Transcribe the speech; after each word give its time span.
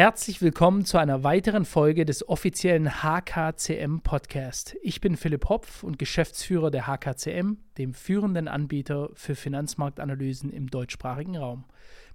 Herzlich 0.00 0.40
willkommen 0.40 0.86
zu 0.86 0.96
einer 0.96 1.24
weiteren 1.24 1.66
Folge 1.66 2.06
des 2.06 2.26
offiziellen 2.26 3.02
HKCM 3.02 3.98
Podcast. 4.02 4.74
Ich 4.80 5.02
bin 5.02 5.14
Philipp 5.14 5.50
Hopf 5.50 5.82
und 5.82 5.98
Geschäftsführer 5.98 6.70
der 6.70 6.86
HKCM, 6.86 7.58
dem 7.76 7.92
führenden 7.92 8.48
Anbieter 8.48 9.10
für 9.12 9.34
Finanzmarktanalysen 9.34 10.48
im 10.48 10.68
deutschsprachigen 10.68 11.36
Raum. 11.36 11.66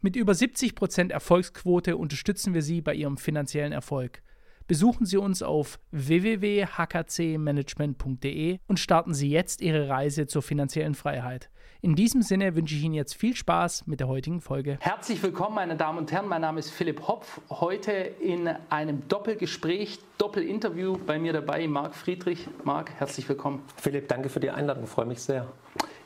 Mit 0.02 0.16
über 0.16 0.34
70% 0.34 1.12
Erfolgsquote 1.12 1.96
unterstützen 1.96 2.56
wir 2.56 2.64
Sie 2.64 2.82
bei 2.82 2.96
Ihrem 2.96 3.18
finanziellen 3.18 3.72
Erfolg. 3.72 4.24
Besuchen 4.68 5.06
Sie 5.06 5.18
uns 5.18 5.44
auf 5.44 5.78
www.hkcmanagement.de 5.92 8.58
und 8.68 8.80
starten 8.80 9.14
Sie 9.14 9.30
jetzt 9.30 9.62
Ihre 9.62 9.90
Reise 9.90 10.26
zur 10.26 10.42
finanziellen 10.42 10.96
Freiheit. 10.96 11.52
In 11.82 11.94
diesem 11.94 12.24
Sinne 12.24 12.56
wünsche 12.56 12.74
ich 12.74 12.84
Ihnen 12.84 12.96
jetzt 12.96 13.14
viel 13.14 13.36
Spaß 13.36 13.86
mit 13.86 14.00
der 14.00 14.08
heutigen 14.08 14.42
Folge. 14.42 14.80
Herzlich 14.82 15.22
willkommen, 15.22 15.54
meine 15.54 15.76
Damen 15.76 16.00
und 16.00 16.12
Herren. 16.12 16.28
Mein 16.28 16.42
Name 16.42 16.58
ist 16.58 16.72
Philipp 16.72 17.08
Hopf. 17.08 17.42
Heute 17.52 17.92
in 17.92 18.50
einem 18.72 19.08
Doppelgespräch, 19.08 20.00
Doppelinterview 20.18 20.98
bei 20.98 21.20
mir 21.20 21.34
dabei 21.34 21.68
Marc 21.68 21.94
Friedrich. 21.94 22.48
Marc, 22.64 22.90
herzlich 22.98 23.30
willkommen. 23.30 23.62
Philipp, 23.76 24.08
danke 24.08 24.30
für 24.30 24.40
die 24.40 24.50
Einladung. 24.50 24.86
Ich 24.86 24.90
freue 24.90 25.06
mich 25.06 25.22
sehr. 25.22 25.48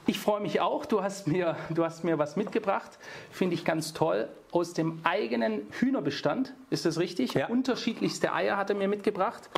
Ich 0.10 0.18
freue 0.18 0.40
mich 0.40 0.60
auch. 0.60 0.88
Du 0.88 1.04
hast 1.04 1.28
mir, 1.28 1.56
du 1.70 1.86
hast 1.86 2.04
mir 2.04 2.18
was 2.18 2.36
mitgebracht. 2.36 2.98
Finde 3.30 3.54
ich 3.54 3.64
ganz 3.64 3.94
toll. 3.94 4.28
Aus 4.50 4.74
dem 4.74 5.02
eigenen 5.04 5.68
Hühnerbestand. 5.70 6.56
Ist 6.72 6.88
das 6.88 6.98
richtig? 6.98 7.36
Ja. 7.36 7.46
Unterschiedlichste 7.46 8.34
Eier 8.34 8.58
hat 8.58 8.72
er 8.72 8.76
mir 8.76 8.88
mitgebracht. 8.88 9.52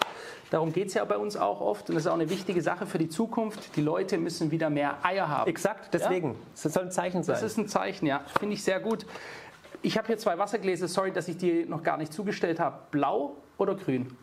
Darum 0.49 0.73
geht 0.73 0.89
es 0.89 0.95
ja 0.95 1.05
bei 1.05 1.15
uns 1.15 1.37
auch 1.37 1.61
oft. 1.61 1.87
Und 1.87 1.95
das 1.95 2.03
ist 2.03 2.07
auch 2.11 2.15
eine 2.15 2.29
wichtige 2.29 2.61
Sache 2.61 2.85
für 2.85 2.97
die 2.97 3.07
Zukunft. 3.07 3.77
Die 3.77 3.81
Leute 3.81 4.17
müssen 4.17 4.51
wieder 4.51 4.69
mehr 4.69 4.97
Eier 5.05 5.29
haben. 5.29 5.49
Exakt, 5.49 5.93
deswegen. 5.93 6.35
Das 6.51 6.73
soll 6.73 6.83
ein 6.83 6.91
Zeichen 6.91 7.23
sein. 7.23 7.33
Das 7.33 7.43
ist 7.43 7.57
ein 7.57 7.69
Zeichen, 7.69 8.05
ja. 8.05 8.19
Finde 8.37 8.55
ich 8.55 8.61
sehr 8.61 8.81
gut. 8.81 9.05
Ich 9.81 9.97
habe 9.97 10.07
hier 10.07 10.17
zwei 10.17 10.37
Wassergläser. 10.37 10.89
Sorry, 10.89 11.13
dass 11.13 11.29
ich 11.29 11.37
die 11.37 11.63
noch 11.63 11.81
gar 11.81 11.95
nicht 11.95 12.11
zugestellt 12.11 12.59
habe. 12.59 12.77
Blau 12.91 13.37
oder 13.57 13.75
grün? 13.75 14.17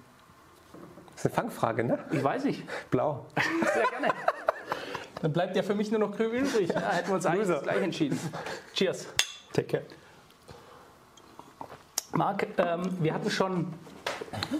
Das 1.12 1.24
ist 1.24 1.26
eine 1.26 1.34
Fangfrage, 1.34 1.84
ne? 1.84 1.98
Ich 2.12 2.22
weiß 2.22 2.44
nicht. 2.44 2.64
Blau. 2.90 3.24
Sehr 3.74 3.86
gerne. 3.86 4.12
Dann 5.20 5.32
bleibt 5.32 5.56
ja 5.56 5.62
für 5.62 5.74
mich 5.74 5.90
nur 5.90 6.00
noch 6.00 6.16
grün 6.16 6.44
übrig. 6.44 6.68
Ja, 6.68 6.92
hätten 6.92 7.08
wir 7.08 7.14
uns 7.16 7.26
eigentlich 7.26 7.48
Loser. 7.48 7.62
gleich 7.62 7.82
entschieden. 7.82 8.18
Cheers. 8.74 9.08
Take 9.52 9.66
care. 9.66 9.82
Marc, 12.12 12.46
ähm, 12.58 12.96
wir, 13.00 13.14
hatten 13.14 13.30
schon, 13.30 13.72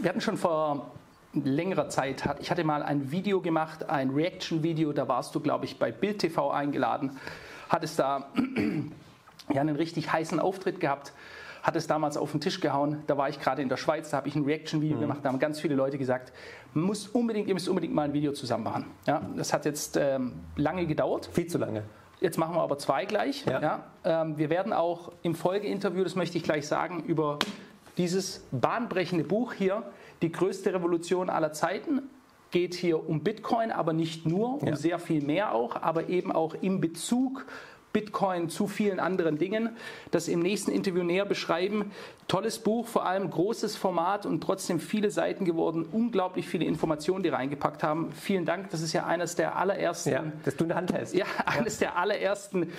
wir 0.01 0.09
hatten 0.09 0.21
schon 0.21 0.37
vor 0.37 0.93
längerer 1.33 1.89
Zeit, 1.89 2.25
ich 2.41 2.51
hatte 2.51 2.65
mal 2.65 2.83
ein 2.83 3.11
Video 3.11 3.41
gemacht, 3.41 3.89
ein 3.89 4.11
Reaction-Video, 4.11 4.93
da 4.93 5.09
warst 5.09 5.35
du, 5.35 5.41
glaube 5.41 5.65
ich, 5.65 5.79
bei 5.79 5.93
Bild 5.93 6.19
TV 6.19 6.51
eingeladen, 6.51 7.19
hattest 7.69 7.99
da 7.99 8.29
ja, 9.53 9.61
einen 9.61 9.77
richtig 9.77 10.13
heißen 10.13 10.41
Auftritt 10.41 10.81
gehabt, 10.81 11.13
hat 11.69 11.77
es 11.77 11.87
damals 11.87 12.17
auf 12.17 12.33
den 12.33 12.41
Tisch 12.41 12.61
gehauen. 12.61 13.03
Da 13.07 13.17
war 13.17 13.29
ich 13.29 13.39
gerade 13.39 13.63
in 13.63 13.69
der 13.69 13.77
Schweiz, 13.77 14.11
da 14.11 14.17
habe 14.17 14.27
ich 14.29 14.35
ein 14.35 14.45
Reaction-Video 14.45 14.99
gemacht, 14.99 15.21
da 15.23 15.29
haben 15.29 15.39
ganz 15.39 15.61
viele 15.61 15.75
Leute 15.77 15.99
gesagt, 15.99 16.33
muss 16.75 17.07
unbedingt, 17.07 17.47
ihr 17.47 17.55
müsst 17.55 17.69
unbedingt 17.69 17.95
mal 17.95 18.03
ein 18.03 18.13
Video 18.13 18.33
zusammen 18.33 18.65
machen. 18.65 18.87
Ja, 19.07 19.23
das 19.37 19.53
hat 19.53 19.65
jetzt 19.67 19.97
ähm, 19.97 20.33
lange 20.57 20.87
gedauert. 20.87 21.29
Viel 21.33 21.47
zu 21.47 21.59
lange. 21.59 21.83
Jetzt 22.21 22.39
machen 22.39 22.57
wir 22.57 22.63
aber 22.63 22.79
zwei 22.79 23.05
gleich. 23.05 23.45
Ja. 23.47 23.61
Ja. 23.61 23.85
ähm, 24.23 24.39
wir 24.39 24.51
werden 24.51 24.73
auch 24.73 25.13
im 25.23 25.35
Folgeinterview, 25.37 26.03
das 26.03 26.17
möchte 26.17 26.37
ich 26.39 26.43
gleich 26.43 26.67
sagen, 26.67 27.05
über 27.07 27.39
dieses 27.97 28.45
bahnbrechende 28.51 29.25
Buch 29.25 29.53
hier, 29.53 29.83
die 30.23 30.33
größte 30.33 30.73
Revolution 30.73 31.31
aller 31.31 31.53
Zeiten, 31.53 32.03
geht 32.51 32.75
hier 32.75 33.09
um 33.09 33.21
Bitcoin, 33.21 33.71
aber 33.71 33.93
nicht 33.93 34.25
nur, 34.27 34.63
um 34.63 34.69
Ja. 34.69 34.75
sehr 34.77 34.99
viel 34.99 35.23
mehr 35.23 35.53
auch, 35.55 35.77
aber 35.83 36.09
eben 36.09 36.33
auch 36.33 36.55
im 36.55 36.81
Bezug 36.81 37.45
Bitcoin 37.99 38.49
zu 38.49 38.69
vielen 38.69 39.01
anderen 39.01 39.39
Dingen. 39.39 39.71
Das 40.13 40.29
im 40.29 40.39
nächsten 40.41 40.71
Interview 40.71 41.03
näher 41.03 41.25
beschreiben. 41.25 41.91
Tolles 42.29 42.61
Buch, 42.61 42.87
vor 42.87 43.07
allem 43.07 43.29
großes 43.29 43.77
Format 43.77 44.25
und 44.25 44.41
trotzdem 44.41 44.79
viele 44.79 45.11
Seiten 45.11 45.45
geworden. 45.45 45.85
Unglaublich 45.91 46.47
viele 46.47 46.65
Informationen, 46.65 47.25
die 47.25 47.31
reingepackt 47.31 47.83
haben. 47.83 48.13
Vielen 48.13 48.45
Dank. 48.45 48.71
Das 48.71 48.83
ist 48.83 48.93
ja 48.93 49.05
eines 49.07 49.35
der 49.35 49.57
allerersten 49.57 50.11
Ja, 50.11 50.23
dass 50.45 50.55
du 50.57 50.65
in 50.65 50.69
der 50.69 50.77
Hand 50.77 50.93
hältst. 50.93 51.15
ja, 51.15 51.27
eines 51.47 51.79
der 51.79 51.97
allerersten 51.97 52.73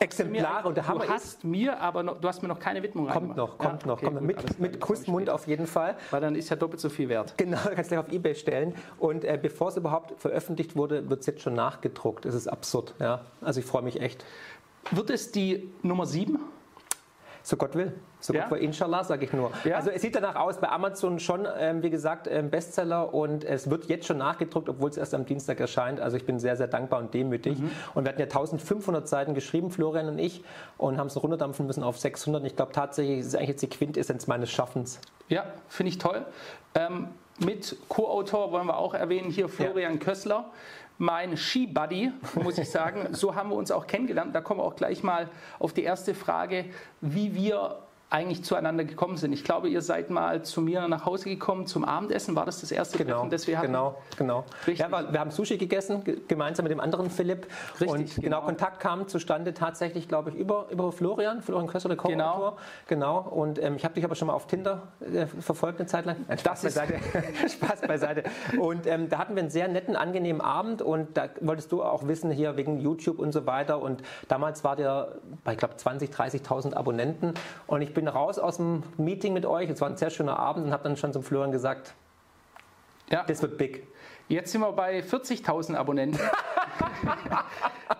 Exemplare 0.00 0.66
und 0.68 0.76
der 0.76 0.88
Hammer 0.88 1.04
du 1.06 1.08
hast 1.08 1.44
mir, 1.44 1.80
aber 1.80 2.02
noch, 2.02 2.20
du 2.20 2.26
hast 2.26 2.42
mir 2.42 2.48
noch 2.48 2.58
keine 2.58 2.82
Widmung 2.82 3.06
Kommt 3.06 3.16
reingemacht. 3.16 3.36
noch, 3.38 3.58
kommt 3.58 3.82
Ja, 3.82 3.86
noch. 3.88 3.94
okay, 3.96 4.06
kommt 4.06 4.18
gut, 4.18 4.26
mit 4.26 4.60
mit 4.60 4.80
Kussmund 4.80 5.30
auf 5.30 5.46
jeden 5.46 5.68
Fall. 5.68 5.96
Weil 6.10 6.20
dann 6.20 6.34
ist 6.34 6.48
ja 6.50 6.56
doppelt 6.56 6.80
so 6.80 6.88
viel 6.88 7.08
wert. 7.08 7.34
Genau, 7.38 7.58
kannst 7.74 7.90
du 7.92 7.94
gleich 7.94 7.98
auf 8.06 8.12
Ebay 8.12 8.34
stellen. 8.34 8.74
Und 8.98 9.24
äh, 9.24 9.38
bevor 9.40 9.68
es 9.68 9.76
überhaupt 9.76 10.20
veröffentlicht 10.20 10.74
wurde, 10.74 11.08
wird 11.08 11.20
es 11.20 11.26
jetzt 11.26 11.42
schon 11.42 11.54
nachgedruckt. 11.54 12.24
Das 12.24 12.34
ist 12.34 12.48
absurd. 12.48 12.94
Ja. 12.98 13.20
Also 13.40 13.60
ich 13.60 13.66
freue 13.66 13.82
mich 13.82 14.00
echt. 14.00 14.24
Wird 14.90 15.10
es 15.10 15.32
die 15.32 15.70
Nummer 15.82 16.06
7? 16.06 16.38
So 17.42 17.58
Gott 17.58 17.74
will. 17.74 17.92
So 18.20 18.32
Ja? 18.32 18.42
Gott 18.42 18.52
will, 18.52 18.64
inshallah, 18.64 19.04
sage 19.04 19.26
ich 19.26 19.32
nur. 19.34 19.50
Ja? 19.64 19.76
Also 19.76 19.90
es 19.90 20.00
sieht 20.00 20.14
danach 20.14 20.34
aus, 20.36 20.58
bei 20.58 20.70
Amazon 20.70 21.20
schon, 21.20 21.46
ähm, 21.58 21.82
wie 21.82 21.90
gesagt, 21.90 22.26
ähm, 22.26 22.48
Bestseller 22.48 23.12
und 23.12 23.44
es 23.44 23.68
wird 23.68 23.84
jetzt 23.84 24.06
schon 24.06 24.16
nachgedruckt, 24.16 24.70
obwohl 24.70 24.88
es 24.88 24.96
erst 24.96 25.14
am 25.14 25.26
Dienstag 25.26 25.60
erscheint. 25.60 26.00
Also 26.00 26.16
ich 26.16 26.24
bin 26.24 26.38
sehr, 26.38 26.56
sehr 26.56 26.68
dankbar 26.68 27.00
und 27.00 27.12
demütig. 27.12 27.58
Mhm. 27.58 27.70
Und 27.92 28.04
wir 28.04 28.08
hatten 28.08 28.20
ja 28.20 28.26
1500 28.26 29.06
Seiten 29.06 29.34
geschrieben, 29.34 29.70
Florian 29.70 30.08
und 30.08 30.18
ich, 30.18 30.42
und 30.78 30.96
haben 30.96 31.08
es 31.08 31.14
noch 31.16 31.22
runterdampfen 31.22 31.66
müssen 31.66 31.82
auf 31.82 31.98
600. 31.98 32.40
Und 32.40 32.46
ich 32.46 32.56
glaube 32.56 32.72
tatsächlich, 32.72 33.20
es 33.20 33.26
ist 33.26 33.36
eigentlich 33.36 33.50
jetzt 33.50 33.62
die 33.62 33.68
Quintessenz 33.68 34.26
meines 34.26 34.50
Schaffens. 34.50 35.00
Ja, 35.28 35.44
finde 35.68 35.90
ich 35.90 35.98
toll. 35.98 36.24
Ähm, 36.74 37.08
mit 37.38 37.76
Co-Autor 37.88 38.52
wollen 38.52 38.66
wir 38.66 38.76
auch 38.76 38.94
erwähnen 38.94 39.30
hier 39.30 39.48
Florian 39.48 39.98
Kössler. 39.98 40.50
Mein 40.98 41.36
Ski-Buddy, 41.36 42.12
muss 42.42 42.58
ich 42.58 42.70
sagen. 42.70 43.08
so 43.12 43.34
haben 43.34 43.50
wir 43.50 43.56
uns 43.56 43.72
auch 43.72 43.86
kennengelernt. 43.86 44.34
Da 44.34 44.40
kommen 44.40 44.60
wir 44.60 44.64
auch 44.64 44.76
gleich 44.76 45.02
mal 45.02 45.28
auf 45.58 45.72
die 45.72 45.82
erste 45.82 46.14
Frage, 46.14 46.66
wie 47.00 47.34
wir 47.34 47.83
eigentlich 48.10 48.44
zueinander 48.44 48.84
gekommen 48.84 49.16
sind. 49.16 49.32
Ich 49.32 49.42
glaube, 49.42 49.68
ihr 49.68 49.82
seid 49.82 50.08
mal 50.10 50.42
zu 50.42 50.60
mir 50.60 50.86
nach 50.86 51.04
Hause 51.04 51.28
gekommen 51.28 51.66
zum 51.66 51.84
Abendessen. 51.84 52.36
War 52.36 52.44
das 52.46 52.60
das 52.60 52.70
erste 52.70 52.98
Genau, 52.98 53.16
Treffen, 53.16 53.30
das 53.30 53.46
wir 53.48 53.58
hatten? 53.58 53.68
genau, 53.68 53.96
genau. 54.16 54.44
Richtig. 54.66 54.78
Ja, 54.88 55.12
wir 55.12 55.18
haben 55.18 55.30
Sushi 55.32 55.56
gegessen, 55.58 56.04
ge- 56.04 56.20
gemeinsam 56.28 56.62
mit 56.64 56.70
dem 56.70 56.78
anderen 56.80 57.10
Philipp. 57.10 57.48
Richtig, 57.80 57.88
und 57.90 58.14
genau, 58.16 58.36
genau. 58.38 58.40
Kontakt 58.42 58.78
kam 58.80 59.08
zustande 59.08 59.52
tatsächlich, 59.54 60.06
glaube 60.06 60.30
ich, 60.30 60.36
über, 60.36 60.66
über 60.70 60.92
Florian, 60.92 61.42
Florian 61.42 61.66
Kössler, 61.66 61.88
der 61.88 61.96
Co-Autor. 61.96 62.56
Genau. 62.86 63.18
Und 63.20 63.60
ähm, 63.60 63.74
ich 63.76 63.84
habe 63.84 63.94
dich 63.94 64.04
aber 64.04 64.14
schon 64.14 64.28
mal 64.28 64.34
auf 64.34 64.46
Tinder 64.46 64.82
äh, 65.00 65.26
verfolgt 65.26 65.80
eine 65.80 65.86
Zeit 65.88 66.04
lang. 66.06 66.16
Nein, 66.28 66.38
Spaß 66.38 66.62
Das 66.62 66.74
beiseite. 66.74 67.00
Spaß 67.48 67.80
beiseite. 67.80 68.24
Und 68.60 68.86
ähm, 68.86 69.08
da 69.08 69.18
hatten 69.18 69.34
wir 69.34 69.40
einen 69.42 69.50
sehr 69.50 69.66
netten, 69.66 69.96
angenehmen 69.96 70.40
Abend 70.42 70.82
und 70.82 71.16
da 71.16 71.28
wolltest 71.40 71.72
du 71.72 71.82
auch 71.82 72.06
wissen, 72.06 72.30
hier 72.30 72.56
wegen 72.56 72.78
YouTube 72.80 73.18
und 73.18 73.32
so 73.32 73.46
weiter. 73.46 73.80
Und 73.80 74.02
damals 74.28 74.62
war 74.62 74.76
der 74.76 75.16
bei, 75.42 75.52
ich 75.52 75.58
glaube, 75.58 75.74
20.000, 75.74 76.14
30.000 76.44 76.74
Abonnenten. 76.74 77.34
Und 77.66 77.82
ich 77.82 77.93
bin 77.94 78.08
raus 78.08 78.38
aus 78.38 78.56
dem 78.58 78.82
Meeting 78.96 79.32
mit 79.32 79.46
euch. 79.46 79.70
Es 79.70 79.80
war 79.80 79.88
ein 79.88 79.96
sehr 79.96 80.10
schöner 80.10 80.38
Abend 80.38 80.66
und 80.66 80.72
habe 80.72 80.82
dann 80.84 80.96
schon 80.96 81.12
zum 81.12 81.22
Florian 81.22 81.52
gesagt, 81.52 81.94
Ja. 83.10 83.24
das 83.26 83.40
wird 83.42 83.56
big. 83.58 83.86
Jetzt 84.28 84.52
sind 84.52 84.62
wir 84.62 84.72
bei 84.72 85.00
40.000 85.00 85.74
Abonnenten. 85.76 86.18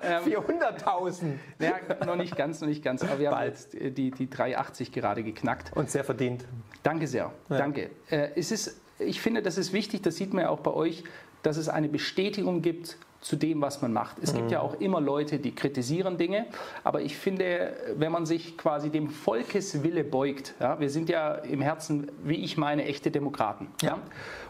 400.000. 0.02 1.34
ja, 1.58 1.74
noch 2.06 2.16
nicht 2.16 2.36
ganz, 2.36 2.60
noch 2.60 2.68
nicht 2.68 2.82
ganz. 2.82 3.02
Aber 3.02 3.18
wir 3.18 3.28
haben 3.28 3.36
Bald. 3.36 3.54
jetzt 3.54 3.74
äh, 3.74 3.90
die, 3.90 4.10
die 4.10 4.28
380 4.28 4.92
gerade 4.92 5.22
geknackt. 5.22 5.72
Und 5.76 5.90
sehr 5.90 6.04
verdient. 6.04 6.44
Danke 6.82 7.06
sehr. 7.06 7.30
Danke. 7.48 7.90
Äh, 8.10 8.30
es 8.36 8.50
ist, 8.52 8.80
ich 8.98 9.20
finde, 9.20 9.42
das 9.42 9.58
ist 9.58 9.72
wichtig, 9.72 10.02
das 10.02 10.16
sieht 10.16 10.32
man 10.32 10.44
ja 10.44 10.50
auch 10.50 10.60
bei 10.60 10.72
euch, 10.72 11.04
dass 11.42 11.56
es 11.56 11.68
eine 11.68 11.88
Bestätigung 11.88 12.62
gibt 12.62 12.96
zu 13.24 13.36
dem, 13.36 13.62
was 13.62 13.80
man 13.80 13.90
macht. 13.90 14.18
Es 14.20 14.34
gibt 14.34 14.50
ja 14.50 14.60
auch 14.60 14.74
immer 14.80 15.00
Leute, 15.00 15.38
die 15.38 15.54
kritisieren 15.54 16.18
Dinge, 16.18 16.44
aber 16.84 17.00
ich 17.00 17.16
finde, 17.16 17.74
wenn 17.96 18.12
man 18.12 18.26
sich 18.26 18.58
quasi 18.58 18.90
dem 18.90 19.08
Volkeswille 19.08 20.04
beugt, 20.04 20.54
ja, 20.60 20.78
wir 20.78 20.90
sind 20.90 21.08
ja 21.08 21.36
im 21.36 21.62
Herzen, 21.62 22.12
wie 22.22 22.34
ich 22.34 22.58
meine, 22.58 22.84
echte 22.84 23.10
Demokraten. 23.10 23.68
Ja. 23.80 23.96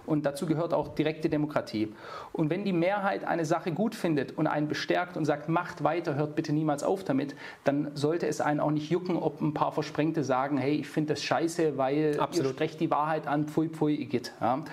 Und 0.07 0.27
dazu 0.27 0.47
gehört 0.47 0.75
auch 0.75 0.89
direkte 0.89 1.29
Demokratie. 1.29 1.95
Und 2.33 2.51
wenn 2.51 2.65
die 2.65 2.73
Mehrheit 2.73 3.23
eine 3.23 3.45
Sache 3.45 3.71
gut 3.71 3.95
findet 3.95 4.37
und 4.37 4.49
einen 4.49 4.67
bestärkt 4.67 5.17
und 5.17 5.25
sagt, 5.25 5.49
macht 5.49 5.85
weiter, 5.85 6.17
hört 6.17 6.35
bitte 6.35 6.53
niemals 6.53 6.83
auf 6.83 7.05
damit, 7.05 7.37
dann 7.63 7.93
sollte 7.95 8.27
es 8.27 8.41
einen 8.41 8.59
auch 8.59 8.73
nicht 8.73 8.91
jucken, 8.91 9.17
ob 9.17 9.41
ein 9.41 9.55
paar 9.55 9.71
Versprengte 9.71 10.25
sagen, 10.25 10.59
hey, 10.59 10.75
ich 10.75 10.89
finde 10.89 11.15
das 11.15 11.23
scheiße, 11.23 11.79
weil 11.79 12.19
Absolut. 12.19 12.51
ihr 12.51 12.55
sprecht 12.55 12.81
die 12.81 12.91
Wahrheit 12.91 13.29
an, 13.29 13.47
pfui, 13.47 13.69
pfui, 13.69 13.95
igitt. 13.95 14.33
Ja. 14.41 14.65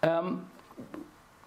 Ähm, 0.00 0.38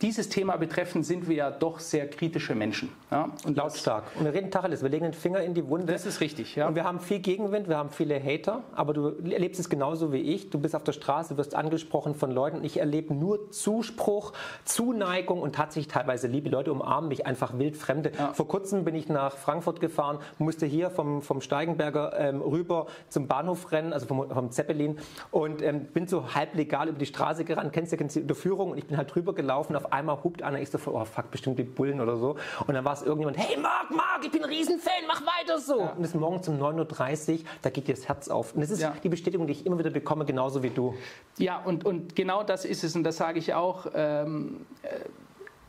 dieses 0.01 0.27
Thema 0.27 0.57
betreffend 0.57 1.06
sind 1.06 1.30
wir 1.30 1.36
ja 1.36 1.51
doch 1.51 1.80
sehr 1.80 2.09
kritische 2.09 2.53
Menschen. 2.53 2.89
Ja? 3.12 3.30
Und 3.45 3.56
Lautstark. 3.56 4.03
Und 4.18 4.25
wir 4.25 4.33
reden 4.33 4.51
Tacheles, 4.51 4.83
wir 4.83 4.89
legen 4.89 5.06
den 5.06 5.13
Finger 5.13 5.39
in 5.39 5.53
die 5.53 5.68
Wunde. 5.69 5.94
Das 5.94 6.06
ist 6.06 6.19
richtig, 6.19 6.56
ja. 6.56 6.68
Und 6.68 6.75
wir 6.75 6.83
haben 6.83 7.00
viel 7.00 7.19
Gegenwind, 7.19 7.69
wir 7.69 7.77
haben 7.77 7.89
viele 7.89 8.21
Hater, 8.21 8.63
aber 8.75 8.94
du 8.94 9.07
erlebst 9.30 9.59
es 9.59 9.69
genauso 9.69 10.12
wie 10.12 10.19
ich. 10.19 10.50
Du 10.50 10.59
bist 10.59 10.75
auf 10.75 10.83
der 10.83 10.92
Straße, 10.92 11.38
wirst 11.38 11.56
angesprochen 11.56 12.13
von 12.13 12.30
Leuten. 12.30 12.63
Ich 12.65 12.80
erlebe 12.80 13.13
nur 13.13 13.51
Zuspruch, 13.51 14.33
Zuneigung 14.65 15.42
und 15.42 15.56
tatsächlich 15.56 15.88
teilweise 15.88 16.27
Liebe. 16.27 16.50
Leute 16.50 16.74
umarmen 16.74 17.07
mich 17.07 17.25
einfach 17.25 17.57
wild 17.57 17.77
Fremde. 17.77 18.12
Vor 18.33 18.48
kurzem 18.50 18.83
bin 18.83 18.95
ich 18.95 19.07
nach 19.07 19.38
Frankfurt 19.38 19.80
gefahren, 19.80 20.19
musste 20.39 20.65
hier 20.65 20.89
vom, 20.89 21.21
vom 21.21 21.39
Steigenberger 21.39 22.19
ähm, 22.19 22.41
rüber 22.41 22.88
zum 23.07 23.27
Bahnhof 23.27 23.71
rennen, 23.71 23.94
also 23.94 24.07
vom, 24.07 24.30
vom 24.30 24.51
Zeppelin 24.51 24.98
und 25.31 25.62
ähm, 25.62 25.86
bin 25.86 26.07
so 26.07 26.36
halb 26.36 26.53
legal 26.56 26.89
über 26.89 27.00
die 27.00 27.06
Straße 27.06 27.45
gerannt. 27.45 27.71
Kennst 27.71 27.94
du, 27.94 27.98
kennst 27.98 28.15
du 28.15 28.19
die 28.19 28.24
Unterführung? 28.24 28.71
Und 28.71 28.77
ich 28.77 28.86
bin 28.86 28.98
halt 28.98 29.13
drüber 29.13 29.33
gelaufen. 29.33 29.75
Auf 29.75 29.85
auf 29.86 29.94
einmal 29.94 30.24
hupt 30.24 30.42
einer, 30.42 30.60
ich 30.60 30.70
so, 30.70 30.80
oh 30.86 31.06
fuck, 31.06 31.32
bestimmt 31.32 31.60
die 31.60 31.64
Bullen 31.64 32.02
oder 32.02 32.18
so. 32.18 32.36
Und 32.66 32.74
dann 32.74 32.84
war 32.86 32.94
es 32.94 33.02
irgendjemand, 33.02 33.38
hey 33.38 33.58
Marc, 33.58 33.92
Marc, 33.92 34.24
ich 34.24 34.32
bin 34.32 34.44
ein 34.44 34.50
Riesenfan, 34.50 34.94
mach 35.08 35.22
weiter 35.22 35.60
so. 35.60 35.80
Ja. 35.80 35.90
Und 35.92 36.04
es 36.04 36.10
ist 36.10 36.20
morgens 36.20 36.48
um 36.48 36.62
9.30 36.62 37.34
Uhr, 37.34 37.40
da 37.62 37.70
geht 37.70 37.88
dir 37.88 37.96
das 37.96 38.08
Herz 38.08 38.30
auf. 38.30 38.54
Und 38.54 38.62
das 38.62 38.72
ist 38.72 38.82
ja. 38.82 38.94
die 39.04 39.10
Bestätigung, 39.10 39.48
die 39.48 39.54
ich 39.54 39.66
immer 39.66 39.78
wieder 39.78 39.90
bekomme, 39.90 40.26
genauso 40.26 40.64
wie 40.64 40.70
du. 40.70 40.96
Ja, 41.38 41.62
und, 41.64 41.86
und 41.86 42.16
genau 42.16 42.44
das 42.44 42.66
ist 42.66 42.84
es, 42.84 42.96
und 42.96 43.04
das 43.04 43.18
sage 43.18 43.40
ich 43.40 43.54
auch. 43.54 43.88
Ähm, 43.94 44.66
äh, 44.84 44.88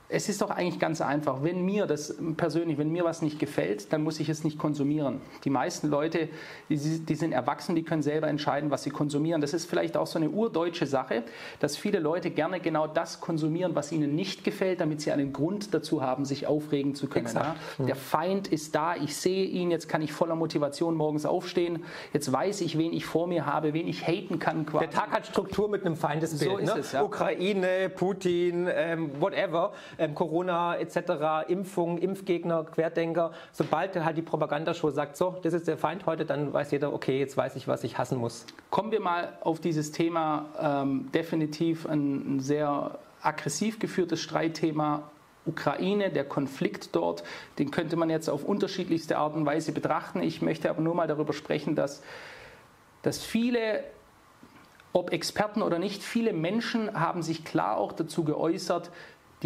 es 0.09 0.29
ist 0.29 0.41
doch 0.41 0.51
eigentlich 0.51 0.79
ganz 0.79 1.01
einfach. 1.01 1.43
Wenn 1.43 1.65
mir 1.65 1.87
das 1.87 2.17
persönlich, 2.37 2.79
wenn 2.79 2.91
mir 2.91 3.05
was 3.05 3.23
nicht 3.23 3.39
gefällt, 3.39 3.93
dann 3.93 4.03
muss 4.03 4.21
ich 4.21 4.29
es 4.29 4.45
nicht 4.45 4.57
konsumieren. 4.59 5.21
Die 5.45 5.51
meisten 5.51 5.89
Leute, 5.89 6.29
die, 6.69 6.77
die, 6.77 7.15
sind 7.15 7.33
erwachsen, 7.33 7.75
die 7.75 7.83
können 7.83 8.03
selber 8.03 8.29
entscheiden, 8.29 8.71
was 8.71 8.85
sie 8.85 8.91
konsumieren. 8.91 9.41
Das 9.41 9.53
ist 9.53 9.69
vielleicht 9.69 9.97
auch 9.97 10.07
so 10.07 10.19
eine 10.19 10.31
urdeutsche 10.31 10.87
Sache, 10.87 11.25
dass 11.59 11.77
viele 11.77 11.99
Leute 11.99 12.31
gerne 12.31 12.61
genau 12.61 12.87
das 12.87 13.21
konsumieren, 13.21 13.75
was 13.75 13.91
ihnen 13.91 14.15
nicht 14.15 14.45
gefällt, 14.45 14.81
damit 14.81 15.01
sie 15.01 15.11
einen 15.11 15.33
Grund 15.33 15.75
dazu 15.75 16.03
haben, 16.03 16.25
sich 16.25 16.47
aufregen 16.47 16.95
zu 16.95 17.09
können. 17.09 17.27
Ja? 17.35 17.57
Der 17.79 17.97
Feind 17.97 18.47
ist 18.49 18.75
da, 18.77 18.95
ich 18.95 19.17
sehe 19.17 19.45
ihn, 19.45 19.73
jetzt 19.73 19.89
kann 19.89 20.03
ich 20.03 20.13
voller 20.13 20.37
Motivation 20.37 20.95
morgens 20.95 21.27
aufstehen, 21.27 21.85
jetzt 22.13 22.33
weiß 22.33 22.61
ich, 22.61 22.79
wen 22.79 22.93
ich 22.93 23.07
vor 23.07 23.27
mir 23.27 23.47
habe, 23.47 23.73
wen 23.73 23.89
ich 23.89 24.07
haten 24.07 24.39
kann. 24.39 24.67
Quasi. 24.67 24.87
Der 24.87 24.95
Tag 24.95 25.11
hat 25.11 25.27
Struktur 25.27 25.69
mit 25.69 25.85
einem 25.85 25.97
Feindesbild. 25.97 26.51
So 26.51 26.59
ist 26.59 26.75
ne? 26.75 26.81
es, 26.81 26.93
ja. 26.93 27.03
Ukraine, 27.03 27.91
Putin, 27.91 28.69
ähm, 28.71 29.11
whatever 29.21 29.73
ähm, 29.99 30.15
Corona 30.15 30.77
etc., 30.77 31.49
Impfung, 31.49 31.99
Impfgegner, 31.99 32.65
Querdenker. 32.65 33.33
Sobald 33.53 33.97
halt 33.97 34.17
die 34.17 34.23
Propagandashow 34.23 34.91
sagt, 34.91 35.17
so, 35.17 35.37
das 35.43 35.55
ist 35.55 35.69
der 35.69 35.79
Feind 35.79 36.07
heute, 36.07 36.25
dann 36.25 36.53
weiß 36.53 36.71
jeder, 36.71 36.93
okay, 36.93 37.19
jetzt 37.19 37.37
weiß 37.37 37.57
ich, 37.57 37.69
was 37.69 37.85
ich 37.85 37.99
hassen 37.99 38.19
muss. 38.19 38.47
Kommen 38.71 38.93
wir 38.93 39.01
mal 39.01 39.33
auf 39.41 39.61
dieses 39.61 39.93
Thema, 39.93 40.47
ähm, 40.61 41.11
definitiv 41.13 41.87
ein, 41.87 42.37
ein 42.37 42.41
sehr 42.41 42.99
aggressiv 43.23 43.79
geführtes 43.79 44.21
Streitthema 44.21 45.11
Ukraine, 45.47 46.11
der 46.11 46.25
Konflikt 46.25 46.95
dort, 46.95 47.23
den 47.59 47.71
könnte 47.71 47.97
man 47.97 48.11
jetzt 48.11 48.29
auf 48.29 48.45
unterschiedlichste 48.45 49.19
Art 49.19 49.35
und 49.35 49.47
Weise 49.47 49.73
betrachten. 49.73 50.23
Ich 50.23 50.43
möchte 50.43 50.69
aber 50.69 50.83
nur 50.83 50.95
mal 50.95 51.07
darüber 51.07 51.33
sprechen, 51.33 51.77
dass, 51.77 52.03
dass 53.03 53.23
viele, 53.23 53.85
ob 54.93 55.13
Experten 55.13 55.63
oder 55.63 55.79
nicht, 55.79 56.03
viele 56.03 56.33
Menschen 56.33 56.99
haben 56.99 57.23
sich 57.23 57.45
klar 57.45 57.77
auch 57.77 57.93
dazu 57.93 58.25
geäußert, 58.25 58.91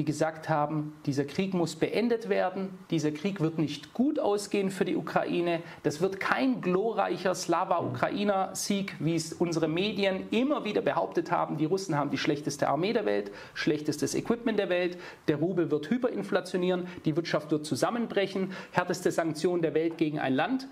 die 0.00 0.04
gesagt 0.06 0.48
haben, 0.48 0.94
dieser 1.04 1.26
Krieg 1.26 1.52
muss 1.52 1.76
beendet 1.76 2.30
werden, 2.30 2.70
dieser 2.90 3.10
Krieg 3.10 3.38
wird 3.38 3.58
nicht 3.58 3.92
gut 3.92 4.18
ausgehen 4.18 4.70
für 4.70 4.86
die 4.86 4.96
Ukraine, 4.96 5.60
das 5.82 6.00
wird 6.00 6.18
kein 6.18 6.62
glorreicher 6.62 7.34
Slava-Ukrainer-Sieg, 7.34 8.94
wie 8.98 9.14
es 9.14 9.34
unsere 9.34 9.68
Medien 9.68 10.26
immer 10.30 10.64
wieder 10.64 10.80
behauptet 10.80 11.30
haben. 11.30 11.58
Die 11.58 11.66
Russen 11.66 11.98
haben 11.98 12.08
die 12.08 12.16
schlechteste 12.16 12.68
Armee 12.68 12.94
der 12.94 13.04
Welt, 13.04 13.30
schlechtestes 13.52 14.14
Equipment 14.14 14.58
der 14.58 14.70
Welt, 14.70 14.96
der 15.28 15.36
Rubel 15.36 15.70
wird 15.70 15.90
hyperinflationieren, 15.90 16.86
die 17.04 17.14
Wirtschaft 17.14 17.50
wird 17.50 17.66
zusammenbrechen, 17.66 18.52
härteste 18.70 19.10
Sanktionen 19.10 19.60
der 19.60 19.74
Welt 19.74 19.98
gegen 19.98 20.18
ein 20.18 20.32
Land. 20.32 20.66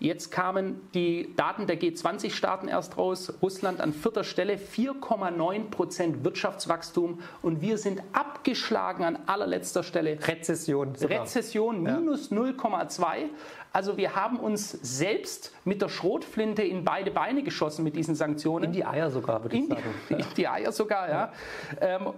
Jetzt 0.00 0.30
kamen 0.30 0.88
die 0.94 1.34
Daten 1.34 1.66
der 1.66 1.80
G20-Staaten 1.80 2.68
erst 2.68 2.96
raus. 2.96 3.32
Russland 3.42 3.80
an 3.80 3.92
vierter 3.92 4.22
Stelle, 4.22 4.54
4,9 4.54 5.70
Prozent 5.70 6.24
Wirtschaftswachstum 6.24 7.20
und 7.42 7.60
wir 7.60 7.78
sind 7.78 8.02
abgeschlagen 8.12 9.02
an 9.02 9.18
allerletzter 9.26 9.82
Stelle. 9.82 10.18
Rezession. 10.26 10.94
Sogar. 10.94 11.22
Rezession 11.22 11.82
minus 11.82 12.30
ja. 12.30 12.36
0,2. 12.36 13.30
Also 13.72 13.96
wir 13.96 14.14
haben 14.14 14.38
uns 14.38 14.70
selbst 14.70 15.52
mit 15.64 15.82
der 15.82 15.88
Schrotflinte 15.88 16.62
in 16.62 16.84
beide 16.84 17.10
Beine 17.10 17.42
geschossen 17.42 17.84
mit 17.84 17.96
diesen 17.96 18.14
Sanktionen. 18.14 18.66
In 18.66 18.72
die 18.72 18.84
Eier 18.84 19.10
sogar, 19.10 19.42
würde 19.42 19.56
ich 19.56 19.62
in 19.62 19.68
sagen. 19.68 19.82
Die, 20.08 20.14
in 20.14 20.24
die 20.36 20.48
Eier 20.48 20.72
sogar, 20.72 21.08
ja. 21.08 21.32
ja. 21.80 21.96
Ähm, 21.96 22.12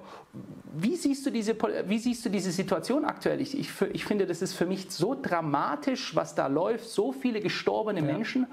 wie, 0.72 0.96
siehst 0.96 1.26
du 1.26 1.30
diese, 1.30 1.56
wie 1.86 1.98
siehst 1.98 2.24
du 2.24 2.28
diese 2.28 2.50
Situation 2.50 3.04
aktuell? 3.04 3.40
Ich, 3.40 3.58
ich, 3.58 3.70
ich, 3.92 4.04
finde, 4.04 4.26
das 4.26 4.42
ist 4.42 4.54
für 4.54 4.66
mich 4.66 4.90
so 4.90 5.16
dramatisch, 5.20 6.14
was 6.14 6.34
da 6.34 6.46
läuft. 6.46 6.88
So 6.88 7.12
viele 7.12 7.40
gestorbene 7.40 8.00
ja. 8.00 8.06
Menschen. 8.06 8.46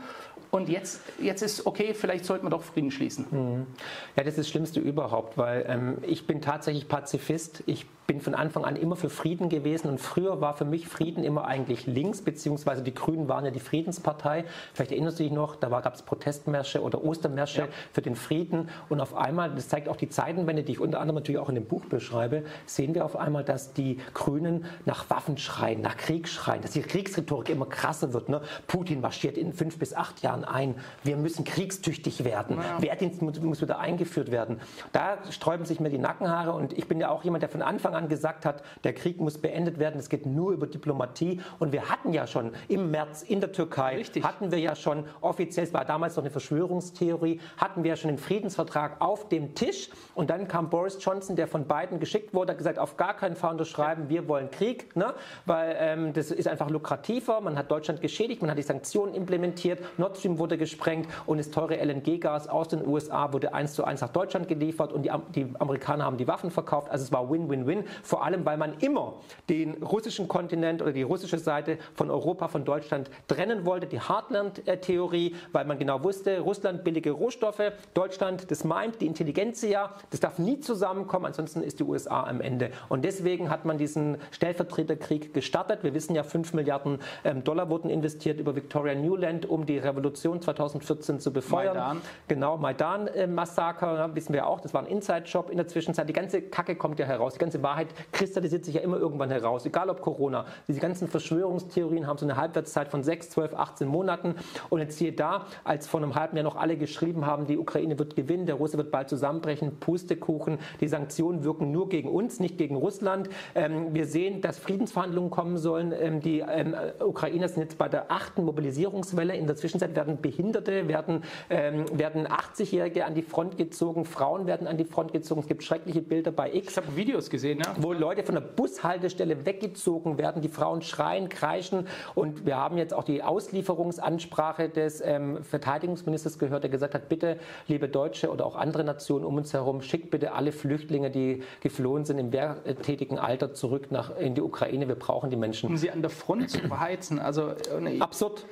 Und 0.49 0.69
jetzt, 0.69 1.01
jetzt 1.19 1.41
ist 1.41 1.65
okay, 1.65 1.93
vielleicht 1.93 2.25
sollten 2.25 2.45
wir 2.45 2.49
doch 2.49 2.63
Frieden 2.63 2.91
schließen. 2.91 3.25
Mhm. 3.29 3.67
Ja, 4.15 4.23
das 4.23 4.29
ist 4.29 4.39
das 4.39 4.49
Schlimmste 4.49 4.79
überhaupt, 4.79 5.37
weil 5.37 5.65
ähm, 5.67 5.97
ich 6.03 6.25
bin 6.25 6.41
tatsächlich 6.41 6.87
Pazifist. 6.87 7.63
Ich 7.65 7.85
bin 8.07 8.21
von 8.21 8.33
Anfang 8.33 8.63
an 8.63 8.77
immer 8.77 8.95
für 8.95 9.09
Frieden 9.09 9.49
gewesen 9.49 9.89
und 9.89 9.99
früher 9.99 10.39
war 10.39 10.55
für 10.55 10.63
mich 10.63 10.87
Frieden 10.87 11.25
immer 11.25 11.45
eigentlich 11.45 11.85
links, 11.87 12.21
beziehungsweise 12.21 12.81
die 12.81 12.93
Grünen 12.93 13.27
waren 13.27 13.43
ja 13.43 13.51
die 13.51 13.59
Friedenspartei. 13.59 14.45
Vielleicht 14.73 14.91
erinnerst 14.93 15.19
du 15.19 15.23
dich 15.23 15.33
noch, 15.33 15.57
da 15.57 15.67
gab 15.67 15.93
es 15.93 16.03
Protestmärsche 16.03 16.81
oder 16.81 17.03
Ostermärsche 17.03 17.61
ja. 17.61 17.67
für 17.91 18.01
den 18.01 18.15
Frieden 18.15 18.69
und 18.87 19.01
auf 19.01 19.13
einmal, 19.13 19.53
das 19.53 19.67
zeigt 19.67 19.89
auch 19.89 19.97
die 19.97 20.07
Zeitenwende, 20.07 20.63
die 20.63 20.71
ich 20.71 20.79
unter 20.79 21.01
anderem 21.01 21.15
natürlich 21.15 21.39
auch 21.39 21.49
in 21.49 21.55
dem 21.55 21.65
Buch 21.65 21.83
beschreibe, 21.85 22.43
sehen 22.65 22.95
wir 22.95 23.03
auf 23.03 23.17
einmal, 23.17 23.43
dass 23.43 23.73
die 23.73 23.99
Grünen 24.13 24.65
nach 24.85 25.09
Waffen 25.09 25.37
schreien, 25.37 25.81
nach 25.81 25.97
Krieg 25.97 26.29
schreien, 26.29 26.61
dass 26.61 26.71
die 26.71 26.81
Kriegsrhetorik 26.81 27.49
immer 27.49 27.65
krasser 27.65 28.13
wird. 28.13 28.29
Ne? 28.29 28.41
Putin 28.67 29.01
marschiert 29.01 29.37
in 29.37 29.51
fünf 29.51 29.77
bis 29.79 29.93
acht 29.93 30.21
Jahren 30.21 30.45
ein. 30.45 30.75
Wir 31.03 31.17
müssen 31.17 31.43
kriegstüchtig 31.43 32.23
werden. 32.23 32.57
Ja. 32.57 32.81
Wehrdienst 32.81 33.21
muss 33.21 33.61
wieder 33.61 33.79
eingeführt 33.79 34.31
werden. 34.31 34.61
Da 34.93 35.17
sträuben 35.29 35.65
sich 35.65 35.81
mir 35.81 35.89
die 35.89 35.97
Nackenhaare 35.97 36.53
und 36.53 36.71
ich 36.71 36.87
bin 36.87 37.01
ja 37.01 37.09
auch 37.09 37.25
jemand, 37.25 37.41
der 37.41 37.49
von 37.49 37.61
Anfang 37.61 37.95
an 37.96 37.96
gesagt 38.07 38.45
hat, 38.45 38.63
der 38.83 38.93
Krieg 38.93 39.19
muss 39.19 39.39
beendet 39.39 39.79
werden, 39.79 39.99
es 39.99 40.09
geht 40.09 40.25
nur 40.25 40.51
über 40.51 40.67
Diplomatie. 40.67 41.41
Und 41.59 41.71
wir 41.71 41.89
hatten 41.89 42.13
ja 42.13 42.27
schon 42.27 42.51
im 42.67 42.91
März 42.91 43.23
in 43.23 43.39
der 43.39 43.51
Türkei, 43.51 43.95
Richtig. 43.95 44.23
hatten 44.23 44.51
wir 44.51 44.59
ja 44.59 44.75
schon 44.75 45.05
offiziell, 45.21 45.65
es 45.65 45.73
war 45.73 45.85
damals 45.85 46.15
noch 46.15 46.23
eine 46.23 46.31
Verschwörungstheorie, 46.31 47.41
hatten 47.57 47.83
wir 47.83 47.89
ja 47.89 47.95
schon 47.95 48.09
den 48.09 48.19
Friedensvertrag 48.19 49.01
auf 49.01 49.27
dem 49.29 49.55
Tisch. 49.55 49.89
Und 50.13 50.29
dann 50.29 50.47
kam 50.47 50.69
Boris 50.69 50.97
Johnson, 51.01 51.35
der 51.35 51.47
von 51.47 51.65
Biden 51.65 51.99
geschickt 51.99 52.33
wurde, 52.33 52.51
hat 52.51 52.59
gesagt, 52.59 52.77
auf 52.77 52.97
gar 52.97 53.15
keinen 53.15 53.35
Fall 53.35 53.51
unterschreiben, 53.51 54.09
wir 54.09 54.27
wollen 54.27 54.51
Krieg, 54.51 54.95
ne? 54.95 55.13
weil 55.45 55.75
ähm, 55.79 56.13
das 56.13 56.31
ist 56.31 56.47
einfach 56.47 56.69
lukrativer. 56.69 57.41
Man 57.41 57.57
hat 57.57 57.71
Deutschland 57.71 58.01
geschädigt, 58.01 58.41
man 58.41 58.51
hat 58.51 58.57
die 58.57 58.63
Sanktionen 58.63 59.13
implementiert, 59.13 59.79
Nord 59.97 60.17
Stream 60.17 60.37
wurde 60.37 60.57
gesprengt 60.57 61.07
und 61.25 61.37
das 61.37 61.49
teure 61.49 61.75
LNG-Gas 61.75 62.47
aus 62.47 62.67
den 62.67 62.85
USA 62.85 63.33
wurde 63.33 63.53
eins 63.53 63.73
zu 63.73 63.83
eins 63.83 64.01
nach 64.01 64.09
Deutschland 64.09 64.47
geliefert 64.47 64.93
und 64.93 65.03
die, 65.03 65.11
die 65.33 65.53
Amerikaner 65.59 66.05
haben 66.05 66.17
die 66.17 66.27
Waffen 66.27 66.51
verkauft. 66.51 66.91
Also 66.91 67.03
es 67.03 67.11
war 67.11 67.29
Win-Win-Win 67.29 67.85
vor 68.03 68.23
allem 68.23 68.45
weil 68.45 68.57
man 68.57 68.75
immer 68.79 69.15
den 69.49 69.83
russischen 69.83 70.27
Kontinent 70.27 70.81
oder 70.81 70.91
die 70.91 71.03
russische 71.03 71.37
Seite 71.37 71.77
von 71.93 72.09
Europa, 72.09 72.47
von 72.47 72.65
Deutschland 72.65 73.09
trennen 73.27 73.65
wollte, 73.65 73.87
die 73.87 73.99
Heartland-Theorie, 73.99 75.35
weil 75.51 75.65
man 75.65 75.79
genau 75.79 76.03
wusste, 76.03 76.39
Russland 76.39 76.83
billige 76.83 77.11
Rohstoffe, 77.11 77.71
Deutschland, 77.93 78.49
das 78.51 78.63
meint, 78.63 79.01
die 79.01 79.05
Intelligenzia, 79.05 79.91
das 80.09 80.19
darf 80.19 80.39
nie 80.39 80.59
zusammenkommen, 80.59 81.25
ansonsten 81.25 81.61
ist 81.61 81.79
die 81.79 81.83
USA 81.83 82.23
am 82.23 82.41
Ende. 82.41 82.71
Und 82.89 83.05
deswegen 83.05 83.49
hat 83.49 83.65
man 83.65 83.77
diesen 83.77 84.17
Stellvertreterkrieg 84.31 85.33
gestartet. 85.33 85.83
Wir 85.83 85.93
wissen 85.93 86.15
ja, 86.15 86.23
5 86.23 86.53
Milliarden 86.53 86.99
ähm, 87.23 87.43
Dollar 87.43 87.69
wurden 87.69 87.89
investiert 87.89 88.39
über 88.39 88.55
Victoria 88.55 88.95
Newland, 88.95 89.45
um 89.45 89.65
die 89.65 89.77
Revolution 89.77 90.41
2014 90.41 91.19
zu 91.19 91.31
befeuern. 91.31 91.77
Maidan. 91.77 92.01
Genau, 92.27 92.57
Maidan-Massaker, 92.57 94.05
äh, 94.05 94.15
wissen 94.15 94.33
wir 94.33 94.47
auch, 94.47 94.59
das 94.59 94.73
war 94.73 94.81
ein 94.81 94.87
Inside-Job 94.87 95.49
in 95.49 95.57
der 95.57 95.67
Zwischenzeit. 95.67 96.07
Die 96.09 96.13
ganze 96.13 96.41
Kacke 96.41 96.75
kommt 96.75 96.99
ja 96.99 97.05
heraus, 97.05 97.33
die 97.33 97.39
ganze 97.39 97.61
Wahrheit 97.63 97.76
kristallisiert 98.11 98.65
sich 98.65 98.75
ja 98.75 98.81
immer 98.81 98.97
irgendwann 98.97 99.29
heraus, 99.29 99.65
egal 99.65 99.89
ob 99.89 100.01
Corona. 100.01 100.45
Diese 100.67 100.79
ganzen 100.79 101.07
Verschwörungstheorien 101.07 102.07
haben 102.07 102.17
so 102.17 102.25
eine 102.25 102.37
Halbwertszeit 102.37 102.89
von 102.89 103.03
6, 103.03 103.29
12, 103.31 103.53
18 103.53 103.87
Monaten. 103.87 104.35
Und 104.69 104.79
jetzt 104.79 104.97
hier 104.97 105.15
da, 105.15 105.45
als 105.63 105.87
vor 105.87 106.01
einem 106.01 106.15
halben 106.15 106.37
Jahr 106.37 106.43
noch 106.43 106.55
alle 106.55 106.77
geschrieben 106.77 107.25
haben, 107.25 107.47
die 107.47 107.57
Ukraine 107.57 107.97
wird 107.99 108.15
gewinnen, 108.15 108.45
der 108.45 108.55
Russe 108.55 108.77
wird 108.77 108.91
bald 108.91 109.09
zusammenbrechen, 109.09 109.79
Pustekuchen, 109.79 110.59
die 110.81 110.87
Sanktionen 110.87 111.43
wirken 111.43 111.71
nur 111.71 111.89
gegen 111.89 112.09
uns, 112.09 112.39
nicht 112.39 112.57
gegen 112.57 112.75
Russland. 112.75 113.29
Ähm, 113.55 113.93
wir 113.93 114.05
sehen, 114.05 114.41
dass 114.41 114.57
Friedensverhandlungen 114.57 115.29
kommen 115.29 115.57
sollen. 115.57 115.93
Ähm, 115.97 116.21
die 116.21 116.39
ähm, 116.39 116.75
Ukrainer 116.99 117.47
sind 117.47 117.63
jetzt 117.63 117.77
bei 117.77 117.89
der 117.89 118.11
achten 118.11 118.43
Mobilisierungswelle. 118.43 119.35
In 119.35 119.47
der 119.47 119.55
Zwischenzeit 119.55 119.95
werden 119.95 120.19
Behinderte, 120.21 120.87
werden, 120.87 121.23
ähm, 121.49 121.85
werden 121.93 122.27
80-Jährige 122.27 123.05
an 123.05 123.13
die 123.13 123.21
Front 123.21 123.57
gezogen, 123.57 124.05
Frauen 124.05 124.47
werden 124.47 124.67
an 124.67 124.77
die 124.77 124.85
Front 124.85 125.13
gezogen. 125.13 125.41
Es 125.41 125.47
gibt 125.47 125.63
schreckliche 125.63 126.01
Bilder 126.01 126.31
bei 126.31 126.53
X. 126.53 126.71
Ich 126.71 126.77
habe 126.77 126.95
Videos 126.95 127.29
gesehen, 127.29 127.59
ja 127.75 127.87
wo 127.87 127.93
Leute 127.93 128.23
von 128.23 128.35
der 128.35 128.41
Bushaltestelle 128.41 129.45
weggezogen 129.45 130.17
werden, 130.17 130.41
die 130.41 130.49
Frauen 130.49 130.81
schreien, 130.81 131.29
kreischen. 131.29 131.87
Und 132.15 132.45
wir 132.45 132.57
haben 132.57 132.77
jetzt 132.77 132.93
auch 132.93 133.03
die 133.03 133.23
Auslieferungsansprache 133.23 134.69
des 134.69 135.01
ähm, 135.01 135.43
Verteidigungsministers 135.43 136.39
gehört, 136.39 136.63
der 136.63 136.69
gesagt 136.69 136.93
hat, 136.93 137.09
bitte, 137.09 137.37
liebe 137.67 137.87
Deutsche 137.87 138.31
oder 138.31 138.45
auch 138.45 138.55
andere 138.55 138.83
Nationen 138.83 139.25
um 139.25 139.37
uns 139.37 139.53
herum, 139.53 139.81
schickt 139.81 140.11
bitte 140.11 140.33
alle 140.33 140.51
Flüchtlinge, 140.51 141.11
die 141.11 141.43
geflohen 141.61 142.05
sind 142.05 142.19
im 142.19 142.31
wehrtätigen 142.31 143.19
Alter, 143.19 143.53
zurück 143.53 143.91
nach, 143.91 144.17
in 144.17 144.35
die 144.35 144.41
Ukraine. 144.41 144.87
Wir 144.87 144.95
brauchen 144.95 145.29
die 145.29 145.37
Menschen. 145.37 145.69
Um 145.69 145.77
sie 145.77 145.91
an 145.91 146.01
der 146.01 146.11
Front 146.11 146.49
zu 146.49 146.59
beheizen. 146.59 147.19
Also, 147.19 147.51
äh, 147.51 147.99
Absurd. 147.99 148.45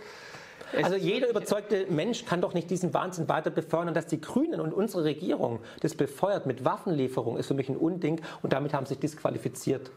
Also 0.82 0.96
jeder 0.96 1.30
überzeugte 1.30 1.86
Mensch 1.90 2.26
kann 2.26 2.42
doch 2.42 2.54
nicht 2.54 2.70
diesen 2.70 2.94
Wahnsinn 2.94 3.30
weiter 3.30 3.50
befeuern. 3.50 3.88
Und 3.88 3.98
dass 3.98 4.08
die 4.08 4.22
Grünen 4.22 4.60
und 4.60 4.74
unsere 4.74 5.04
Regierung 5.04 5.60
das 5.82 5.96
befeuert 5.96 6.46
mit 6.46 6.66
Waffenlieferung, 6.66 7.38
ist 7.38 7.48
für 7.48 7.54
mich 7.54 7.70
ein 7.70 7.78
Unding. 7.78 8.22
Und 8.42 8.54
damit 8.54 8.74
haben 8.74 8.86
sie 8.86 8.96
sich 8.96 9.00
disqualifiziert. 9.00 9.92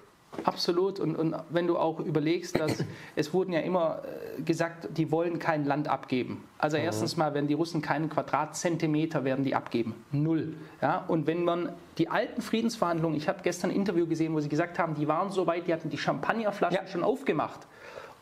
Absolut. 0.44 1.00
Und, 1.00 1.16
und, 1.16 1.34
wenn 1.50 1.66
du 1.66 1.78
auch 1.78 2.00
überlegst, 2.00 2.58
dass 2.60 2.84
es 3.16 3.32
wurden 3.32 3.52
ja 3.52 3.60
immer 3.60 4.02
äh, 4.38 4.42
gesagt, 4.42 4.88
die 4.96 5.10
wollen 5.10 5.38
kein 5.38 5.64
Land 5.64 5.88
abgeben. 5.88 6.44
Also 6.58 6.76
mhm. 6.76 6.84
erstens 6.84 7.16
mal, 7.16 7.34
wenn 7.34 7.46
die 7.48 7.54
Russen 7.54 7.82
keinen 7.82 8.08
Quadratzentimeter 8.08 9.25
werden 9.25 9.44
die 9.44 9.54
abgeben. 9.54 9.94
Null. 10.12 10.54
Ja? 10.80 11.04
Und 11.08 11.26
wenn 11.26 11.44
man 11.44 11.72
die 11.96 12.08
alten 12.08 12.42
Friedensverhandlungen, 12.42 13.16
ich 13.16 13.28
habe 13.28 13.40
gestern 13.42 13.70
ein 13.70 13.76
Interview 13.76 14.06
gesehen, 14.06 14.34
wo 14.34 14.40
sie 14.40 14.48
gesagt 14.48 14.78
haben, 14.78 14.94
die 14.94 15.08
waren 15.08 15.30
so 15.30 15.46
weit, 15.46 15.66
die 15.66 15.72
hatten 15.72 15.90
die 15.90 15.98
Champagnerflaschen 15.98 16.84
ja. 16.84 16.87
schon 16.87 17.02
aufgemacht. 17.02 17.66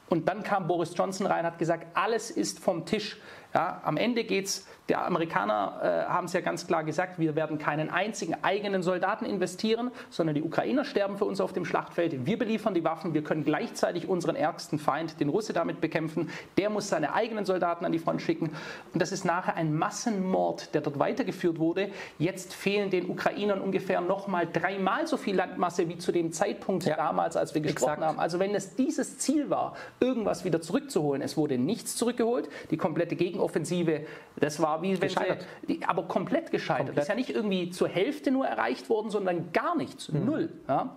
Und 0.08 0.28
dann 0.28 0.42
kam 0.42 0.66
Boris 0.66 0.92
Johnson 0.96 1.26
rein 1.26 1.44
hat 1.44 1.58
gesagt, 1.58 1.86
alles 1.94 2.30
ist 2.30 2.60
vom 2.60 2.86
Tisch. 2.86 3.18
Ja, 3.54 3.80
am 3.84 3.96
Ende 3.96 4.24
geht 4.24 4.46
es 4.46 4.66
die 4.88 4.94
Amerikaner 4.94 5.80
äh, 5.82 6.08
haben 6.08 6.26
es 6.26 6.32
ja 6.32 6.40
ganz 6.40 6.66
klar 6.66 6.84
gesagt, 6.84 7.18
wir 7.18 7.34
werden 7.34 7.58
keinen 7.58 7.90
einzigen 7.90 8.36
eigenen 8.42 8.82
Soldaten 8.82 9.24
investieren, 9.24 9.90
sondern 10.10 10.36
die 10.36 10.42
Ukrainer 10.42 10.84
sterben 10.84 11.16
für 11.16 11.24
uns 11.24 11.40
auf 11.40 11.52
dem 11.52 11.64
Schlachtfeld. 11.64 12.24
Wir 12.24 12.38
beliefern 12.38 12.72
die 12.74 12.84
Waffen, 12.84 13.12
wir 13.12 13.24
können 13.24 13.44
gleichzeitig 13.44 14.08
unseren 14.08 14.36
ärgsten 14.36 14.78
Feind, 14.78 15.18
den 15.18 15.28
Russe, 15.28 15.52
damit 15.52 15.80
bekämpfen. 15.80 16.30
Der 16.56 16.70
muss 16.70 16.88
seine 16.88 17.14
eigenen 17.14 17.44
Soldaten 17.44 17.84
an 17.84 17.90
die 17.90 17.98
Front 17.98 18.22
schicken. 18.22 18.50
Und 18.92 19.02
das 19.02 19.10
ist 19.10 19.24
nachher 19.24 19.56
ein 19.56 19.74
Massenmord, 19.74 20.72
der 20.74 20.82
dort 20.82 20.98
weitergeführt 20.98 21.58
wurde. 21.58 21.90
Jetzt 22.18 22.54
fehlen 22.54 22.90
den 22.90 23.10
Ukrainern 23.10 23.60
ungefähr 23.60 24.00
nochmal 24.00 24.46
dreimal 24.52 25.06
so 25.08 25.16
viel 25.16 25.34
Landmasse 25.34 25.88
wie 25.88 25.98
zu 25.98 26.12
dem 26.12 26.32
Zeitpunkt 26.32 26.84
ja. 26.84 26.96
damals, 26.96 27.36
als 27.36 27.54
wir 27.54 27.60
gesprochen 27.60 27.94
Exakt. 27.94 28.06
haben. 28.06 28.20
Also 28.20 28.38
wenn 28.38 28.54
es 28.54 28.76
dieses 28.76 29.18
Ziel 29.18 29.50
war, 29.50 29.74
irgendwas 29.98 30.44
wieder 30.44 30.60
zurückzuholen, 30.60 31.22
es 31.22 31.36
wurde 31.36 31.58
nichts 31.58 31.96
zurückgeholt. 31.96 32.48
Die 32.70 32.76
komplette 32.76 33.16
Gegenoffensive, 33.36 34.06
das 34.36 34.60
war 34.60 34.82
wie 34.82 35.00
wenn 35.00 35.08
gescheitert. 35.08 35.46
sie, 35.66 35.80
aber 35.86 36.04
komplett 36.04 36.50
gescheitert. 36.50 36.86
Komplett. 36.86 36.96
Das 36.96 37.04
ist 37.04 37.08
ja 37.08 37.14
nicht 37.14 37.30
irgendwie 37.30 37.70
zur 37.70 37.88
Hälfte 37.88 38.30
nur 38.30 38.46
erreicht 38.46 38.88
worden, 38.88 39.10
sondern 39.10 39.52
gar 39.52 39.76
nichts, 39.76 40.10
mhm. 40.10 40.24
null. 40.24 40.52
Ja? 40.68 40.96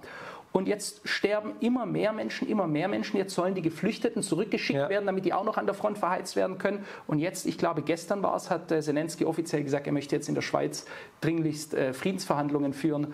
Und 0.51 0.67
jetzt 0.67 1.08
sterben 1.08 1.53
immer 1.60 1.86
mehr 1.86 2.12
Menschen, 2.12 2.48
immer 2.48 2.65
mehr 2.65 2.88
Menschen. 2.88 3.17
Jetzt 3.17 3.36
sollen 3.36 3.53
die 3.53 3.62
Geflüchteten 3.62 4.24
zurückgeschickt 4.24 4.79
ja. 4.79 4.89
werden, 4.89 5.05
damit 5.05 5.25
die 5.25 5.34
auch 5.34 5.43
noch 5.43 5.58
an 5.58 5.67
der 5.67 5.75
Front 5.75 6.00
verheizt 6.00 6.36
werden 6.36 6.58
können. 6.58 6.86
Und 7.05 7.19
jetzt, 7.19 7.46
ich 7.46 7.60
glaube, 7.60 7.84
gestern 7.84 8.24
war 8.24 8.36
es, 8.36 8.50
hat 8.50 8.69
Zelensky 8.69 9.25
offiziell 9.25 9.63
gesagt, 9.63 9.86
er 9.86 9.93
möchte 9.93 10.15
jetzt 10.15 10.27
in 10.27 10.34
der 10.34 10.41
Schweiz 10.41 10.88
dringlichst 11.22 11.75
äh, 11.75 11.93
Friedensverhandlungen 11.93 12.74
führen 12.74 13.13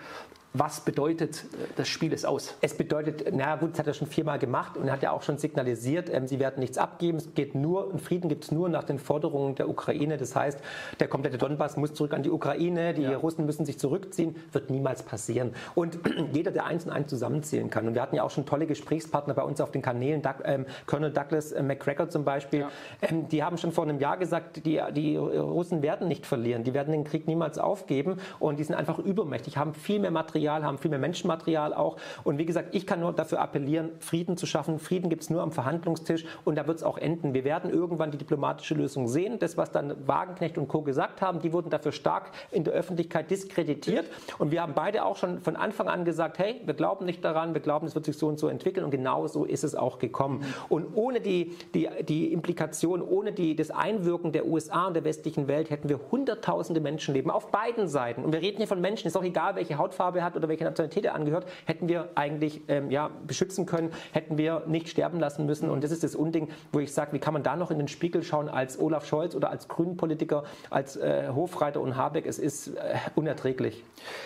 was 0.58 0.80
bedeutet 0.80 1.44
äh, 1.44 1.66
das 1.76 1.88
Spiel 1.88 2.12
ist 2.12 2.24
aus? 2.24 2.54
Es 2.60 2.76
bedeutet, 2.76 3.24
na 3.32 3.56
gut, 3.56 3.72
das 3.72 3.80
hat 3.80 3.86
er 3.86 3.94
schon 3.94 4.08
viermal 4.08 4.38
gemacht 4.38 4.76
und 4.76 4.90
hat 4.90 5.02
ja 5.02 5.10
auch 5.10 5.22
schon 5.22 5.38
signalisiert, 5.38 6.10
ähm, 6.12 6.26
sie 6.26 6.38
werden 6.38 6.60
nichts 6.60 6.78
abgeben. 6.78 7.18
Es 7.18 7.34
geht 7.34 7.54
nur, 7.54 7.90
einen 7.90 7.98
Frieden 7.98 8.28
gibt 8.28 8.44
es 8.44 8.52
nur 8.52 8.68
nach 8.68 8.84
den 8.84 8.98
Forderungen 8.98 9.54
der 9.54 9.68
Ukraine. 9.68 10.16
Das 10.16 10.34
heißt, 10.34 10.58
der 11.00 11.08
komplette 11.08 11.38
Donbass 11.38 11.76
muss 11.76 11.94
zurück 11.94 12.14
an 12.14 12.22
die 12.22 12.30
Ukraine, 12.30 12.94
die 12.94 13.02
ja. 13.02 13.16
Russen 13.16 13.46
müssen 13.46 13.66
sich 13.66 13.78
zurückziehen, 13.78 14.36
wird 14.52 14.70
niemals 14.70 15.02
passieren. 15.02 15.52
Und 15.74 15.98
jeder, 16.32 16.50
der 16.50 16.66
eins 16.66 16.84
und 16.84 16.92
eins 16.92 17.10
zusammenzählen 17.10 17.70
kann. 17.70 17.86
Und 17.86 17.94
wir 17.94 18.02
hatten 18.02 18.16
ja 18.16 18.22
auch 18.22 18.30
schon 18.30 18.46
tolle 18.46 18.66
Gesprächspartner 18.66 19.34
bei 19.34 19.42
uns 19.42 19.60
auf 19.60 19.70
den 19.70 19.82
Kanälen, 19.82 20.22
Doug, 20.22 20.36
ähm, 20.44 20.66
Colonel 20.86 21.12
Douglas 21.12 21.52
äh, 21.52 21.62
McGregor 21.62 22.08
zum 22.08 22.24
Beispiel, 22.24 22.60
ja. 22.60 22.70
ähm, 23.02 23.28
die 23.28 23.44
haben 23.44 23.58
schon 23.58 23.72
vor 23.72 23.84
einem 23.84 24.00
Jahr 24.00 24.16
gesagt, 24.16 24.64
die, 24.64 24.80
die 24.92 25.16
Russen 25.16 25.82
werden 25.82 26.08
nicht 26.08 26.26
verlieren, 26.26 26.64
die 26.64 26.74
werden 26.74 26.92
den 26.92 27.04
Krieg 27.04 27.26
niemals 27.26 27.58
aufgeben 27.58 28.16
und 28.38 28.58
die 28.58 28.64
sind 28.64 28.74
einfach 28.74 28.98
übermächtig, 28.98 29.56
haben 29.56 29.74
viel 29.74 29.98
mehr 29.98 30.10
Material 30.10 30.45
Material, 30.46 30.64
haben 30.64 30.78
viel 30.78 30.90
mehr 30.90 31.00
Menschenmaterial 31.00 31.74
auch. 31.74 31.96
Und 32.24 32.38
wie 32.38 32.46
gesagt, 32.46 32.74
ich 32.74 32.86
kann 32.86 33.00
nur 33.00 33.12
dafür 33.12 33.40
appellieren, 33.40 33.90
Frieden 33.98 34.36
zu 34.36 34.46
schaffen. 34.46 34.78
Frieden 34.78 35.10
gibt 35.10 35.22
es 35.22 35.30
nur 35.30 35.42
am 35.42 35.50
Verhandlungstisch 35.50 36.24
und 36.44 36.56
da 36.56 36.66
wird 36.66 36.78
es 36.78 36.84
auch 36.84 36.98
enden. 36.98 37.34
Wir 37.34 37.44
werden 37.44 37.70
irgendwann 37.70 38.12
die 38.12 38.18
diplomatische 38.18 38.74
Lösung 38.74 39.08
sehen. 39.08 39.38
Das, 39.38 39.56
was 39.56 39.72
dann 39.72 39.94
Wagenknecht 40.06 40.56
und 40.56 40.68
Co. 40.68 40.82
gesagt 40.82 41.20
haben, 41.20 41.40
die 41.40 41.52
wurden 41.52 41.70
dafür 41.70 41.92
stark 41.92 42.30
in 42.52 42.62
der 42.62 42.74
Öffentlichkeit 42.74 43.30
diskreditiert. 43.30 44.06
Und 44.38 44.52
wir 44.52 44.62
haben 44.62 44.74
beide 44.74 45.04
auch 45.04 45.16
schon 45.16 45.40
von 45.40 45.56
Anfang 45.56 45.88
an 45.88 46.04
gesagt, 46.04 46.38
hey, 46.38 46.60
wir 46.64 46.74
glauben 46.74 47.04
nicht 47.04 47.24
daran, 47.24 47.54
wir 47.54 47.60
glauben, 47.60 47.86
es 47.86 47.94
wird 47.94 48.04
sich 48.04 48.16
so 48.16 48.28
und 48.28 48.38
so 48.38 48.48
entwickeln. 48.48 48.84
Und 48.84 48.90
genau 48.92 49.26
so 49.26 49.44
ist 49.44 49.64
es 49.64 49.74
auch 49.74 49.98
gekommen. 49.98 50.44
Und 50.68 50.94
ohne 50.94 51.20
die, 51.20 51.56
die, 51.74 51.88
die 52.08 52.32
Implikation, 52.32 53.02
ohne 53.02 53.32
die, 53.32 53.56
das 53.56 53.70
Einwirken 53.70 54.30
der 54.30 54.46
USA 54.46 54.86
und 54.86 54.94
der 54.94 55.04
westlichen 55.04 55.48
Welt 55.48 55.70
hätten 55.70 55.88
wir 55.88 55.98
hunderttausende 56.12 56.80
Menschenleben 56.80 57.30
auf 57.30 57.50
beiden 57.50 57.88
Seiten. 57.88 58.24
Und 58.24 58.32
wir 58.32 58.40
reden 58.40 58.58
hier 58.58 58.68
von 58.68 58.80
Menschen, 58.80 59.08
ist 59.08 59.16
auch 59.16 59.24
egal, 59.24 59.56
welche 59.56 59.78
Hautfarbe 59.78 60.22
hat 60.26 60.36
oder 60.36 60.48
welche 60.48 60.64
Nationalität 60.64 61.04
er 61.04 61.14
angehört, 61.14 61.46
hätten 61.64 61.88
wir 61.88 62.10
eigentlich 62.14 62.62
ähm, 62.68 62.90
ja, 62.90 63.10
beschützen 63.26 63.64
können, 63.66 63.90
hätten 64.12 64.36
wir 64.36 64.64
nicht 64.66 64.88
sterben 64.88 65.18
lassen 65.18 65.46
müssen. 65.46 65.70
Und 65.70 65.82
das 65.82 65.90
ist 65.90 66.04
das 66.04 66.14
Unding, 66.14 66.48
wo 66.72 66.80
ich 66.80 66.92
sage, 66.92 67.12
wie 67.12 67.18
kann 67.18 67.32
man 67.32 67.42
da 67.42 67.56
noch 67.56 67.70
in 67.70 67.78
den 67.78 67.88
Spiegel 67.88 68.22
schauen 68.22 68.48
als 68.48 68.78
Olaf 68.78 69.06
Scholz 69.06 69.34
oder 69.34 69.50
als 69.50 69.68
Grünenpolitiker, 69.68 70.44
als 70.70 70.96
äh, 70.96 71.28
Hofreiter 71.34 71.80
und 71.80 71.96
Habeck? 71.96 72.26
Es 72.26 72.38
ist 72.38 72.68
äh, 72.68 72.96
unerträglich. 73.14 73.82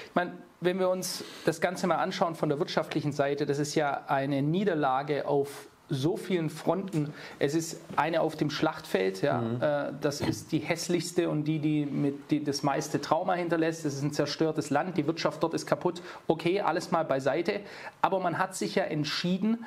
Ich 0.09 0.15
meine, 0.15 0.33
wenn 0.61 0.79
wir 0.79 0.91
uns 0.91 1.25
das 1.45 1.61
Ganze 1.61 1.87
mal 1.87 1.97
anschauen 1.97 2.35
von 2.35 2.49
der 2.49 2.59
wirtschaftlichen 2.59 3.13
Seite, 3.13 3.47
das 3.47 3.59
ist 3.59 3.75
ja 3.75 4.05
eine 4.07 4.43
Niederlage 4.43 5.27
auf 5.27 5.70
so 5.91 6.17
vielen 6.17 6.49
Fronten. 6.49 7.13
Es 7.39 7.55
ist 7.55 7.81
eine 7.97 8.23
auf 8.23 8.37
dem 8.37 8.51
Schlachtfeld, 8.51 9.23
ja, 9.23 9.39
mhm. 9.39 9.63
äh, 9.63 9.93
das 10.01 10.21
ist 10.21 10.53
die 10.53 10.61
hässlichste 10.61 11.29
und 11.29 11.45
die, 11.45 11.59
die 11.59 11.85
mit 11.85 12.31
die 12.31 12.43
das 12.43 12.63
meiste 12.63 13.01
Trauma 13.01 13.35
hinterlässt. 13.35 13.85
Es 13.85 13.95
ist 13.95 14.03
ein 14.03 14.13
zerstörtes 14.13 14.71
Land, 14.71 14.97
die 14.97 15.07
Wirtschaft 15.07 15.43
dort 15.43 15.55
ist 15.55 15.67
kaputt. 15.67 16.01
Okay, 16.27 16.61
alles 16.61 16.91
mal 16.91 17.05
beiseite. 17.05 17.61
Aber 18.01 18.21
man 18.21 18.39
hat 18.39 18.55
sich 18.55 18.77
ja 18.77 18.85
entschieden, 18.85 19.65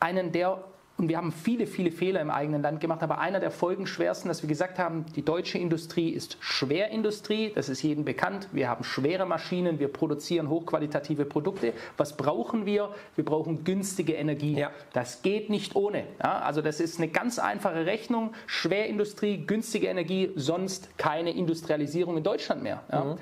einen 0.00 0.30
der 0.32 0.62
und 0.98 1.08
wir 1.08 1.16
haben 1.16 1.30
viele, 1.30 1.68
viele 1.68 1.92
Fehler 1.92 2.20
im 2.20 2.28
eigenen 2.28 2.60
Land 2.60 2.80
gemacht. 2.80 3.04
Aber 3.04 3.18
einer 3.18 3.38
der 3.38 3.52
folgenschwersten, 3.52 4.28
dass 4.28 4.42
wir 4.42 4.48
gesagt 4.48 4.80
haben, 4.80 5.06
die 5.14 5.24
deutsche 5.24 5.56
Industrie 5.56 6.10
ist 6.10 6.36
Schwerindustrie. 6.40 7.52
Das 7.54 7.68
ist 7.68 7.82
jedem 7.82 8.04
bekannt. 8.04 8.48
Wir 8.50 8.68
haben 8.68 8.82
schwere 8.82 9.24
Maschinen. 9.24 9.78
Wir 9.78 9.86
produzieren 9.86 10.48
hochqualitative 10.48 11.24
Produkte. 11.24 11.72
Was 11.96 12.16
brauchen 12.16 12.66
wir? 12.66 12.90
Wir 13.14 13.24
brauchen 13.24 13.62
günstige 13.62 14.14
Energie. 14.14 14.58
Ja. 14.58 14.72
Das 14.92 15.22
geht 15.22 15.50
nicht 15.50 15.76
ohne. 15.76 16.02
Ja, 16.20 16.40
also 16.40 16.62
das 16.62 16.80
ist 16.80 16.98
eine 16.98 17.06
ganz 17.06 17.38
einfache 17.38 17.86
Rechnung. 17.86 18.32
Schwerindustrie, 18.48 19.46
günstige 19.46 19.86
Energie, 19.86 20.32
sonst 20.34 20.98
keine 20.98 21.30
Industrialisierung 21.30 22.16
in 22.16 22.24
Deutschland 22.24 22.64
mehr. 22.64 22.82
Ja. 22.90 23.04
Mhm. 23.04 23.18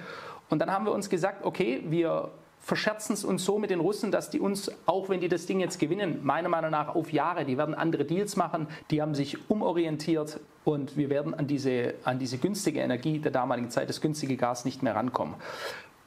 Und 0.48 0.60
dann 0.60 0.72
haben 0.72 0.86
wir 0.86 0.92
uns 0.92 1.10
gesagt, 1.10 1.44
okay, 1.44 1.82
wir 1.88 2.30
verscherzen 2.66 3.12
es 3.12 3.24
uns 3.24 3.44
so 3.44 3.60
mit 3.60 3.70
den 3.70 3.78
Russen, 3.78 4.10
dass 4.10 4.28
die 4.28 4.40
uns, 4.40 4.72
auch 4.86 5.08
wenn 5.08 5.20
die 5.20 5.28
das 5.28 5.46
Ding 5.46 5.60
jetzt 5.60 5.78
gewinnen, 5.78 6.18
meiner 6.24 6.48
Meinung 6.48 6.72
nach 6.72 6.96
auf 6.96 7.12
Jahre, 7.12 7.44
die 7.44 7.56
werden 7.56 7.76
andere 7.76 8.04
Deals 8.04 8.34
machen, 8.34 8.66
die 8.90 9.00
haben 9.00 9.14
sich 9.14 9.48
umorientiert 9.48 10.40
und 10.64 10.96
wir 10.96 11.08
werden 11.08 11.32
an 11.32 11.46
diese, 11.46 11.94
an 12.02 12.18
diese 12.18 12.38
günstige 12.38 12.80
Energie 12.80 13.20
der 13.20 13.30
damaligen 13.30 13.70
Zeit, 13.70 13.88
das 13.88 14.00
günstige 14.00 14.36
Gas 14.36 14.64
nicht 14.64 14.82
mehr 14.82 14.96
rankommen. 14.96 15.36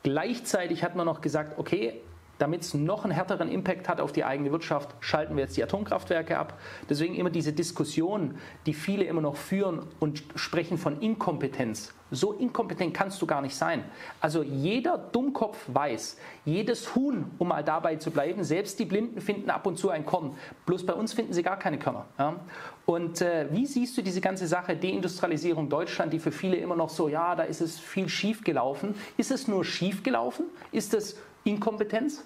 Gleichzeitig 0.03 0.83
hat 0.83 0.97
man 0.97 1.05
noch 1.05 1.21
gesagt, 1.21 1.57
okay, 1.57 1.93
damit 2.39 2.61
es 2.61 2.73
noch 2.73 3.03
einen 3.03 3.13
härteren 3.13 3.49
Impact 3.49 3.87
hat 3.87 4.01
auf 4.01 4.11
die 4.11 4.23
eigene 4.23 4.51
Wirtschaft, 4.51 4.95
schalten 4.99 5.35
wir 5.35 5.43
jetzt 5.43 5.57
die 5.57 5.63
Atomkraftwerke 5.63 6.37
ab. 6.37 6.59
Deswegen 6.89 7.13
immer 7.13 7.29
diese 7.29 7.53
Diskussion, 7.53 8.35
die 8.65 8.73
viele 8.73 9.03
immer 9.03 9.21
noch 9.21 9.35
führen 9.35 9.81
und 9.99 10.23
sprechen 10.35 10.77
von 10.77 10.99
Inkompetenz. 11.01 11.93
So 12.11 12.33
inkompetent 12.33 12.93
kannst 12.93 13.21
du 13.21 13.27
gar 13.27 13.41
nicht 13.41 13.55
sein. 13.55 13.83
Also 14.19 14.41
jeder 14.41 14.97
Dummkopf 14.97 15.57
weiß, 15.67 16.17
jedes 16.43 16.95
Huhn, 16.95 17.29
um 17.37 17.49
mal 17.49 17.63
dabei 17.63 17.97
zu 17.97 18.09
bleiben, 18.09 18.43
selbst 18.43 18.79
die 18.79 18.85
Blinden 18.85 19.21
finden 19.21 19.51
ab 19.51 19.67
und 19.67 19.77
zu 19.77 19.91
ein 19.91 20.05
Korn. 20.05 20.35
Bloß 20.65 20.85
bei 20.85 20.93
uns 20.93 21.13
finden 21.13 21.33
sie 21.33 21.43
gar 21.43 21.59
keine 21.59 21.77
Körner. 21.77 22.05
Ja? 22.17 22.39
Und 22.87 23.21
äh, 23.21 23.47
wie 23.51 23.67
siehst 23.67 23.95
du 23.95 24.01
diese 24.01 24.21
ganze 24.21 24.47
Sache 24.47 24.75
Deindustrialisierung 24.75 25.69
Deutschland, 25.69 26.11
die 26.11 26.19
für 26.19 26.31
viele 26.31 26.57
immer 26.57 26.75
noch 26.75 26.89
so, 26.89 27.07
ja, 27.07 27.35
da 27.35 27.43
ist 27.43 27.61
es 27.61 27.79
viel 27.79 28.09
schief 28.09 28.43
gelaufen. 28.43 28.95
Ist 29.17 29.29
es 29.29 29.47
nur 29.47 29.63
schief 29.63 30.01
gelaufen? 30.01 30.45
Ist 30.71 30.95
es 30.95 31.17
Inkompetenz? 31.43 32.23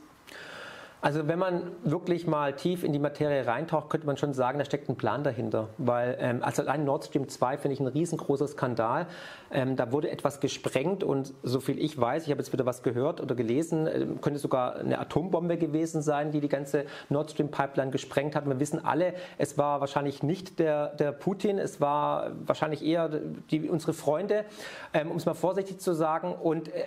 Also 1.03 1.27
wenn 1.27 1.37
man 1.37 1.63
wirklich 1.83 2.27
mal 2.27 2.53
tief 2.53 2.81
in 2.85 2.93
die 2.93 2.99
Materie 2.99 3.45
reintaucht, 3.45 3.89
könnte 3.89 4.07
man 4.07 4.15
schon 4.15 4.33
sagen, 4.33 4.57
da 4.57 4.63
steckt 4.63 4.87
ein 4.87 4.95
Plan 4.95 5.21
dahinter. 5.21 5.67
Weil 5.77 6.15
ähm, 6.17 6.41
also 6.41 6.61
allein 6.61 6.85
Nord 6.85 7.03
Stream 7.03 7.27
2 7.27 7.57
finde 7.57 7.73
ich 7.73 7.81
ein 7.81 7.87
riesengroßer 7.87 8.47
Skandal. 8.47 9.07
Ähm, 9.51 9.75
da 9.75 9.91
wurde 9.91 10.09
etwas 10.09 10.39
gesprengt 10.39 11.03
und 11.03 11.33
so 11.43 11.59
viel 11.59 11.77
ich 11.77 11.99
weiß, 11.99 12.23
ich 12.23 12.31
habe 12.31 12.39
jetzt 12.39 12.53
wieder 12.53 12.65
was 12.65 12.83
gehört 12.83 13.19
oder 13.19 13.35
gelesen, 13.35 13.85
äh, 13.85 14.07
könnte 14.21 14.39
sogar 14.39 14.77
eine 14.77 14.97
Atombombe 14.97 15.57
gewesen 15.57 16.01
sein, 16.01 16.31
die 16.31 16.39
die 16.39 16.47
ganze 16.47 16.85
Nord 17.09 17.31
Stream 17.31 17.51
Pipeline 17.51 17.91
gesprengt 17.91 18.33
hat. 18.33 18.45
Wir 18.47 18.61
wissen 18.61 18.85
alle, 18.85 19.13
es 19.37 19.57
war 19.57 19.81
wahrscheinlich 19.81 20.23
nicht 20.23 20.57
der, 20.57 20.95
der 20.95 21.11
Putin, 21.11 21.59
es 21.59 21.81
war 21.81 22.31
wahrscheinlich 22.45 22.81
eher 22.81 23.09
die, 23.51 23.69
unsere 23.69 23.91
Freunde, 23.91 24.45
ähm, 24.93 25.11
um 25.11 25.17
es 25.17 25.25
mal 25.25 25.33
vorsichtig 25.33 25.79
zu 25.79 25.93
sagen. 25.93 26.33
Und 26.33 26.69
äh, 26.69 26.85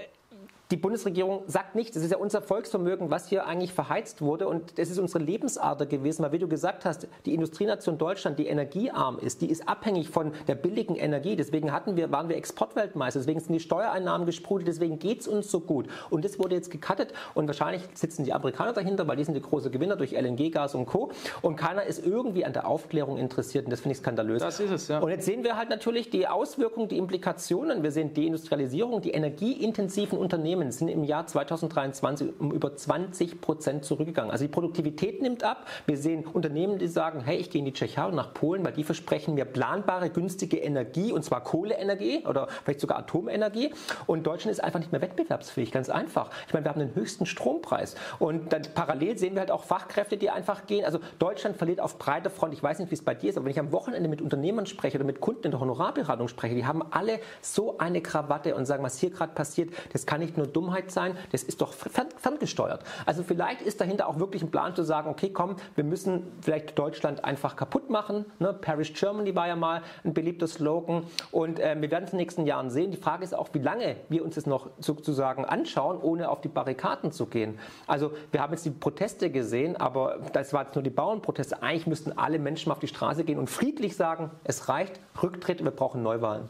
die 0.70 0.76
Bundesregierung 0.76 1.44
sagt 1.46 1.76
nichts. 1.76 1.96
Es 1.96 2.02
ist 2.02 2.10
ja 2.10 2.18
unser 2.18 2.42
Volksvermögen, 2.42 3.10
was 3.10 3.28
hier 3.28 3.46
eigentlich 3.46 3.72
verheizt 3.72 4.20
wurde. 4.20 4.48
Und 4.48 4.78
das 4.78 4.90
ist 4.90 4.98
unsere 4.98 5.22
Lebensader 5.22 5.86
gewesen. 5.86 6.24
Weil, 6.24 6.32
wie 6.32 6.38
du 6.40 6.48
gesagt 6.48 6.84
hast, 6.84 7.06
die 7.24 7.34
Industrienation 7.34 7.98
Deutschland, 7.98 8.38
die 8.38 8.48
energiearm 8.48 9.18
ist, 9.18 9.42
die 9.42 9.50
ist 9.50 9.68
abhängig 9.68 10.08
von 10.08 10.32
der 10.48 10.56
billigen 10.56 10.96
Energie. 10.96 11.36
Deswegen 11.36 11.70
hatten 11.70 11.96
wir, 11.96 12.10
waren 12.10 12.28
wir 12.28 12.36
Exportweltmeister. 12.36 13.20
Deswegen 13.20 13.38
sind 13.38 13.52
die 13.52 13.60
Steuereinnahmen 13.60 14.26
gesprudelt. 14.26 14.66
Deswegen 14.66 14.98
geht 14.98 15.20
es 15.20 15.28
uns 15.28 15.50
so 15.50 15.60
gut. 15.60 15.86
Und 16.10 16.24
das 16.24 16.38
wurde 16.40 16.56
jetzt 16.56 16.72
gecuttet. 16.72 17.12
Und 17.34 17.46
wahrscheinlich 17.46 17.82
sitzen 17.94 18.24
die 18.24 18.32
Amerikaner 18.32 18.72
dahinter, 18.72 19.06
weil 19.06 19.16
die 19.16 19.24
sind 19.24 19.34
die 19.34 19.42
große 19.42 19.70
Gewinner 19.70 19.94
durch 19.94 20.12
LNG, 20.12 20.50
Gas 20.50 20.74
und 20.74 20.86
Co. 20.86 21.12
Und 21.42 21.54
keiner 21.54 21.84
ist 21.84 22.04
irgendwie 22.04 22.44
an 22.44 22.52
der 22.52 22.66
Aufklärung 22.66 23.18
interessiert. 23.18 23.66
Und 23.66 23.70
das 23.70 23.80
finde 23.80 23.92
ich 23.92 23.98
skandalös. 23.98 24.42
Das 24.42 24.58
ist 24.58 24.72
es, 24.72 24.88
ja. 24.88 24.98
Und 24.98 25.10
jetzt 25.10 25.26
sehen 25.26 25.44
wir 25.44 25.56
halt 25.56 25.70
natürlich 25.70 26.10
die 26.10 26.26
Auswirkungen, 26.26 26.88
die 26.88 26.98
Implikationen. 26.98 27.84
Wir 27.84 27.92
sehen 27.92 28.14
Deindustrialisierung, 28.14 29.00
die 29.00 29.12
energieintensiven 29.12 30.18
Unternehmen 30.18 30.55
Unternehmen 30.56 30.72
sind 30.72 30.88
im 30.88 31.04
Jahr 31.04 31.26
2023 31.26 32.40
um 32.40 32.52
über 32.52 32.74
20 32.74 33.40
Prozent 33.40 33.84
zurückgegangen. 33.84 34.30
Also 34.30 34.44
die 34.44 34.50
Produktivität 34.50 35.22
nimmt 35.22 35.44
ab. 35.44 35.66
Wir 35.86 35.96
sehen 35.96 36.24
Unternehmen, 36.26 36.78
die 36.78 36.88
sagen, 36.88 37.20
hey, 37.20 37.36
ich 37.36 37.50
gehe 37.50 37.58
in 37.60 37.64
die 37.64 37.72
Tschechei 37.72 38.06
und 38.06 38.14
nach 38.14 38.34
Polen, 38.34 38.64
weil 38.64 38.72
die 38.72 38.84
versprechen 38.84 39.34
mir 39.34 39.44
planbare, 39.44 40.10
günstige 40.10 40.58
Energie, 40.58 41.12
und 41.12 41.24
zwar 41.24 41.42
Kohleenergie 41.42 42.24
oder 42.26 42.48
vielleicht 42.64 42.80
sogar 42.80 42.98
Atomenergie. 42.98 43.72
Und 44.06 44.26
Deutschland 44.26 44.52
ist 44.52 44.62
einfach 44.62 44.78
nicht 44.78 44.92
mehr 44.92 45.00
wettbewerbsfähig, 45.00 45.72
ganz 45.72 45.90
einfach. 45.90 46.30
Ich 46.46 46.54
meine, 46.54 46.64
wir 46.64 46.70
haben 46.70 46.80
den 46.80 46.94
höchsten 46.94 47.26
Strompreis. 47.26 47.96
Und 48.18 48.52
dann 48.52 48.62
parallel 48.74 49.18
sehen 49.18 49.34
wir 49.34 49.40
halt 49.40 49.50
auch 49.50 49.64
Fachkräfte, 49.64 50.16
die 50.16 50.30
einfach 50.30 50.66
gehen. 50.66 50.84
Also 50.84 50.98
Deutschland 51.18 51.56
verliert 51.56 51.80
auf 51.80 51.98
breiter 51.98 52.30
Front. 52.30 52.54
Ich 52.54 52.62
weiß 52.62 52.78
nicht, 52.78 52.90
wie 52.90 52.94
es 52.94 53.02
bei 53.02 53.14
dir 53.14 53.30
ist, 53.30 53.36
aber 53.36 53.46
wenn 53.46 53.52
ich 53.52 53.58
am 53.60 53.72
Wochenende 53.72 54.08
mit 54.08 54.22
Unternehmern 54.22 54.66
spreche 54.66 54.96
oder 54.98 55.04
mit 55.04 55.20
Kunden 55.20 55.44
in 55.44 55.50
der 55.50 55.60
Honorarberatung 55.60 56.28
spreche, 56.28 56.54
die 56.54 56.66
haben 56.66 56.82
alle 56.90 57.20
so 57.40 57.78
eine 57.78 58.00
Krawatte 58.00 58.54
und 58.54 58.66
sagen, 58.66 58.82
was 58.82 58.98
hier 58.98 59.10
gerade 59.10 59.32
passiert, 59.34 59.70
das 59.92 60.06
kann 60.06 60.20
nicht 60.20 60.36
nur 60.36 60.45
Dummheit 60.46 60.90
sein, 60.90 61.16
das 61.32 61.42
ist 61.42 61.60
doch 61.60 61.72
ferngesteuert. 61.72 62.84
Also 63.04 63.22
vielleicht 63.22 63.62
ist 63.62 63.80
dahinter 63.80 64.08
auch 64.08 64.18
wirklich 64.18 64.42
ein 64.42 64.50
Plan 64.50 64.74
zu 64.74 64.82
sagen, 64.82 65.08
okay, 65.08 65.30
komm, 65.30 65.56
wir 65.74 65.84
müssen 65.84 66.32
vielleicht 66.40 66.78
Deutschland 66.78 67.24
einfach 67.24 67.56
kaputt 67.56 67.90
machen. 67.90 68.24
Ne? 68.38 68.52
Paris 68.52 68.92
Germany 68.92 69.34
war 69.34 69.48
ja 69.48 69.56
mal 69.56 69.82
ein 70.04 70.14
beliebter 70.14 70.46
Slogan 70.46 71.04
und 71.30 71.58
äh, 71.58 71.76
wir 71.80 71.90
werden 71.90 72.04
es 72.04 72.12
in 72.12 72.18
den 72.18 72.24
nächsten 72.24 72.46
Jahren 72.46 72.70
sehen. 72.70 72.90
Die 72.90 72.96
Frage 72.96 73.24
ist 73.24 73.34
auch, 73.34 73.48
wie 73.52 73.58
lange 73.58 73.96
wir 74.08 74.24
uns 74.24 74.34
das 74.34 74.46
noch 74.46 74.70
sozusagen 74.78 75.44
anschauen, 75.44 75.98
ohne 76.00 76.28
auf 76.28 76.40
die 76.40 76.48
Barrikaden 76.48 77.12
zu 77.12 77.26
gehen. 77.26 77.58
Also 77.86 78.12
wir 78.32 78.40
haben 78.40 78.52
jetzt 78.52 78.64
die 78.64 78.70
Proteste 78.70 79.30
gesehen, 79.30 79.76
aber 79.76 80.18
das 80.32 80.52
war 80.52 80.64
jetzt 80.64 80.74
nur 80.74 80.82
die 80.82 80.90
Bauernproteste. 80.90 81.62
Eigentlich 81.62 81.86
müssten 81.86 82.12
alle 82.12 82.38
Menschen 82.38 82.68
mal 82.68 82.74
auf 82.74 82.80
die 82.80 82.88
Straße 82.88 83.24
gehen 83.24 83.38
und 83.38 83.50
friedlich 83.50 83.96
sagen, 83.96 84.30
es 84.44 84.68
reicht, 84.68 85.00
Rücktritt, 85.22 85.62
wir 85.62 85.70
brauchen 85.70 86.02
Neuwahlen. 86.02 86.48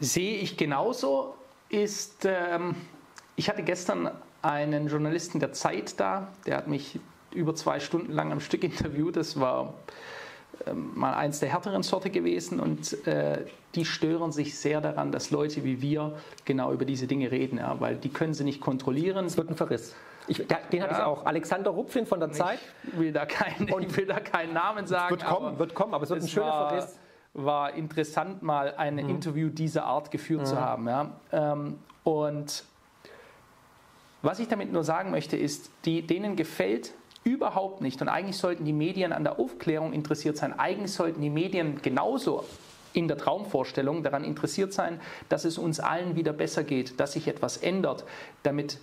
Sehe 0.00 0.38
ich 0.38 0.56
genauso. 0.56 1.34
Ist, 1.76 2.24
ähm, 2.24 2.74
ich 3.36 3.50
hatte 3.50 3.62
gestern 3.62 4.10
einen 4.40 4.88
Journalisten 4.88 5.40
der 5.40 5.52
Zeit 5.52 6.00
da, 6.00 6.28
der 6.46 6.56
hat 6.56 6.68
mich 6.68 6.98
über 7.34 7.54
zwei 7.54 7.80
Stunden 7.80 8.12
lang 8.12 8.32
am 8.32 8.40
Stück 8.40 8.64
interviewt. 8.64 9.16
Das 9.16 9.38
war 9.38 9.74
ähm, 10.66 10.92
mal 10.94 11.12
eins 11.12 11.38
der 11.40 11.50
härteren 11.50 11.82
Sorte 11.82 12.08
gewesen 12.08 12.60
und 12.60 13.06
äh, 13.06 13.44
die 13.74 13.84
stören 13.84 14.32
sich 14.32 14.58
sehr 14.58 14.80
daran, 14.80 15.12
dass 15.12 15.30
Leute 15.30 15.64
wie 15.64 15.82
wir 15.82 16.16
genau 16.46 16.72
über 16.72 16.86
diese 16.86 17.06
Dinge 17.06 17.30
reden, 17.30 17.58
ja, 17.58 17.78
weil 17.78 17.96
die 17.96 18.08
können 18.08 18.32
sie 18.32 18.44
nicht 18.44 18.62
kontrollieren. 18.62 19.26
Es 19.26 19.36
wird 19.36 19.50
ein 19.50 19.56
Verriss. 19.56 19.94
Ich, 20.28 20.38
den 20.38 20.48
ja, 20.48 20.82
habe 20.84 20.92
ich 20.94 21.00
auch. 21.00 21.26
Alexander 21.26 21.72
Rupfin 21.72 22.06
von 22.06 22.20
der 22.20 22.32
Zeit. 22.32 22.58
Ich 22.84 22.98
will 22.98 23.12
da, 23.12 23.26
kein, 23.26 23.70
und 23.70 23.82
ich 23.82 23.94
will 23.94 24.06
da 24.06 24.18
keinen 24.18 24.54
Namen 24.54 24.86
sagen. 24.86 25.10
Wird 25.10 25.26
kommen, 25.26 25.58
wird 25.58 25.74
kommen, 25.74 25.92
aber 25.92 26.04
es 26.04 26.10
wird 26.10 26.22
ein 26.22 26.28
schöner 26.28 26.68
Verriss. 26.68 26.98
War 27.38 27.74
interessant, 27.74 28.42
mal 28.42 28.74
ein 28.76 28.94
mhm. 28.94 29.08
Interview 29.10 29.48
dieser 29.50 29.84
Art 29.84 30.10
geführt 30.10 30.42
mhm. 30.42 30.46
zu 30.46 30.60
haben. 30.60 30.88
Ja. 30.88 31.10
Ähm, 31.32 31.78
und 32.02 32.64
was 34.22 34.38
ich 34.38 34.48
damit 34.48 34.72
nur 34.72 34.84
sagen 34.84 35.10
möchte, 35.10 35.36
ist, 35.36 35.70
die, 35.84 36.02
denen 36.02 36.34
gefällt 36.34 36.94
überhaupt 37.24 37.80
nicht. 37.80 38.00
Und 38.00 38.08
eigentlich 38.08 38.38
sollten 38.38 38.64
die 38.64 38.72
Medien 38.72 39.12
an 39.12 39.24
der 39.24 39.38
Aufklärung 39.38 39.92
interessiert 39.92 40.36
sein. 40.36 40.58
Eigentlich 40.58 40.92
sollten 40.92 41.20
die 41.20 41.30
Medien 41.30 41.82
genauso 41.82 42.44
in 42.92 43.08
der 43.08 43.18
Traumvorstellung 43.18 44.02
daran 44.02 44.24
interessiert 44.24 44.72
sein, 44.72 45.00
dass 45.28 45.44
es 45.44 45.58
uns 45.58 45.80
allen 45.80 46.16
wieder 46.16 46.32
besser 46.32 46.64
geht, 46.64 46.98
dass 46.98 47.12
sich 47.12 47.28
etwas 47.28 47.58
ändert, 47.58 48.04
damit 48.42 48.78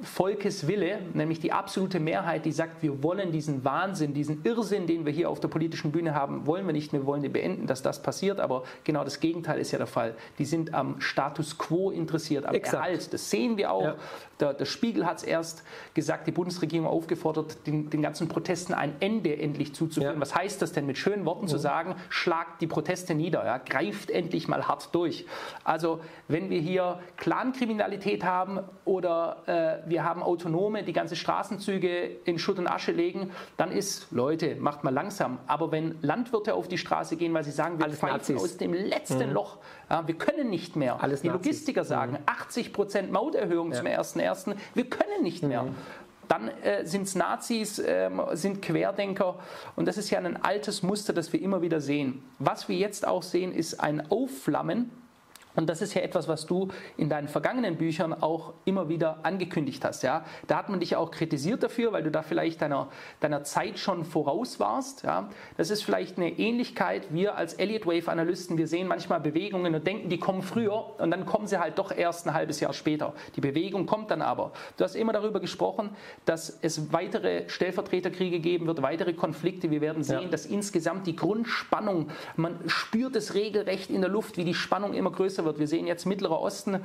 Volkeswille, 0.00 0.98
nämlich 1.14 1.38
die 1.38 1.52
absolute 1.52 2.00
Mehrheit, 2.00 2.44
die 2.44 2.52
sagt, 2.52 2.82
wir 2.82 3.04
wollen 3.04 3.30
diesen 3.30 3.64
Wahnsinn, 3.64 4.12
diesen 4.12 4.44
Irrsinn, 4.44 4.88
den 4.88 5.06
wir 5.06 5.12
hier 5.12 5.30
auf 5.30 5.38
der 5.38 5.46
politischen 5.46 5.92
Bühne 5.92 6.14
haben, 6.14 6.46
wollen 6.46 6.66
wir 6.66 6.72
nicht, 6.72 6.92
wir 6.92 7.06
wollen 7.06 7.22
den 7.22 7.32
beenden, 7.32 7.68
dass 7.68 7.80
das 7.80 8.02
passiert, 8.02 8.40
aber 8.40 8.64
genau 8.82 9.04
das 9.04 9.20
Gegenteil 9.20 9.60
ist 9.60 9.70
ja 9.70 9.78
der 9.78 9.86
Fall. 9.86 10.16
Die 10.38 10.46
sind 10.46 10.74
am 10.74 11.00
Status 11.00 11.58
quo 11.58 11.92
interessiert, 11.92 12.44
am 12.44 12.54
Exakt. 12.54 12.74
Erhalt. 12.74 13.12
Das 13.12 13.30
sehen 13.30 13.56
wir 13.56 13.70
auch. 13.70 13.84
Ja. 13.84 13.96
Der, 14.40 14.52
der, 14.52 14.64
Spiegel 14.64 15.06
hat 15.06 15.18
es 15.18 15.22
erst 15.22 15.62
gesagt, 15.94 16.26
die 16.26 16.32
Bundesregierung 16.32 16.88
aufgefordert, 16.88 17.64
den, 17.68 17.88
den, 17.88 18.02
ganzen 18.02 18.26
Protesten 18.26 18.74
ein 18.74 18.96
Ende 18.98 19.38
endlich 19.38 19.74
zuzuführen. 19.74 20.16
Ja. 20.16 20.20
Was 20.20 20.34
heißt 20.34 20.60
das 20.60 20.72
denn 20.72 20.86
mit 20.86 20.98
schönen 20.98 21.24
Worten 21.24 21.42
mhm. 21.42 21.48
zu 21.48 21.58
sagen, 21.58 21.94
schlagt 22.08 22.60
die 22.60 22.66
Proteste 22.66 23.14
nieder, 23.14 23.44
ja? 23.44 23.58
greift 23.58 24.10
endlich 24.10 24.48
mal 24.48 24.66
hart 24.66 24.92
durch. 24.92 25.24
Also 25.62 26.00
wenn 26.26 26.50
wir 26.50 26.58
hier 26.58 26.98
Clankriminalität 27.16 28.24
haben 28.24 28.58
oder 28.84 29.44
äh, 29.46 29.83
wir 29.86 30.04
haben 30.04 30.22
Autonome, 30.22 30.82
die 30.82 30.92
ganze 30.92 31.16
Straßenzüge 31.16 32.16
in 32.24 32.38
Schutt 32.38 32.58
und 32.58 32.66
Asche 32.66 32.92
legen, 32.92 33.30
dann 33.56 33.70
ist, 33.70 34.10
Leute, 34.10 34.56
macht 34.56 34.84
mal 34.84 34.92
langsam. 34.92 35.38
Aber 35.46 35.72
wenn 35.72 35.96
Landwirte 36.02 36.54
auf 36.54 36.68
die 36.68 36.78
Straße 36.78 37.16
gehen, 37.16 37.34
weil 37.34 37.44
sie 37.44 37.50
sagen, 37.50 37.78
wir 37.78 37.86
Alles 37.86 37.98
pfeifen 37.98 38.36
aus 38.36 38.56
dem 38.56 38.72
letzten 38.72 39.28
mhm. 39.28 39.34
Loch, 39.34 39.58
ja, 39.90 40.06
wir 40.06 40.14
können 40.14 40.50
nicht 40.50 40.76
mehr. 40.76 41.02
Alles 41.02 41.22
die 41.22 41.28
Logistiker 41.28 41.80
Nazis. 41.80 41.88
sagen, 41.88 42.12
mhm. 42.12 42.18
80 42.26 42.72
Prozent 42.72 43.12
Mauterhöhung 43.12 43.72
ja. 43.72 43.78
zum 43.78 43.86
1.1., 43.86 44.54
wir 44.74 44.88
können 44.88 45.22
nicht 45.22 45.42
mehr. 45.42 45.64
Mhm. 45.64 45.74
Dann 46.28 46.48
äh, 46.62 46.86
sind 46.86 47.02
es 47.02 47.14
Nazis, 47.14 47.78
äh, 47.78 48.10
sind 48.32 48.62
Querdenker 48.62 49.38
und 49.76 49.86
das 49.86 49.98
ist 49.98 50.10
ja 50.10 50.18
ein 50.18 50.42
altes 50.42 50.82
Muster, 50.82 51.12
das 51.12 51.32
wir 51.32 51.40
immer 51.42 51.60
wieder 51.60 51.80
sehen. 51.80 52.22
Was 52.38 52.68
wir 52.68 52.76
jetzt 52.76 53.06
auch 53.06 53.22
sehen, 53.22 53.52
ist 53.52 53.80
ein 53.80 54.10
Aufflammen 54.10 54.90
und 55.56 55.68
das 55.68 55.82
ist 55.82 55.94
ja 55.94 56.02
etwas, 56.02 56.26
was 56.26 56.46
du 56.46 56.68
in 56.96 57.08
deinen 57.08 57.28
vergangenen 57.28 57.76
Büchern 57.76 58.12
auch 58.12 58.54
immer 58.64 58.88
wieder 58.88 59.18
angekündigt 59.22 59.84
hast. 59.84 60.02
Ja? 60.02 60.24
Da 60.48 60.56
hat 60.56 60.68
man 60.68 60.80
dich 60.80 60.96
auch 60.96 61.10
kritisiert 61.10 61.62
dafür, 61.62 61.92
weil 61.92 62.02
du 62.02 62.10
da 62.10 62.22
vielleicht 62.22 62.60
deiner, 62.60 62.88
deiner 63.20 63.44
Zeit 63.44 63.78
schon 63.78 64.04
voraus 64.04 64.58
warst. 64.58 65.04
Ja? 65.04 65.28
Das 65.56 65.70
ist 65.70 65.82
vielleicht 65.82 66.16
eine 66.16 66.30
Ähnlichkeit. 66.38 67.12
Wir 67.14 67.36
als 67.36 67.54
Elliott 67.54 67.86
Wave 67.86 68.10
Analysten, 68.10 68.58
wir 68.58 68.66
sehen 68.66 68.88
manchmal 68.88 69.20
Bewegungen 69.20 69.74
und 69.74 69.86
denken, 69.86 70.08
die 70.08 70.18
kommen 70.18 70.42
früher 70.42 70.98
und 70.98 71.10
dann 71.10 71.24
kommen 71.24 71.46
sie 71.46 71.60
halt 71.60 71.78
doch 71.78 71.92
erst 71.96 72.26
ein 72.26 72.34
halbes 72.34 72.58
Jahr 72.58 72.72
später. 72.72 73.14
Die 73.36 73.40
Bewegung 73.40 73.86
kommt 73.86 74.10
dann 74.10 74.22
aber. 74.22 74.52
Du 74.76 74.84
hast 74.84 74.96
immer 74.96 75.12
darüber 75.12 75.38
gesprochen, 75.38 75.90
dass 76.24 76.58
es 76.62 76.92
weitere 76.92 77.48
Stellvertreterkriege 77.48 78.40
geben 78.40 78.66
wird, 78.66 78.82
weitere 78.82 79.12
Konflikte. 79.12 79.70
Wir 79.70 79.80
werden 79.80 80.02
sehen, 80.02 80.22
ja. 80.22 80.28
dass 80.28 80.46
insgesamt 80.46 81.06
die 81.06 81.14
Grundspannung, 81.14 82.08
man 82.36 82.58
spürt 82.66 83.14
es 83.14 83.34
regelrecht 83.34 83.90
in 83.90 84.00
der 84.00 84.10
Luft, 84.10 84.36
wie 84.36 84.44
die 84.44 84.54
Spannung 84.54 84.94
immer 84.94 85.12
größer 85.12 85.43
wird. 85.44 85.58
Wir 85.58 85.68
sehen 85.68 85.86
jetzt 85.86 86.06
Mittlerer 86.06 86.40
Osten, 86.40 86.80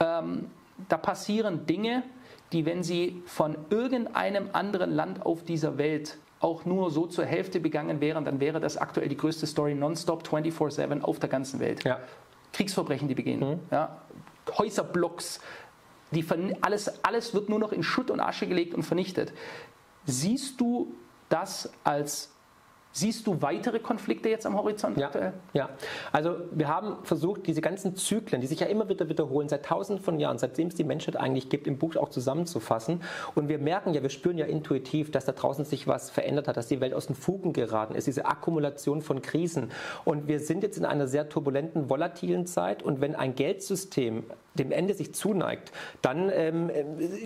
ähm, 0.00 0.50
da 0.88 0.96
passieren 0.96 1.66
Dinge, 1.66 2.02
die, 2.52 2.66
wenn 2.66 2.82
sie 2.82 3.22
von 3.26 3.56
irgendeinem 3.70 4.48
anderen 4.52 4.92
Land 4.92 5.24
auf 5.24 5.44
dieser 5.44 5.78
Welt 5.78 6.18
auch 6.40 6.64
nur 6.64 6.90
so 6.90 7.06
zur 7.06 7.24
Hälfte 7.24 7.58
begangen 7.58 8.00
wären, 8.00 8.24
dann 8.24 8.38
wäre 8.38 8.60
das 8.60 8.76
aktuell 8.76 9.08
die 9.08 9.16
größte 9.16 9.46
Story 9.46 9.74
nonstop 9.74 10.26
24-7 10.28 11.00
auf 11.00 11.18
der 11.18 11.30
ganzen 11.30 11.58
Welt. 11.58 11.84
Ja. 11.84 12.00
Kriegsverbrechen, 12.52 13.08
die 13.08 13.14
begehen. 13.14 13.40
Mhm. 13.40 13.60
Ja. 13.70 14.02
Häuserblocks, 14.58 15.40
die 16.10 16.24
alles, 16.60 17.02
alles 17.02 17.34
wird 17.34 17.48
nur 17.48 17.58
noch 17.58 17.72
in 17.72 17.82
Schutt 17.82 18.10
und 18.10 18.20
Asche 18.20 18.46
gelegt 18.46 18.74
und 18.74 18.82
vernichtet. 18.82 19.32
Siehst 20.04 20.60
du 20.60 20.94
das 21.30 21.72
als 21.82 22.33
Siehst 22.96 23.26
du 23.26 23.42
weitere 23.42 23.80
Konflikte 23.80 24.28
jetzt 24.28 24.46
am 24.46 24.56
Horizont 24.56 24.96
ja, 24.96 25.06
aktuell? 25.06 25.32
Ja, 25.52 25.68
also 26.12 26.36
wir 26.52 26.68
haben 26.68 26.98
versucht, 27.02 27.44
diese 27.48 27.60
ganzen 27.60 27.96
Zyklen, 27.96 28.40
die 28.40 28.46
sich 28.46 28.60
ja 28.60 28.68
immer 28.68 28.88
wieder 28.88 29.08
wiederholen, 29.08 29.48
seit 29.48 29.64
tausenden 29.64 30.04
von 30.04 30.20
Jahren, 30.20 30.38
seitdem 30.38 30.68
es 30.68 30.76
die 30.76 30.84
Menschheit 30.84 31.16
eigentlich 31.16 31.48
gibt, 31.48 31.66
im 31.66 31.76
Buch 31.76 31.96
auch 31.96 32.08
zusammenzufassen. 32.08 33.02
Und 33.34 33.48
wir 33.48 33.58
merken 33.58 33.94
ja, 33.94 34.02
wir 34.02 34.10
spüren 34.10 34.38
ja 34.38 34.46
intuitiv, 34.46 35.10
dass 35.10 35.24
da 35.24 35.32
draußen 35.32 35.64
sich 35.64 35.88
was 35.88 36.10
verändert 36.10 36.46
hat, 36.46 36.56
dass 36.56 36.68
die 36.68 36.80
Welt 36.80 36.94
aus 36.94 37.08
den 37.08 37.16
Fugen 37.16 37.52
geraten 37.52 37.96
ist, 37.96 38.06
diese 38.06 38.26
Akkumulation 38.26 39.02
von 39.02 39.22
Krisen. 39.22 39.72
Und 40.04 40.28
wir 40.28 40.38
sind 40.38 40.62
jetzt 40.62 40.78
in 40.78 40.84
einer 40.84 41.08
sehr 41.08 41.28
turbulenten, 41.28 41.90
volatilen 41.90 42.46
Zeit. 42.46 42.84
Und 42.84 43.00
wenn 43.00 43.16
ein 43.16 43.34
Geldsystem 43.34 44.22
dem 44.54 44.70
Ende 44.72 44.94
sich 44.94 45.14
zuneigt, 45.14 45.72
dann 46.02 46.30
ähm, 46.32 46.70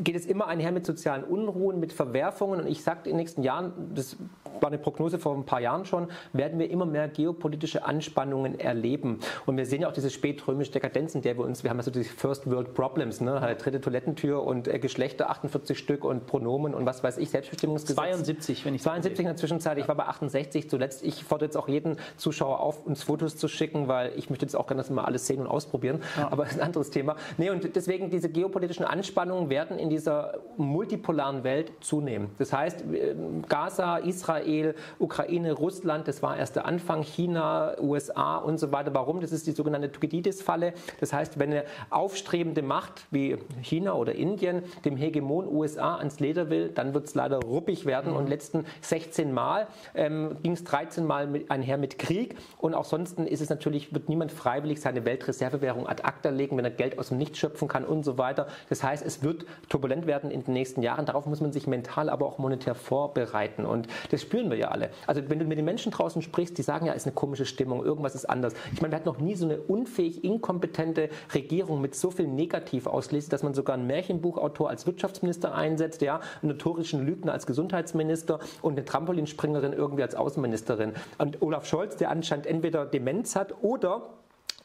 geht 0.00 0.16
es 0.16 0.26
immer 0.26 0.46
einher 0.46 0.72
mit 0.72 0.86
sozialen 0.86 1.24
Unruhen, 1.24 1.78
mit 1.78 1.92
Verwerfungen. 1.92 2.60
Und 2.60 2.66
ich 2.66 2.82
sage 2.82 3.00
in 3.04 3.10
den 3.10 3.16
nächsten 3.16 3.42
Jahren, 3.42 3.72
das 3.94 4.16
war 4.60 4.68
eine 4.68 4.78
Prognose 4.78 5.18
vor 5.18 5.36
ein 5.36 5.44
paar 5.44 5.60
Jahren 5.60 5.84
schon, 5.84 6.08
werden 6.32 6.58
wir 6.58 6.70
immer 6.70 6.86
mehr 6.86 7.08
geopolitische 7.08 7.84
Anspannungen 7.84 8.58
erleben. 8.58 9.20
Und 9.46 9.56
wir 9.56 9.66
sehen 9.66 9.82
ja 9.82 9.88
auch 9.88 9.92
diese 9.92 10.10
spätrömische 10.10 10.72
Dekadenz, 10.72 11.14
in 11.14 11.22
der 11.22 11.36
wir 11.36 11.44
uns, 11.44 11.62
wir 11.62 11.70
haben 11.70 11.78
ja 11.78 11.82
so 11.82 11.90
diese 11.90 12.10
First 12.10 12.50
World 12.50 12.74
Problems, 12.74 13.20
ne? 13.20 13.40
Halt 13.40 13.64
dritte 13.64 13.80
Toilettentür 13.80 14.42
und 14.42 14.68
äh, 14.68 14.78
Geschlechter 14.78 15.30
48 15.30 15.78
Stück 15.78 16.04
und 16.04 16.26
Pronomen 16.26 16.74
und 16.74 16.86
was 16.86 17.02
weiß 17.02 17.18
ich, 17.18 17.30
Selbstbestimmungsgesetz. 17.30 17.96
72, 17.96 18.64
wenn 18.64 18.74
ich 18.74 18.82
72 18.82 19.20
in 19.20 19.26
der 19.26 19.36
Zwischenzeit, 19.36 19.78
ich 19.78 19.88
war 19.88 19.94
bei 19.94 20.06
68 20.06 20.68
zuletzt. 20.68 21.04
Ich 21.04 21.24
fordere 21.24 21.46
jetzt 21.46 21.56
auch 21.56 21.68
jeden 21.68 21.96
Zuschauer 22.16 22.60
auf, 22.60 22.86
uns 22.86 23.02
Fotos 23.02 23.36
zu 23.36 23.48
schicken, 23.48 23.88
weil 23.88 24.12
ich 24.16 24.30
möchte 24.30 24.44
jetzt 24.44 24.56
auch 24.56 24.66
gerne 24.66 24.82
das 24.82 24.90
mal 24.90 25.04
alles 25.04 25.26
sehen 25.26 25.40
und 25.40 25.46
ausprobieren. 25.46 26.00
Ja. 26.16 26.30
Aber 26.30 26.44
das 26.44 26.52
ist 26.52 26.60
ein 26.60 26.66
anderes 26.66 26.90
Thema. 26.90 27.16
Nee, 27.36 27.50
und 27.50 27.74
deswegen 27.76 28.10
diese 28.10 28.28
geopolitischen 28.28 28.84
Anspannungen 28.84 29.50
werden 29.50 29.78
in 29.78 29.90
dieser 29.90 30.38
multipolaren 30.56 31.44
Welt 31.44 31.72
zunehmen. 31.80 32.30
Das 32.38 32.52
heißt, 32.52 32.82
äh, 32.92 33.14
Gaza, 33.48 33.98
Israel, 33.98 34.74
Ukraine, 34.98 35.52
Russland, 35.52 36.08
das 36.08 36.22
war 36.22 36.36
erst 36.36 36.56
der 36.56 36.66
Anfang, 36.66 37.02
China, 37.02 37.76
USA 37.80 38.38
und 38.38 38.58
so 38.58 38.72
weiter. 38.72 38.94
Warum? 38.94 39.20
Das 39.20 39.32
ist 39.32 39.46
die 39.46 39.52
sogenannte 39.52 39.90
Thukydides-Falle. 39.90 40.72
Das 41.00 41.12
heißt, 41.12 41.38
wenn 41.38 41.50
eine 41.50 41.64
aufstrebende 41.90 42.62
Macht 42.62 43.06
wie 43.10 43.36
China 43.62 43.94
oder 43.94 44.14
Indien 44.14 44.62
dem 44.84 44.96
Hegemon 44.96 45.48
USA 45.48 45.96
ans 45.96 46.20
Leder 46.20 46.50
will, 46.50 46.68
dann 46.68 46.94
wird 46.94 47.06
es 47.06 47.14
leider 47.14 47.38
ruppig 47.40 47.86
werden. 47.86 48.12
Und 48.12 48.28
letzten 48.28 48.64
16 48.80 49.32
Mal 49.32 49.66
ähm, 49.94 50.36
ging 50.42 50.52
es 50.52 50.64
13 50.64 51.06
Mal 51.06 51.26
mit, 51.26 51.50
einher 51.50 51.78
mit 51.78 51.98
Krieg. 51.98 52.36
Und 52.58 52.74
auch 52.74 52.84
sonst 52.84 53.18
ist 53.18 53.40
es 53.40 53.48
natürlich, 53.48 53.92
wird 53.92 54.08
niemand 54.08 54.32
freiwillig 54.32 54.80
seine 54.80 55.04
Weltreservewährung 55.04 55.86
ad 55.86 56.02
acta 56.04 56.30
legen, 56.30 56.56
wenn 56.56 56.64
er 56.64 56.70
Geld 56.70 56.98
aus 56.98 57.07
aus 57.08 57.10
dem 57.10 57.18
Nichts 57.18 57.38
schöpfen 57.38 57.68
kann 57.68 57.84
und 57.84 58.04
so 58.04 58.18
weiter. 58.18 58.48
Das 58.68 58.82
heißt, 58.82 59.04
es 59.04 59.22
wird 59.22 59.46
turbulent 59.68 60.06
werden 60.06 60.30
in 60.30 60.44
den 60.44 60.52
nächsten 60.52 60.82
Jahren. 60.82 61.06
Darauf 61.06 61.26
muss 61.26 61.40
man 61.40 61.52
sich 61.52 61.66
mental, 61.66 62.10
aber 62.10 62.26
auch 62.26 62.38
monetär 62.38 62.74
vorbereiten. 62.74 63.64
Und 63.64 63.88
das 64.10 64.22
spüren 64.22 64.50
wir 64.50 64.58
ja 64.58 64.68
alle. 64.68 64.90
Also 65.06 65.22
wenn 65.28 65.38
du 65.38 65.46
mit 65.46 65.58
den 65.58 65.64
Menschen 65.64 65.90
draußen 65.90 66.20
sprichst, 66.20 66.58
die 66.58 66.62
sagen 66.62 66.86
ja, 66.86 66.92
es 66.92 67.02
ist 67.02 67.06
eine 67.06 67.14
komische 67.14 67.46
Stimmung, 67.46 67.84
irgendwas 67.84 68.14
ist 68.14 68.26
anders. 68.26 68.52
Ich 68.72 68.82
meine, 68.82 68.92
wir 68.92 68.96
hatten 68.96 69.08
noch 69.08 69.18
nie 69.18 69.34
so 69.34 69.46
eine 69.46 69.58
unfähig, 69.58 70.22
inkompetente 70.22 71.08
Regierung 71.34 71.80
mit 71.80 71.94
so 71.94 72.10
viel 72.10 72.28
Negativ 72.28 72.86
auslesen, 72.86 73.30
dass 73.30 73.42
man 73.42 73.54
sogar 73.54 73.76
einen 73.76 73.86
Märchenbuchautor 73.86 74.68
als 74.68 74.86
Wirtschaftsminister 74.86 75.54
einsetzt, 75.54 76.02
ja, 76.02 76.20
einen 76.42 76.52
notorischen 76.52 77.06
Lügner 77.06 77.32
als 77.32 77.46
Gesundheitsminister 77.46 78.38
und 78.60 78.72
eine 78.72 78.84
Trampolinspringerin 78.84 79.72
irgendwie 79.72 80.02
als 80.02 80.14
Außenministerin. 80.14 80.92
Und 81.16 81.40
Olaf 81.40 81.64
Scholz, 81.66 81.96
der 81.96 82.10
anscheinend 82.10 82.46
entweder 82.46 82.84
Demenz 82.84 83.34
hat 83.34 83.54
oder 83.62 84.17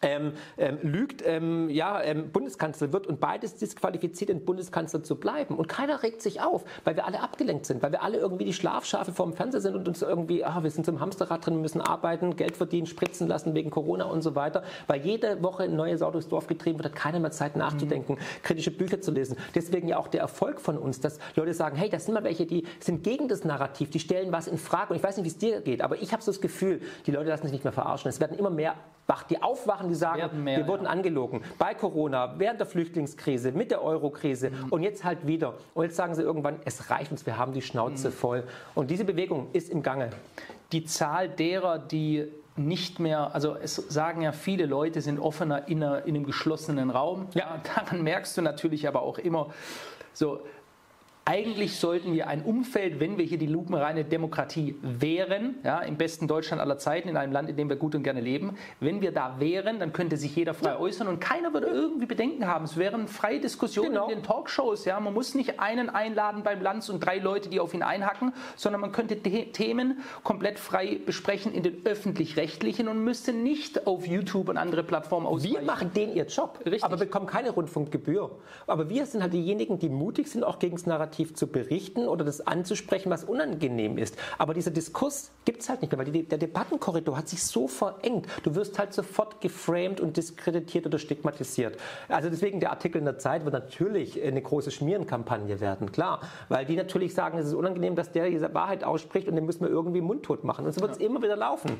ähm, 0.04 0.34
ähm, 0.58 0.78
lügt, 0.82 1.24
ähm, 1.26 1.70
ja, 1.70 2.02
ähm, 2.02 2.32
Bundeskanzler 2.32 2.94
wird 2.94 3.08
und 3.08 3.20
beides 3.20 3.56
disqualifiziert, 3.56 4.30
ein 4.30 4.46
Bundeskanzler 4.46 5.04
zu 5.04 5.16
bleiben. 5.16 5.56
Und 5.56 5.68
keiner 5.68 6.04
regt 6.04 6.22
sich 6.22 6.42
auf, 6.42 6.64
weil 6.84 6.96
wir 6.96 7.06
alle 7.06 7.22
abgelenkt 7.22 7.66
sind, 7.66 7.82
weil 7.82 7.92
wir 7.92 8.04
alle 8.04 8.18
irgendwie 8.18 8.46
die 8.46 8.54
Schlafschafe 8.54 9.12
vorm 9.12 9.34
Fernseher 9.34 9.62
sind 9.62 9.76
und 9.76 9.88
uns 9.88 10.02
irgendwie, 10.02 10.44
ah, 10.44 10.64
wir 10.64 10.72
sind 10.72 10.86
zum 10.86 11.00
Hamsterrad 11.00 11.46
drin, 11.46 11.62
müssen 11.62 11.82
arbeiten, 11.82 12.36
Geld 12.36 12.58
verdienen, 12.58 12.88
spritzen 12.88 13.28
lassen 13.28 13.56
wegen 13.56 13.70
Corona 13.70 14.06
und 14.06 14.22
so 14.22 14.36
weiter. 14.36 14.64
Weil 14.88 15.02
jede 15.02 15.42
Woche 15.42 15.64
ein 15.64 15.76
neues 15.76 16.00
Sau 16.00 16.12
durchs 16.12 16.28
Dorf 16.28 16.48
getrieben 16.48 16.80
wird, 16.80 16.90
hat 16.94 16.96
keiner 16.96 17.20
mehr 17.20 17.32
Zeit 17.32 17.56
nachzudenken, 17.56 18.14
mhm. 18.14 18.44
kritische 18.44 18.72
Bücher 18.72 19.02
zu 19.02 19.12
lesen. 19.12 19.38
Deswegen 19.56 19.88
ja 19.88 19.98
auch 19.98 20.08
der 20.08 20.22
Erfolg 20.22 20.60
von 20.60 20.78
uns, 20.78 21.00
dass 21.00 21.20
Leute 21.36 21.54
sagen, 21.54 21.76
hey, 21.76 21.90
das 21.90 22.06
sind 22.06 22.14
mal 22.14 22.24
welche, 22.24 22.46
die 22.46 22.66
sind 22.80 23.04
gegen 23.04 23.28
das 23.28 23.44
Narrativ, 23.44 23.90
die 23.90 24.00
stellen 24.00 24.32
was 24.32 24.48
in 24.48 24.58
Frage. 24.58 24.92
Und 24.92 24.98
ich 24.98 25.04
weiß 25.04 25.18
nicht, 25.18 25.26
wie 25.26 25.30
es 25.30 25.38
dir 25.38 25.62
geht, 25.62 25.82
aber 25.82 26.02
ich 26.02 26.12
habe 26.12 26.22
so 26.22 26.32
das 26.32 26.42
Gefühl, 26.42 26.82
die 27.06 27.12
Leute 27.12 27.30
lassen 27.30 27.44
sich 27.44 27.52
nicht 27.52 27.64
mehr 27.64 27.74
verarschen. 27.74 28.10
Es 28.10 28.20
werden 28.20 28.38
immer 28.38 28.50
mehr 28.50 28.76
wach, 29.08 29.24
die 29.24 29.42
aufwachen, 29.42 29.90
die 29.94 30.00
sagen, 30.00 30.44
mehr, 30.44 30.58
wir 30.58 30.68
wurden 30.68 30.86
ja. 30.86 30.90
angelogen. 30.90 31.42
Bei 31.58 31.74
Corona, 31.74 32.36
während 32.38 32.60
der 32.60 32.68
Flüchtlingskrise, 32.68 33.52
mit 33.52 33.72
der 33.72 33.84
Eurokrise 33.84 34.50
mhm. 34.50 34.70
und 34.70 34.84
jetzt 34.84 35.04
halt 35.04 35.26
wieder. 35.28 35.54
Und 35.74 35.86
jetzt 35.86 35.96
sagen 35.96 36.16
sie 36.16 36.22
irgendwann, 36.22 36.58
es 36.66 36.90
reicht 36.90 37.12
uns, 37.12 37.26
wir 37.26 37.38
haben 37.38 37.54
die 37.54 37.62
Schnauze 37.62 38.10
mhm. 38.10 38.14
voll. 38.14 38.44
Und 38.76 38.90
diese 38.92 39.06
Bewegung 39.06 39.48
ist 39.54 39.70
im 39.70 39.84
Gange. 39.84 40.10
Die 40.72 40.86
Zahl 40.86 41.30
derer, 41.30 41.78
die 41.80 42.28
nicht 42.56 43.00
mehr, 43.00 43.34
also 43.34 43.56
es 43.56 43.76
sagen 43.76 44.22
ja 44.22 44.32
viele 44.32 44.66
Leute, 44.66 45.02
sind 45.02 45.20
offener 45.20 45.68
in, 45.68 45.84
einer, 45.84 46.06
in 46.06 46.16
einem 46.16 46.26
geschlossenen 46.26 46.90
Raum. 46.90 47.28
Ja. 47.34 47.62
Daran 47.76 48.04
merkst 48.04 48.38
du 48.38 48.42
natürlich 48.42 48.88
aber 48.88 49.02
auch 49.02 49.18
immer, 49.18 49.50
so 50.14 50.42
eigentlich 51.26 51.78
sollten 51.78 52.14
wir 52.14 52.28
ein 52.28 52.44
Umfeld, 52.44 53.00
wenn 53.00 53.18
wir 53.18 53.24
hier 53.24 53.38
die 53.38 53.48
lupenreine 53.48 54.04
Demokratie 54.04 54.76
wären, 54.82 55.56
ja, 55.64 55.80
im 55.80 55.96
besten 55.96 56.28
Deutschland 56.28 56.62
aller 56.62 56.78
Zeiten, 56.78 57.08
in 57.08 57.16
einem 57.16 57.32
Land, 57.32 57.50
in 57.50 57.56
dem 57.56 57.70
wir 57.70 57.78
gut 57.78 57.96
und 57.96 58.04
gerne 58.04 58.20
leben, 58.20 58.58
wenn 58.82 59.00
wir 59.00 59.14
da 59.14 59.40
wären, 59.40 59.80
dann 59.80 59.94
könnte 59.94 60.18
sich 60.18 60.36
jeder 60.36 60.54
frei 60.54 60.72
ja. 60.72 60.80
äußern 60.80 61.08
und 61.08 61.22
keiner 61.22 61.54
würde 61.54 61.68
irgendwie 61.68 62.08
Bedenken 62.08 62.46
haben. 62.46 62.66
Es 62.66 62.76
wären 62.76 63.08
freie 63.08 63.40
Diskussionen 63.40 63.92
genau. 63.92 64.10
in 64.10 64.18
den 64.18 64.24
Talkshows. 64.24 64.84
Ja. 64.84 65.00
Man 65.00 65.14
muss 65.14 65.34
nicht 65.34 65.62
einen 65.62 65.90
einladen 65.90 66.44
beim 66.44 66.62
Lanz 66.62 66.90
und 66.90 67.00
drei 67.00 67.20
Leute, 67.20 67.48
die 67.48 67.62
auf 67.62 67.74
ihn 67.74 67.84
einhacken, 67.84 68.34
sondern 68.58 68.82
man 68.82 68.92
könnte 68.92 69.16
Themen 69.22 70.00
komplett 70.24 70.60
frei 70.60 71.00
besprechen 71.06 71.54
in 71.54 71.64
den 71.64 71.86
öffentlich-rechtlichen 71.86 72.90
und 72.90 73.02
müsste 73.02 73.32
nicht 73.32 73.88
auf 73.88 74.06
YouTube 74.06 74.50
und 74.50 74.58
andere 74.58 74.84
Plattformen 74.84 75.26
ausweichen. 75.26 75.56
Wir 75.56 75.62
machen 75.62 75.94
den 75.94 76.14
ihr 76.14 76.26
Job, 76.26 76.60
Richtig. 76.66 76.84
aber 76.84 76.98
bekommen 76.98 77.28
keine 77.28 77.52
Rundfunkgebühr. 77.52 78.30
Aber 78.68 78.90
wir 78.90 79.06
sind 79.06 79.22
halt 79.22 79.32
diejenigen, 79.32 79.80
die 79.80 79.88
mutig 79.88 80.28
sind, 80.28 80.44
auch 80.44 80.60
gegen 80.60 80.76
das 80.76 80.86
Narrativ 80.86 81.13
negativ 81.14 81.36
zu 81.36 81.48
berichten 81.48 82.08
oder 82.08 82.26
das 82.26 82.46
anzusprechen, 82.46 83.10
was 83.10 83.24
unangenehm 83.24 83.98
ist. 83.98 84.18
Aber 84.38 84.54
dieser 84.54 84.72
Diskurs 84.72 85.32
gibt 85.46 85.62
es 85.62 85.70
halt 85.70 85.82
nicht 85.82 85.92
mehr, 85.92 86.00
weil 86.00 86.12
die, 86.12 86.24
der 86.24 86.38
Debattenkorridor 86.38 87.18
hat 87.18 87.30
sich 87.30 87.44
so 87.44 87.68
verengt. 87.68 88.28
Du 88.44 88.56
wirst 88.56 88.80
halt 88.80 88.94
sofort 88.94 89.42
geframed 89.42 90.00
und 90.00 90.18
diskreditiert 90.18 90.86
oder 90.86 90.98
stigmatisiert. 90.98 91.78
Also 92.10 92.30
deswegen 92.30 92.60
der 92.60 92.72
Artikel 92.72 92.98
in 92.98 93.06
der 93.06 93.20
Zeit 93.20 93.46
wird 93.46 93.54
natürlich 93.54 94.22
eine 94.22 94.42
große 94.42 94.72
Schmierenkampagne 94.72 95.60
werden, 95.60 95.92
klar. 95.92 96.22
Weil 96.50 96.66
die 96.66 96.76
natürlich 96.76 97.14
sagen, 97.14 97.38
es 97.38 97.48
ist 97.48 97.54
unangenehm, 97.54 97.96
dass 97.96 98.12
der 98.12 98.30
diese 98.30 98.54
Wahrheit 98.54 98.84
ausspricht 98.84 99.28
und 99.28 99.36
den 99.36 99.46
müssen 99.46 99.62
wir 99.62 99.70
irgendwie 99.70 100.02
mundtot 100.02 100.44
machen. 100.44 100.66
Und 100.66 100.74
so 100.74 100.82
wird 100.82 100.94
es 100.94 101.00
ja. 101.00 101.06
immer 101.06 101.22
wieder 101.22 101.36
laufen. 101.36 101.78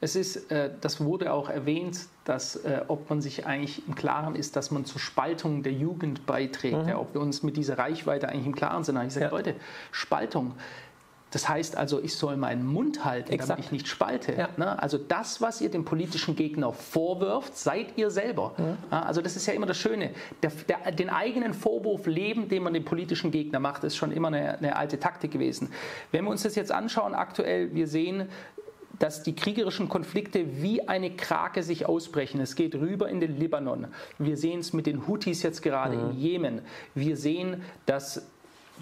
Es 0.00 0.16
ist, 0.16 0.50
äh, 0.50 0.70
das 0.80 1.00
wurde 1.00 1.32
auch 1.32 1.50
erwähnt, 1.50 2.06
dass 2.24 2.56
äh, 2.56 2.82
ob 2.88 3.10
man 3.10 3.20
sich 3.20 3.46
eigentlich 3.46 3.86
im 3.86 3.94
Klaren 3.94 4.34
ist, 4.34 4.56
dass 4.56 4.70
man 4.70 4.84
zur 4.84 5.00
Spaltung 5.00 5.62
der 5.62 5.72
Jugend 5.72 6.26
beiträgt, 6.26 6.82
mhm. 6.82 6.88
ja, 6.88 6.98
ob 6.98 7.12
wir 7.14 7.20
uns 7.20 7.42
mit 7.42 7.56
dieser 7.56 7.76
Reichweite 7.78 8.28
eigentlich 8.28 8.46
im 8.46 8.54
Klaren 8.54 8.84
sind. 8.84 9.00
Ich 9.06 9.12
sage, 9.12 9.26
ja. 9.26 9.30
Leute, 9.30 9.54
Spaltung. 9.92 10.54
Das 11.30 11.48
heißt 11.48 11.76
also, 11.76 12.02
ich 12.02 12.16
soll 12.16 12.36
meinen 12.36 12.66
Mund 12.66 13.04
halten, 13.04 13.30
Exakt. 13.30 13.50
damit 13.50 13.64
ich 13.66 13.72
nicht 13.72 13.88
spalte. 13.88 14.34
Ja. 14.34 14.48
Ne? 14.56 14.82
Also 14.82 14.98
das, 14.98 15.40
was 15.40 15.60
ihr 15.60 15.70
dem 15.70 15.84
politischen 15.84 16.34
Gegner 16.34 16.72
vorwirft, 16.72 17.56
seid 17.56 17.96
ihr 17.96 18.10
selber. 18.10 18.54
Mhm. 18.56 18.76
Also 18.90 19.22
das 19.22 19.36
ist 19.36 19.46
ja 19.46 19.52
immer 19.52 19.66
das 19.66 19.78
Schöne. 19.78 20.10
Der, 20.42 20.50
der, 20.68 20.90
den 20.92 21.08
eigenen 21.08 21.54
Vorwurf 21.54 22.06
leben, 22.06 22.48
den 22.48 22.64
man 22.64 22.74
dem 22.74 22.84
politischen 22.84 23.30
Gegner 23.30 23.60
macht, 23.60 23.84
ist 23.84 23.96
schon 23.96 24.10
immer 24.10 24.28
eine, 24.28 24.58
eine 24.58 24.76
alte 24.76 24.98
Taktik 24.98 25.30
gewesen. 25.30 25.70
Wenn 26.10 26.24
wir 26.24 26.30
uns 26.30 26.42
das 26.42 26.56
jetzt 26.56 26.72
anschauen, 26.72 27.14
aktuell, 27.14 27.72
wir 27.74 27.86
sehen, 27.86 28.28
dass 29.00 29.22
die 29.24 29.34
kriegerischen 29.34 29.88
Konflikte 29.88 30.62
wie 30.62 30.86
eine 30.86 31.10
Krake 31.10 31.64
sich 31.64 31.86
ausbrechen. 31.86 32.40
Es 32.40 32.54
geht 32.54 32.74
rüber 32.76 33.08
in 33.08 33.18
den 33.18 33.36
Libanon. 33.36 33.88
Wir 34.18 34.36
sehen 34.36 34.60
es 34.60 34.72
mit 34.72 34.86
den 34.86 35.08
Houthis 35.08 35.42
jetzt 35.42 35.62
gerade 35.62 35.96
mhm. 35.96 36.10
im 36.10 36.16
Jemen. 36.16 36.60
Wir 36.94 37.16
sehen, 37.16 37.62
dass 37.86 38.26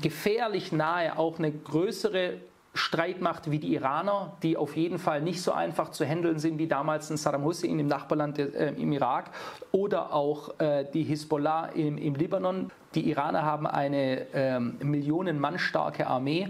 gefährlich 0.02 0.72
nahe 0.72 1.16
auch 1.16 1.38
eine 1.38 1.52
größere 1.52 2.34
Streitmacht 2.74 3.50
wie 3.50 3.58
die 3.58 3.74
Iraner, 3.74 4.36
die 4.42 4.56
auf 4.56 4.76
jeden 4.76 4.98
Fall 4.98 5.20
nicht 5.20 5.42
so 5.42 5.52
einfach 5.52 5.90
zu 5.90 6.04
handeln 6.04 6.38
sind 6.38 6.58
wie 6.58 6.68
damals 6.68 7.10
in 7.10 7.16
Saddam 7.16 7.44
Hussein 7.44 7.78
im 7.78 7.86
Nachbarland 7.86 8.38
äh, 8.38 8.72
im 8.76 8.92
Irak 8.92 9.30
oder 9.72 10.12
auch 10.12 10.60
äh, 10.60 10.84
die 10.92 11.02
Hisbollah 11.02 11.66
im, 11.74 11.98
im, 11.98 12.14
Libanon. 12.14 12.70
Die 12.94 13.08
Iraner 13.10 13.42
haben 13.42 13.66
eine 13.66 14.26
ähm, 14.32 14.76
Millionen 14.80 15.40
Mann 15.40 15.58
starke 15.58 16.06
Armee. 16.06 16.48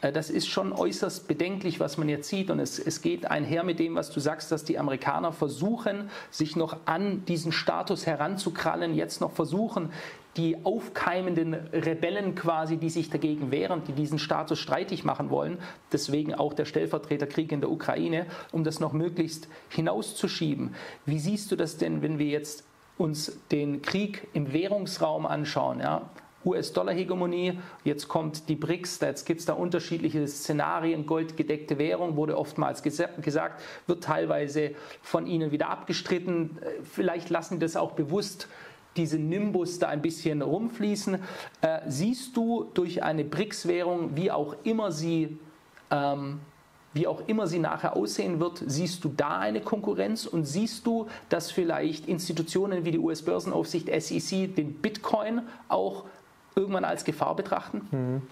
Äh, 0.00 0.12
das 0.12 0.30
ist 0.30 0.48
schon 0.48 0.72
äußerst 0.72 1.28
bedenklich, 1.28 1.80
was 1.80 1.98
man 1.98 2.08
jetzt 2.08 2.28
sieht. 2.28 2.50
Und 2.50 2.60
es, 2.60 2.78
es 2.78 3.02
geht 3.02 3.30
einher 3.30 3.64
mit 3.64 3.78
dem, 3.78 3.94
was 3.94 4.10
du 4.10 4.20
sagst, 4.20 4.52
dass 4.52 4.64
die 4.64 4.78
Amerikaner 4.78 5.32
versuchen, 5.32 6.10
sich 6.30 6.56
noch 6.56 6.76
an 6.86 7.24
diesen 7.26 7.52
Status 7.52 8.06
heranzukrallen, 8.06 8.94
jetzt 8.94 9.20
noch 9.20 9.32
versuchen, 9.32 9.90
die 10.36 10.64
aufkeimenden 10.64 11.54
Rebellen 11.54 12.36
quasi, 12.36 12.76
die 12.76 12.90
sich 12.90 13.10
dagegen 13.10 13.50
wehren, 13.50 13.82
die 13.88 13.92
diesen 13.92 14.18
Status 14.18 14.60
streitig 14.60 15.04
machen 15.04 15.28
wollen, 15.28 15.58
deswegen 15.90 16.34
auch 16.34 16.54
der 16.54 16.66
Stellvertreterkrieg 16.66 17.50
in 17.50 17.60
der 17.60 17.70
Ukraine, 17.70 18.26
um 18.52 18.62
das 18.62 18.78
noch 18.78 18.92
möglichst 18.92 19.48
hinauszuschieben. 19.68 20.74
Wie 21.04 21.18
siehst 21.18 21.50
du 21.50 21.56
das 21.56 21.78
denn, 21.78 22.00
wenn 22.02 22.20
wir 22.20 22.26
jetzt 22.26 22.64
uns 22.96 23.38
den 23.50 23.82
Krieg 23.82 24.28
im 24.32 24.52
Währungsraum 24.52 25.26
anschauen? 25.26 25.80
Ja? 25.80 26.08
US-Dollar-Hegemonie, 26.44 27.58
jetzt 27.84 28.08
kommt 28.08 28.48
die 28.48 28.56
BRICS, 28.56 29.00
jetzt 29.00 29.26
gibt 29.26 29.40
es 29.40 29.46
da 29.46 29.52
unterschiedliche 29.52 30.26
Szenarien, 30.26 31.06
goldgedeckte 31.06 31.78
Währung 31.78 32.16
wurde 32.16 32.38
oftmals 32.38 32.82
gesagt, 32.82 33.62
wird 33.86 34.04
teilweise 34.04 34.72
von 35.02 35.26
ihnen 35.26 35.52
wieder 35.52 35.68
abgestritten. 35.68 36.58
Vielleicht 36.82 37.30
lassen 37.30 37.60
das 37.60 37.76
auch 37.76 37.92
bewusst 37.92 38.48
diese 38.96 39.18
Nimbus 39.18 39.78
da 39.78 39.88
ein 39.88 40.02
bisschen 40.02 40.42
rumfließen. 40.42 41.18
Äh, 41.60 41.80
siehst 41.86 42.36
du 42.36 42.70
durch 42.74 43.02
eine 43.02 43.24
BRICS-Währung, 43.24 44.16
wie 44.16 44.30
auch 44.30 44.56
immer 44.64 44.90
sie 44.90 45.38
ähm, 45.90 46.40
wie 46.92 47.06
auch 47.06 47.22
immer 47.28 47.46
sie 47.46 47.60
nachher 47.60 47.96
aussehen 47.96 48.40
wird, 48.40 48.64
siehst 48.66 49.04
du 49.04 49.10
da 49.10 49.38
eine 49.38 49.60
Konkurrenz 49.60 50.26
und 50.26 50.44
siehst 50.44 50.86
du, 50.86 51.06
dass 51.28 51.50
vielleicht 51.50 52.08
Institutionen 52.08 52.84
wie 52.84 52.90
die 52.90 52.98
US-Börsenaufsicht 52.98 53.88
SEC 53.88 54.54
den 54.56 54.74
Bitcoin 54.74 55.42
auch 55.68 56.04
irgendwann 56.60 56.84
als 56.84 57.04
Gefahr 57.04 57.34
betrachten? 57.34 57.88
Hm. 57.90 58.22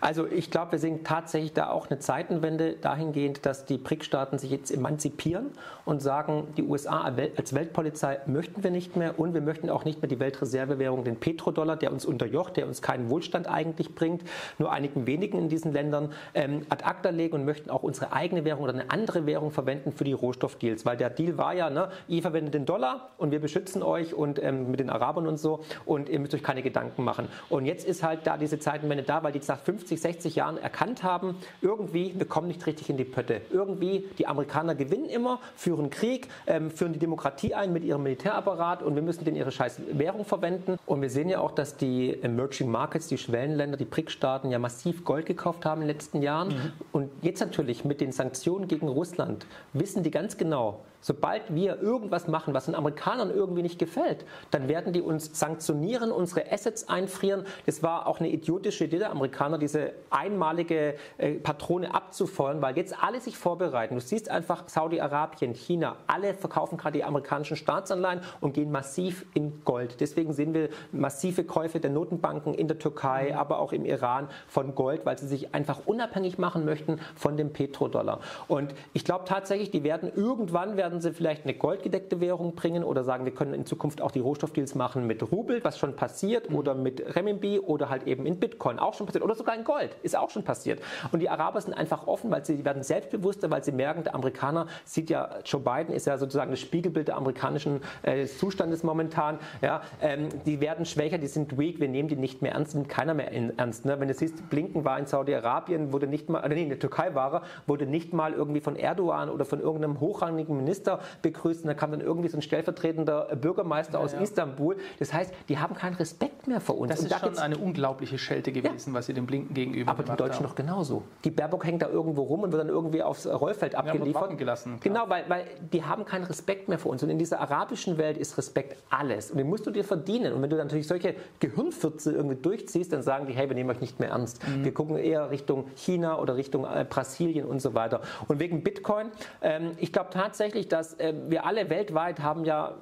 Also 0.00 0.26
ich 0.26 0.50
glaube, 0.50 0.72
wir 0.72 0.78
sehen 0.78 1.04
tatsächlich 1.04 1.52
da 1.52 1.70
auch 1.70 1.88
eine 1.88 1.98
Zeitenwende 1.98 2.74
dahingehend, 2.74 3.46
dass 3.46 3.66
die 3.66 3.78
BRIC-Staaten 3.78 4.38
sich 4.38 4.50
jetzt 4.50 4.70
emanzipieren 4.70 5.50
und 5.84 6.02
sagen, 6.02 6.48
die 6.56 6.62
USA 6.62 7.02
als 7.02 7.54
Weltpolizei 7.54 8.20
möchten 8.26 8.64
wir 8.64 8.70
nicht 8.70 8.96
mehr 8.96 9.18
und 9.18 9.34
wir 9.34 9.42
möchten 9.42 9.70
auch 9.70 9.84
nicht 9.84 10.00
mehr 10.00 10.08
die 10.08 10.18
Weltreservewährung, 10.18 11.04
den 11.04 11.16
Petrodollar, 11.16 11.76
der 11.76 11.92
uns 11.92 12.04
unterjocht, 12.04 12.56
der 12.56 12.66
uns 12.66 12.82
keinen 12.82 13.10
Wohlstand 13.10 13.46
eigentlich 13.46 13.94
bringt, 13.94 14.22
nur 14.58 14.72
einigen 14.72 15.06
wenigen 15.06 15.38
in 15.38 15.48
diesen 15.48 15.72
Ländern 15.72 16.12
ähm, 16.34 16.62
ad 16.70 16.84
acta 16.84 17.10
legen 17.10 17.34
und 17.34 17.44
möchten 17.44 17.70
auch 17.70 17.82
unsere 17.82 18.12
eigene 18.12 18.44
Währung 18.44 18.64
oder 18.64 18.72
eine 18.72 18.90
andere 18.90 19.26
Währung 19.26 19.50
verwenden 19.50 19.92
für 19.92 20.04
die 20.04 20.12
Rohstoffdeals, 20.12 20.86
weil 20.86 20.96
der 20.96 21.10
Deal 21.10 21.36
war 21.36 21.54
ja, 21.54 21.68
ne, 21.68 21.90
ihr 22.08 22.22
verwendet 22.22 22.54
den 22.54 22.66
Dollar 22.66 23.10
und 23.18 23.30
wir 23.30 23.40
beschützen 23.40 23.82
euch 23.82 24.14
und 24.14 24.42
ähm, 24.42 24.70
mit 24.70 24.80
den 24.80 24.90
Arabern 24.90 25.26
und 25.26 25.38
so 25.38 25.60
und 25.84 26.08
ihr 26.08 26.20
müsst 26.20 26.34
euch 26.34 26.42
keine 26.42 26.62
Gedanken 26.62 27.04
machen. 27.04 27.28
Und 27.48 27.66
jetzt 27.66 27.73
jetzt 27.74 27.86
ist 27.86 28.04
halt 28.04 28.20
da 28.24 28.36
diese 28.36 28.60
Zeitenwende 28.60 29.02
da, 29.02 29.22
weil 29.24 29.32
die 29.32 29.40
nach 29.48 29.58
50, 29.58 30.00
60 30.00 30.36
Jahren 30.36 30.58
erkannt 30.58 31.02
haben, 31.02 31.36
irgendwie, 31.60 32.14
wir 32.16 32.26
kommen 32.26 32.46
nicht 32.46 32.64
richtig 32.66 32.88
in 32.88 32.96
die 32.96 33.04
Pötte. 33.04 33.40
Irgendwie, 33.50 34.08
die 34.18 34.26
Amerikaner 34.28 34.76
gewinnen 34.76 35.06
immer, 35.06 35.40
führen 35.56 35.90
Krieg, 35.90 36.28
ähm, 36.46 36.70
führen 36.70 36.92
die 36.92 37.00
Demokratie 37.00 37.52
ein 37.54 37.72
mit 37.72 37.82
ihrem 37.82 38.04
Militärapparat 38.04 38.82
und 38.82 38.94
wir 38.94 39.02
müssen 39.02 39.24
den 39.24 39.34
ihre 39.34 39.50
scheiß 39.50 39.80
Währung 39.92 40.24
verwenden. 40.24 40.78
Und 40.86 41.02
wir 41.02 41.10
sehen 41.10 41.28
ja 41.28 41.40
auch, 41.40 41.50
dass 41.50 41.76
die 41.76 42.16
Emerging 42.22 42.70
Markets, 42.70 43.08
die 43.08 43.18
Schwellenländer, 43.18 43.76
die 43.76 43.84
BRIC-Staaten 43.84 44.50
ja 44.50 44.58
massiv 44.60 45.04
Gold 45.04 45.26
gekauft 45.26 45.66
haben 45.66 45.82
in 45.82 45.88
den 45.88 45.96
letzten 45.96 46.22
Jahren. 46.22 46.48
Mhm. 46.48 46.72
Und 46.92 47.10
jetzt 47.22 47.40
natürlich 47.40 47.84
mit 47.84 48.00
den 48.00 48.12
Sanktionen 48.12 48.68
gegen 48.68 48.86
Russland 48.86 49.46
wissen 49.72 50.04
die 50.04 50.12
ganz 50.12 50.36
genau, 50.36 50.80
Sobald 51.04 51.54
wir 51.54 51.82
irgendwas 51.82 52.28
machen, 52.28 52.54
was 52.54 52.64
den 52.64 52.74
Amerikanern 52.74 53.30
irgendwie 53.30 53.60
nicht 53.60 53.78
gefällt, 53.78 54.24
dann 54.50 54.68
werden 54.68 54.94
die 54.94 55.02
uns 55.02 55.38
sanktionieren, 55.38 56.10
unsere 56.10 56.50
Assets 56.50 56.88
einfrieren. 56.88 57.44
Das 57.66 57.82
war 57.82 58.06
auch 58.06 58.20
eine 58.20 58.28
idiotische 58.28 58.84
Idee 58.84 58.98
der 58.98 59.10
Amerikaner, 59.10 59.58
diese 59.58 59.92
einmalige 60.10 60.94
äh, 61.18 61.34
Patrone 61.34 61.94
abzufeuern, 61.94 62.62
weil 62.62 62.76
jetzt 62.76 62.94
alle 63.02 63.20
sich 63.20 63.36
vorbereiten. 63.36 63.94
Du 63.94 64.00
siehst 64.00 64.30
einfach 64.30 64.68
Saudi-Arabien, 64.68 65.54
China, 65.54 65.96
alle 66.06 66.34
verkaufen 66.34 66.76
gerade 66.76 66.98
die 66.98 67.04
amerikanischen 67.04 67.56
Staatsanleihen 67.56 68.20
und 68.40 68.54
gehen 68.54 68.70
massiv 68.70 69.26
in 69.34 69.64
Gold. 69.64 70.00
Deswegen 70.00 70.32
sehen 70.32 70.54
wir 70.54 70.68
massive 70.92 71.44
Käufe 71.44 71.80
der 71.80 71.90
Notenbanken 71.90 72.54
in 72.54 72.68
der 72.68 72.78
Türkei, 72.78 73.30
mhm. 73.30 73.38
aber 73.38 73.58
auch 73.58 73.72
im 73.72 73.84
Iran 73.84 74.28
von 74.48 74.74
Gold, 74.74 75.06
weil 75.06 75.18
sie 75.18 75.26
sich 75.26 75.54
einfach 75.54 75.80
unabhängig 75.86 76.38
machen 76.38 76.64
möchten 76.64 77.00
von 77.14 77.36
dem 77.36 77.52
Petrodollar. 77.52 78.20
Und 78.48 78.74
ich 78.92 79.04
glaube 79.04 79.24
tatsächlich, 79.26 79.70
die 79.70 79.84
werden 79.84 80.10
irgendwann 80.14 80.76
werden 80.76 81.00
sie 81.00 81.12
vielleicht 81.12 81.44
eine 81.44 81.54
goldgedeckte 81.54 82.20
Währung 82.20 82.54
bringen 82.54 82.84
oder 82.84 83.04
sagen, 83.04 83.24
wir 83.24 83.34
können 83.34 83.54
in 83.54 83.66
Zukunft 83.66 84.00
auch 84.00 84.10
die 84.10 84.20
Rohstoffdeals 84.20 84.74
machen 84.74 85.06
mit 85.06 85.30
Rubel, 85.30 85.62
was 85.64 85.78
schon 85.78 85.96
passiert, 85.96 86.50
mhm. 86.50 86.56
oder 86.56 86.74
mit 86.74 87.14
Renminbi 87.14 87.43
oder 87.44 87.88
halt 87.88 88.06
eben 88.06 88.26
in 88.26 88.38
Bitcoin, 88.38 88.78
auch 88.78 88.94
schon 88.94 89.06
passiert, 89.06 89.24
oder 89.24 89.34
sogar 89.34 89.54
in 89.54 89.64
Gold, 89.64 89.96
ist 90.02 90.16
auch 90.16 90.30
schon 90.30 90.44
passiert. 90.44 90.80
Und 91.12 91.20
die 91.20 91.28
Araber 91.28 91.60
sind 91.60 91.74
einfach 91.74 92.06
offen, 92.06 92.30
weil 92.30 92.44
sie 92.44 92.64
werden 92.64 92.82
selbstbewusster, 92.82 93.50
weil 93.50 93.62
sie 93.64 93.72
merken, 93.72 94.04
der 94.04 94.14
Amerikaner 94.14 94.66
sieht 94.84 95.10
ja, 95.10 95.28
Joe 95.44 95.60
Biden 95.60 95.94
ist 95.94 96.06
ja 96.06 96.18
sozusagen 96.18 96.50
das 96.50 96.60
Spiegelbild 96.60 97.08
der 97.08 97.16
amerikanischen 97.16 97.80
äh, 98.02 98.26
Zustandes 98.26 98.82
momentan. 98.82 99.38
Ja, 99.62 99.82
ähm, 100.00 100.28
die 100.46 100.60
werden 100.60 100.84
schwächer, 100.84 101.18
die 101.18 101.26
sind 101.26 101.58
weak, 101.58 101.80
wir 101.80 101.88
nehmen 101.88 102.08
die 102.08 102.16
nicht 102.16 102.42
mehr 102.42 102.52
ernst, 102.52 102.74
nimmt 102.74 102.88
keiner 102.88 103.14
mehr 103.14 103.32
ernst. 103.32 103.84
Ne? 103.84 103.98
Wenn 104.00 104.08
du 104.08 104.14
siehst, 104.14 104.48
Blinken 104.50 104.84
war 104.84 104.98
in 104.98 105.06
Saudi-Arabien, 105.06 105.92
wurde 105.92 106.06
nicht 106.06 106.28
mal, 106.28 106.40
äh, 106.40 106.48
nee, 106.48 106.62
in 106.62 106.68
der 106.68 106.78
Türkei 106.78 107.14
war 107.14 107.34
er, 107.34 107.42
wurde 107.66 107.86
nicht 107.86 108.12
mal 108.12 108.32
irgendwie 108.32 108.60
von 108.60 108.76
Erdogan 108.76 109.30
oder 109.30 109.44
von 109.44 109.60
irgendeinem 109.60 110.00
hochrangigen 110.00 110.56
Minister 110.56 111.00
begrüßt 111.22 111.62
und 111.62 111.68
da 111.68 111.74
kam 111.74 111.90
dann 111.90 112.00
irgendwie 112.00 112.28
so 112.28 112.38
ein 112.38 112.42
stellvertretender 112.42 113.36
Bürgermeister 113.36 113.98
ja, 113.98 114.04
aus 114.04 114.12
ja. 114.12 114.20
Istanbul. 114.20 114.76
Das 114.98 115.12
heißt, 115.12 115.32
die 115.48 115.58
haben 115.58 115.74
keinen 115.74 115.94
Respekt 115.94 116.46
mehr 116.46 116.60
vor 116.60 116.78
uns. 116.78 116.90
Das 116.90 117.00
und 117.00 117.10
da 117.10 117.18
schon 117.34 117.44
eine 117.44 117.58
unglaubliche 117.58 118.18
Schelte 118.18 118.52
gewesen, 118.52 118.90
ja. 118.92 118.98
was 118.98 119.06
sie 119.06 119.14
dem 119.14 119.26
Blinken 119.26 119.54
gegenüber 119.54 119.90
Aber 119.90 120.02
die 120.02 120.16
Deutschen 120.16 120.40
haben. 120.40 120.44
doch 120.44 120.54
genauso. 120.54 121.02
Die 121.24 121.30
Baerbock 121.30 121.64
hängt 121.64 121.82
da 121.82 121.88
irgendwo 121.88 122.22
rum 122.22 122.42
und 122.42 122.52
wird 122.52 122.60
dann 122.60 122.68
irgendwie 122.68 123.02
aufs 123.02 123.26
Rollfeld 123.26 123.74
abgeliefert. 123.74 124.30
Ja, 124.30 124.36
gelassen, 124.36 124.78
genau, 124.80 125.08
weil, 125.08 125.24
weil 125.28 125.44
die 125.72 125.84
haben 125.84 126.04
keinen 126.04 126.24
Respekt 126.24 126.68
mehr 126.68 126.78
vor 126.78 126.92
uns. 126.92 127.02
Und 127.02 127.10
in 127.10 127.18
dieser 127.18 127.40
arabischen 127.40 127.98
Welt 127.98 128.16
ist 128.16 128.36
Respekt 128.38 128.76
alles. 128.90 129.30
Und 129.30 129.38
den 129.38 129.48
musst 129.48 129.66
du 129.66 129.70
dir 129.70 129.84
verdienen. 129.84 130.32
Und 130.32 130.42
wenn 130.42 130.50
du 130.50 130.56
dann 130.56 130.66
natürlich 130.66 130.86
solche 130.86 131.14
Gehirnfürze 131.40 132.12
irgendwie 132.12 132.36
durchziehst, 132.36 132.92
dann 132.92 133.02
sagen 133.02 133.26
die, 133.26 133.32
hey, 133.32 133.48
wir 133.48 133.54
nehmen 133.54 133.70
euch 133.70 133.80
nicht 133.80 134.00
mehr 134.00 134.10
ernst. 134.10 134.46
Mhm. 134.46 134.64
Wir 134.64 134.74
gucken 134.74 134.96
eher 134.96 135.30
Richtung 135.30 135.66
China 135.76 136.18
oder 136.18 136.36
Richtung 136.36 136.64
äh, 136.64 136.84
Brasilien 136.88 137.46
und 137.46 137.60
so 137.60 137.74
weiter. 137.74 138.00
Und 138.28 138.40
wegen 138.40 138.62
Bitcoin, 138.62 139.10
ähm, 139.42 139.72
ich 139.78 139.92
glaube 139.92 140.10
tatsächlich, 140.10 140.68
dass 140.68 140.94
äh, 140.94 141.14
wir 141.28 141.46
alle 141.46 141.70
weltweit 141.70 142.20
haben 142.20 142.44
ja 142.44 142.74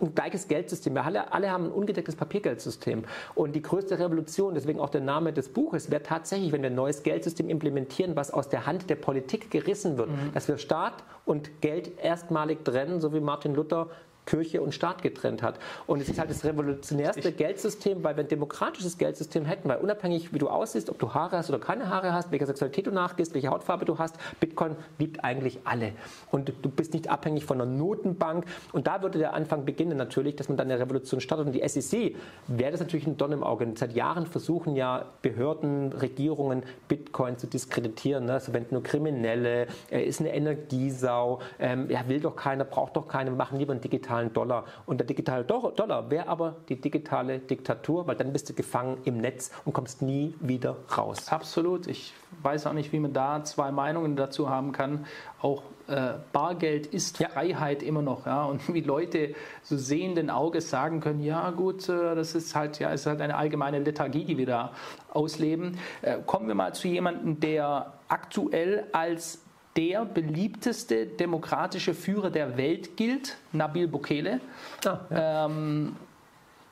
ein 0.00 0.14
gleiches 0.14 0.48
Geldsystem. 0.48 0.94
Wir 0.94 1.04
alle, 1.04 1.32
alle 1.32 1.50
haben 1.50 1.66
ein 1.66 1.72
ungedecktes 1.72 2.16
Papiergeldsystem. 2.16 3.04
Und 3.34 3.54
die 3.54 3.62
größte 3.62 3.98
Revolution, 3.98 4.54
deswegen 4.54 4.80
auch 4.80 4.90
der 4.90 5.00
Name 5.00 5.32
des 5.32 5.48
Buches, 5.48 5.90
wäre 5.90 6.02
tatsächlich, 6.02 6.52
wenn 6.52 6.62
wir 6.62 6.70
ein 6.70 6.74
neues 6.74 7.02
Geldsystem 7.02 7.48
implementieren, 7.48 8.16
was 8.16 8.30
aus 8.30 8.48
der 8.48 8.66
Hand 8.66 8.90
der 8.90 8.96
Politik 8.96 9.50
gerissen 9.50 9.98
wird, 9.98 10.10
mhm. 10.10 10.32
dass 10.34 10.48
wir 10.48 10.58
Staat 10.58 11.04
und 11.24 11.60
Geld 11.60 11.98
erstmalig 11.98 12.64
trennen, 12.64 13.00
so 13.00 13.12
wie 13.12 13.20
Martin 13.20 13.54
Luther 13.54 13.88
Kirche 14.26 14.60
und 14.60 14.74
Staat 14.74 15.02
getrennt 15.02 15.42
hat. 15.42 15.58
Und 15.86 16.00
es 16.00 16.08
ist 16.08 16.18
halt 16.18 16.30
das 16.30 16.44
revolutionärste 16.44 17.28
ich 17.28 17.36
Geldsystem, 17.36 18.04
weil 18.04 18.16
wir 18.16 18.24
ein 18.24 18.28
demokratisches 18.28 18.98
Geldsystem 18.98 19.44
hätten, 19.44 19.68
weil 19.68 19.78
unabhängig 19.78 20.34
wie 20.34 20.38
du 20.38 20.48
aussiehst, 20.48 20.90
ob 20.90 20.98
du 20.98 21.14
Haare 21.14 21.38
hast 21.38 21.48
oder 21.48 21.58
keine 21.58 21.88
Haare 21.88 22.12
hast, 22.12 22.30
welcher 22.32 22.46
Sexualität 22.46 22.86
du 22.86 22.90
nachgehst, 22.90 23.34
welche 23.34 23.48
Hautfarbe 23.48 23.84
du 23.84 23.98
hast, 23.98 24.16
Bitcoin 24.40 24.76
liebt 24.98 25.24
eigentlich 25.24 25.60
alle. 25.64 25.92
Und 26.30 26.52
du 26.60 26.68
bist 26.68 26.92
nicht 26.92 27.08
abhängig 27.08 27.44
von 27.44 27.60
einer 27.60 27.70
Notenbank. 27.70 28.44
Und 28.72 28.86
da 28.86 29.02
würde 29.02 29.18
der 29.18 29.34
Anfang 29.34 29.64
beginnen 29.64 29.96
natürlich, 29.96 30.36
dass 30.36 30.48
man 30.48 30.56
dann 30.56 30.70
eine 30.70 30.80
Revolution 30.80 31.20
startet. 31.20 31.46
Und 31.46 31.52
die 31.52 31.66
SEC 31.66 32.16
wäre 32.48 32.72
das 32.72 32.80
natürlich 32.80 33.06
ein 33.06 33.16
Don 33.16 33.32
im 33.32 33.44
Auge. 33.44 33.66
Seit 33.76 33.94
Jahren 33.94 34.26
versuchen 34.26 34.74
ja 34.74 35.06
Behörden, 35.22 35.92
Regierungen, 35.92 36.64
Bitcoin 36.88 37.38
zu 37.38 37.46
diskreditieren. 37.46 38.26
Ne? 38.26 38.34
Also 38.34 38.52
wenn 38.52 38.66
nur 38.70 38.82
Kriminelle, 38.82 39.68
er 39.90 40.04
ist 40.04 40.20
eine 40.20 40.34
Energiesau, 40.34 41.40
ähm, 41.58 41.88
ja, 41.88 42.08
will 42.08 42.20
doch 42.20 42.34
keiner, 42.34 42.64
braucht 42.64 42.96
doch 42.96 43.06
keiner, 43.06 43.30
wir 43.30 43.36
machen 43.36 43.58
lieber 43.58 43.72
einen 43.72 43.80
digitalen 43.80 44.15
digitalen 44.16 44.32
Dollar. 44.32 44.64
Und 44.86 44.98
der 44.98 45.06
digitale 45.06 45.44
Dollar 45.44 46.10
wäre 46.10 46.28
aber 46.28 46.56
die 46.68 46.80
digitale 46.80 47.38
Diktatur, 47.38 48.06
weil 48.06 48.16
dann 48.16 48.32
bist 48.32 48.48
du 48.48 48.54
gefangen 48.54 48.98
im 49.04 49.18
Netz 49.18 49.50
und 49.64 49.72
kommst 49.72 50.02
nie 50.02 50.34
wieder 50.40 50.76
raus. 50.96 51.28
Absolut. 51.30 51.86
Ich 51.86 52.14
weiß 52.42 52.66
auch 52.66 52.72
nicht, 52.72 52.92
wie 52.92 53.00
man 53.00 53.12
da 53.12 53.44
zwei 53.44 53.70
Meinungen 53.70 54.16
dazu 54.16 54.48
haben 54.48 54.72
kann. 54.72 55.06
Auch 55.40 55.62
äh, 55.88 56.14
Bargeld 56.32 56.86
ist 56.86 57.18
ja. 57.20 57.28
Freiheit 57.28 57.82
immer 57.82 58.02
noch, 58.02 58.26
ja. 58.26 58.44
Und 58.44 58.72
wie 58.74 58.80
Leute 58.80 59.34
so 59.62 59.76
sehenden 59.76 60.30
Auges 60.30 60.70
sagen 60.70 61.00
können, 61.00 61.22
ja 61.22 61.50
gut, 61.50 61.88
äh, 61.88 62.14
das 62.14 62.34
ist 62.34 62.54
halt, 62.54 62.78
ja, 62.78 62.90
ist 62.90 63.06
halt 63.06 63.20
eine 63.20 63.36
allgemeine 63.36 63.78
Lethargie, 63.78 64.24
die 64.24 64.38
wir 64.38 64.46
da 64.46 64.72
ausleben. 65.12 65.78
Äh, 66.02 66.18
kommen 66.26 66.48
wir 66.48 66.54
mal 66.54 66.74
zu 66.74 66.88
jemandem, 66.88 67.38
der 67.40 67.92
aktuell 68.08 68.86
als 68.92 69.45
der 69.76 70.04
beliebteste 70.04 71.06
demokratische 71.06 71.94
Führer 71.94 72.30
der 72.30 72.56
Welt 72.56 72.96
gilt, 72.96 73.36
Nabil 73.52 73.88
Bukele. 73.88 74.40
Ah, 74.84 75.00
ja. 75.10 75.46
ähm, 75.46 75.96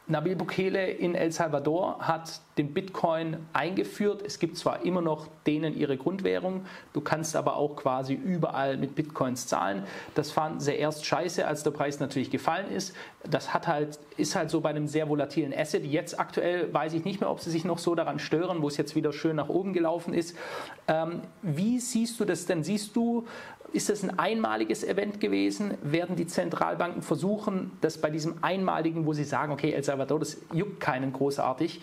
Nabil 0.06 0.36
Bukele 0.36 0.90
in 0.90 1.14
El 1.14 1.32
Salvador 1.32 1.98
hat 2.00 2.40
den 2.58 2.74
Bitcoin 2.74 3.38
eingeführt. 3.54 4.22
Es 4.24 4.38
gibt 4.38 4.58
zwar 4.58 4.84
immer 4.84 5.00
noch 5.00 5.28
denen 5.46 5.74
ihre 5.74 5.96
Grundwährung, 5.96 6.66
du 6.92 7.00
kannst 7.00 7.36
aber 7.36 7.56
auch 7.56 7.74
quasi 7.74 8.12
überall 8.12 8.76
mit 8.76 8.94
Bitcoins 8.94 9.46
zahlen. 9.46 9.84
Das 10.14 10.30
fanden 10.30 10.60
sie 10.60 10.72
erst 10.72 11.06
scheiße, 11.06 11.46
als 11.46 11.62
der 11.62 11.70
Preis 11.70 12.00
natürlich 12.00 12.30
gefallen 12.30 12.70
ist. 12.70 12.94
Das 13.28 13.54
hat 13.54 13.66
halt, 13.66 13.98
ist 14.18 14.36
halt 14.36 14.50
so 14.50 14.60
bei 14.60 14.70
einem 14.70 14.88
sehr 14.88 15.08
volatilen 15.08 15.54
Asset. 15.56 15.84
Jetzt 15.86 16.20
aktuell 16.20 16.72
weiß 16.72 16.92
ich 16.92 17.04
nicht 17.04 17.20
mehr, 17.20 17.30
ob 17.30 17.40
sie 17.40 17.50
sich 17.50 17.64
noch 17.64 17.78
so 17.78 17.94
daran 17.94 18.18
stören, 18.18 18.60
wo 18.60 18.68
es 18.68 18.76
jetzt 18.76 18.94
wieder 18.94 19.12
schön 19.12 19.36
nach 19.36 19.48
oben 19.48 19.72
gelaufen 19.72 20.12
ist. 20.12 20.36
Ähm, 20.86 21.22
wie 21.40 21.80
siehst 21.80 22.20
du 22.20 22.26
das 22.26 22.44
denn? 22.44 22.62
Siehst 22.62 22.94
du 22.94 23.26
ist 23.74 23.90
das 23.90 24.04
ein 24.04 24.18
einmaliges 24.18 24.84
Event 24.84 25.20
gewesen? 25.20 25.76
Werden 25.82 26.14
die 26.14 26.26
Zentralbanken 26.26 27.02
versuchen, 27.02 27.72
das 27.80 27.98
bei 27.98 28.08
diesem 28.08 28.37
einmaligen, 28.40 29.04
wo 29.04 29.12
sie 29.12 29.24
sagen, 29.24 29.52
okay, 29.52 29.72
El 29.72 29.82
Salvador, 29.82 30.20
das 30.20 30.38
juckt 30.52 30.78
keinen 30.78 31.12
großartig, 31.12 31.80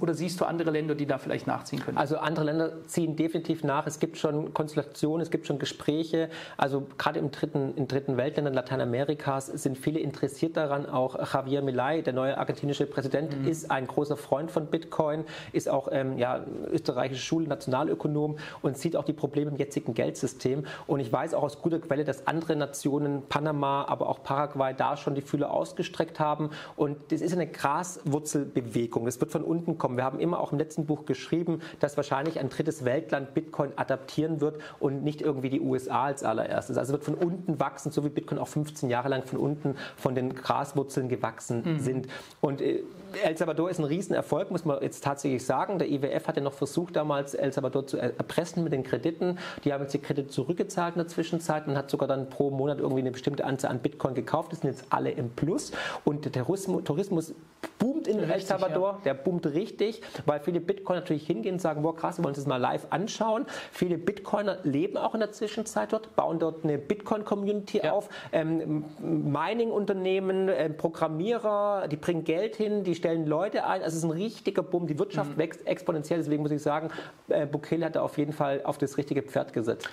oder 0.00 0.14
siehst 0.14 0.40
du 0.40 0.44
andere 0.44 0.72
Länder, 0.72 0.96
die 0.96 1.06
da 1.06 1.18
vielleicht 1.18 1.46
nachziehen 1.46 1.78
können? 1.78 1.96
Also 1.96 2.18
andere 2.18 2.44
Länder 2.44 2.72
ziehen 2.86 3.14
definitiv 3.14 3.62
nach. 3.62 3.86
Es 3.86 4.00
gibt 4.00 4.18
schon 4.18 4.52
Konstellationen, 4.52 5.22
es 5.22 5.30
gibt 5.30 5.46
schon 5.46 5.60
Gespräche. 5.60 6.28
Also 6.56 6.86
gerade 6.98 7.20
im 7.20 7.30
dritten, 7.30 7.74
in 7.76 7.86
dritten 7.86 8.16
Weltländern 8.16 8.54
Lateinamerikas 8.54 9.46
sind 9.46 9.78
viele 9.78 10.00
interessiert 10.00 10.56
daran. 10.56 10.86
Auch 10.86 11.32
Javier 11.32 11.62
Milei, 11.62 12.00
der 12.00 12.14
neue 12.14 12.36
argentinische 12.36 12.86
Präsident, 12.86 13.42
mhm. 13.42 13.48
ist 13.48 13.70
ein 13.70 13.86
großer 13.86 14.16
Freund 14.16 14.50
von 14.50 14.66
Bitcoin, 14.66 15.24
ist 15.52 15.68
auch 15.68 15.88
ähm, 15.92 16.18
ja, 16.18 16.44
österreichische 16.70 17.22
Schule, 17.22 17.46
Nationalökonom 17.46 18.38
und 18.60 18.76
sieht 18.76 18.96
auch 18.96 19.04
die 19.04 19.12
Probleme 19.12 19.52
im 19.52 19.56
jetzigen 19.56 19.94
Geldsystem. 19.94 20.64
Und 20.88 21.00
ich 21.00 21.12
weiß, 21.12 21.27
weiß 21.28 21.34
auch 21.34 21.42
aus 21.42 21.60
guter 21.60 21.78
Quelle, 21.78 22.04
dass 22.04 22.26
andere 22.26 22.56
Nationen, 22.56 23.22
Panama, 23.28 23.84
aber 23.84 24.08
auch 24.08 24.22
Paraguay, 24.22 24.74
da 24.74 24.96
schon 24.96 25.14
die 25.14 25.20
Fühler 25.20 25.50
ausgestreckt 25.50 26.18
haben. 26.18 26.50
Und 26.76 26.96
das 27.12 27.20
ist 27.20 27.32
eine 27.32 27.46
Graswurzelbewegung. 27.46 29.04
Das 29.04 29.20
wird 29.20 29.30
von 29.30 29.42
unten 29.42 29.78
kommen. 29.78 29.96
Wir 29.96 30.04
haben 30.04 30.20
immer 30.20 30.40
auch 30.40 30.52
im 30.52 30.58
letzten 30.58 30.86
Buch 30.86 31.04
geschrieben, 31.04 31.60
dass 31.80 31.96
wahrscheinlich 31.96 32.40
ein 32.40 32.48
drittes 32.48 32.84
Weltland 32.84 33.34
Bitcoin 33.34 33.72
adaptieren 33.76 34.40
wird 34.40 34.58
und 34.80 35.02
nicht 35.04 35.20
irgendwie 35.20 35.50
die 35.50 35.60
USA 35.60 36.04
als 36.04 36.22
allererstes. 36.22 36.78
Also 36.78 36.92
wird 36.92 37.04
von 37.04 37.14
unten 37.14 37.60
wachsen, 37.60 37.92
so 37.92 38.04
wie 38.04 38.08
Bitcoin 38.08 38.38
auch 38.38 38.48
15 38.48 38.88
Jahre 38.88 39.08
lang 39.08 39.24
von 39.24 39.38
unten 39.38 39.76
von 39.96 40.14
den 40.14 40.34
Graswurzeln 40.34 41.08
gewachsen 41.08 41.62
mhm. 41.64 41.78
sind. 41.80 42.08
Und 42.40 42.60
äh, 42.62 42.82
El 43.24 43.36
Salvador 43.36 43.70
ist 43.70 43.78
ein 43.78 43.84
Riesenerfolg, 43.84 44.50
muss 44.50 44.64
man 44.64 44.82
jetzt 44.82 45.02
tatsächlich 45.04 45.44
sagen. 45.44 45.78
Der 45.78 45.90
IWF 45.90 46.28
hat 46.28 46.36
ja 46.36 46.42
noch 46.42 46.52
versucht, 46.52 46.96
damals 46.96 47.34
El 47.34 47.52
Salvador 47.52 47.86
zu 47.86 47.98
erpressen 47.98 48.64
mit 48.64 48.72
den 48.72 48.82
Krediten. 48.82 49.38
Die 49.64 49.72
haben 49.72 49.82
jetzt 49.82 49.94
die 49.94 49.98
Kredite 49.98 50.28
zurückgezahlt 50.28 50.94
in 50.94 51.00
der 51.00 51.08
Zwischenzeit 51.08 51.66
und 51.66 51.76
hat 51.76 51.90
sogar 51.90 52.08
dann 52.08 52.28
pro 52.28 52.50
Monat 52.50 52.78
irgendwie 52.78 53.00
eine 53.00 53.10
bestimmte 53.10 53.44
Anzahl 53.44 53.70
an 53.70 53.80
Bitcoin 53.80 54.14
gekauft. 54.14 54.52
Das 54.52 54.60
sind 54.60 54.70
jetzt 54.70 54.86
alle 54.90 55.10
im 55.10 55.30
Plus. 55.30 55.72
Und 56.04 56.24
der 56.34 56.44
Tourismus 56.44 57.34
boomt 57.78 58.08
in 58.08 58.18
El 58.18 58.40
Salvador. 58.40 58.94
Ja. 58.98 59.00
Der 59.04 59.14
boomt 59.14 59.46
richtig, 59.46 60.02
weil 60.26 60.40
viele 60.40 60.60
Bitcoiner 60.60 61.00
natürlich 61.00 61.26
hingehen 61.26 61.54
und 61.54 61.60
sagen, 61.60 61.82
boah 61.82 61.94
krass, 61.94 62.18
wir 62.18 62.24
wollen 62.24 62.32
uns 62.32 62.38
das 62.38 62.46
mal 62.46 62.56
live 62.56 62.86
anschauen. 62.90 63.46
Viele 63.72 63.98
Bitcoiner 63.98 64.58
leben 64.64 64.96
auch 64.96 65.14
in 65.14 65.20
der 65.20 65.32
Zwischenzeit 65.32 65.92
dort, 65.92 66.14
bauen 66.16 66.38
dort 66.38 66.64
eine 66.64 66.78
Bitcoin-Community 66.78 67.80
ja. 67.84 67.92
auf. 67.92 68.08
Ähm, 68.32 68.84
Mining-Unternehmen, 69.00 70.48
äh, 70.48 70.70
Programmierer, 70.70 71.88
die 71.88 71.96
bringen 71.96 72.24
Geld 72.24 72.56
hin, 72.56 72.84
die 72.84 72.94
stellen 72.98 73.26
Leute 73.26 73.64
ein, 73.64 73.82
also 73.82 73.96
es 73.96 74.04
ist 74.04 74.04
ein 74.04 74.10
richtiger 74.10 74.62
Bumm, 74.62 74.86
die 74.86 74.98
Wirtschaft 74.98 75.32
mhm. 75.32 75.38
wächst 75.38 75.66
exponentiell, 75.66 76.18
deswegen 76.18 76.42
muss 76.42 76.52
ich 76.52 76.62
sagen, 76.62 76.90
äh, 77.28 77.46
Bukele 77.46 77.86
hat 77.86 77.96
da 77.96 78.02
auf 78.02 78.18
jeden 78.18 78.32
Fall 78.32 78.62
auf 78.64 78.78
das 78.78 78.98
richtige 78.98 79.22
Pferd 79.22 79.52
gesetzt. 79.52 79.88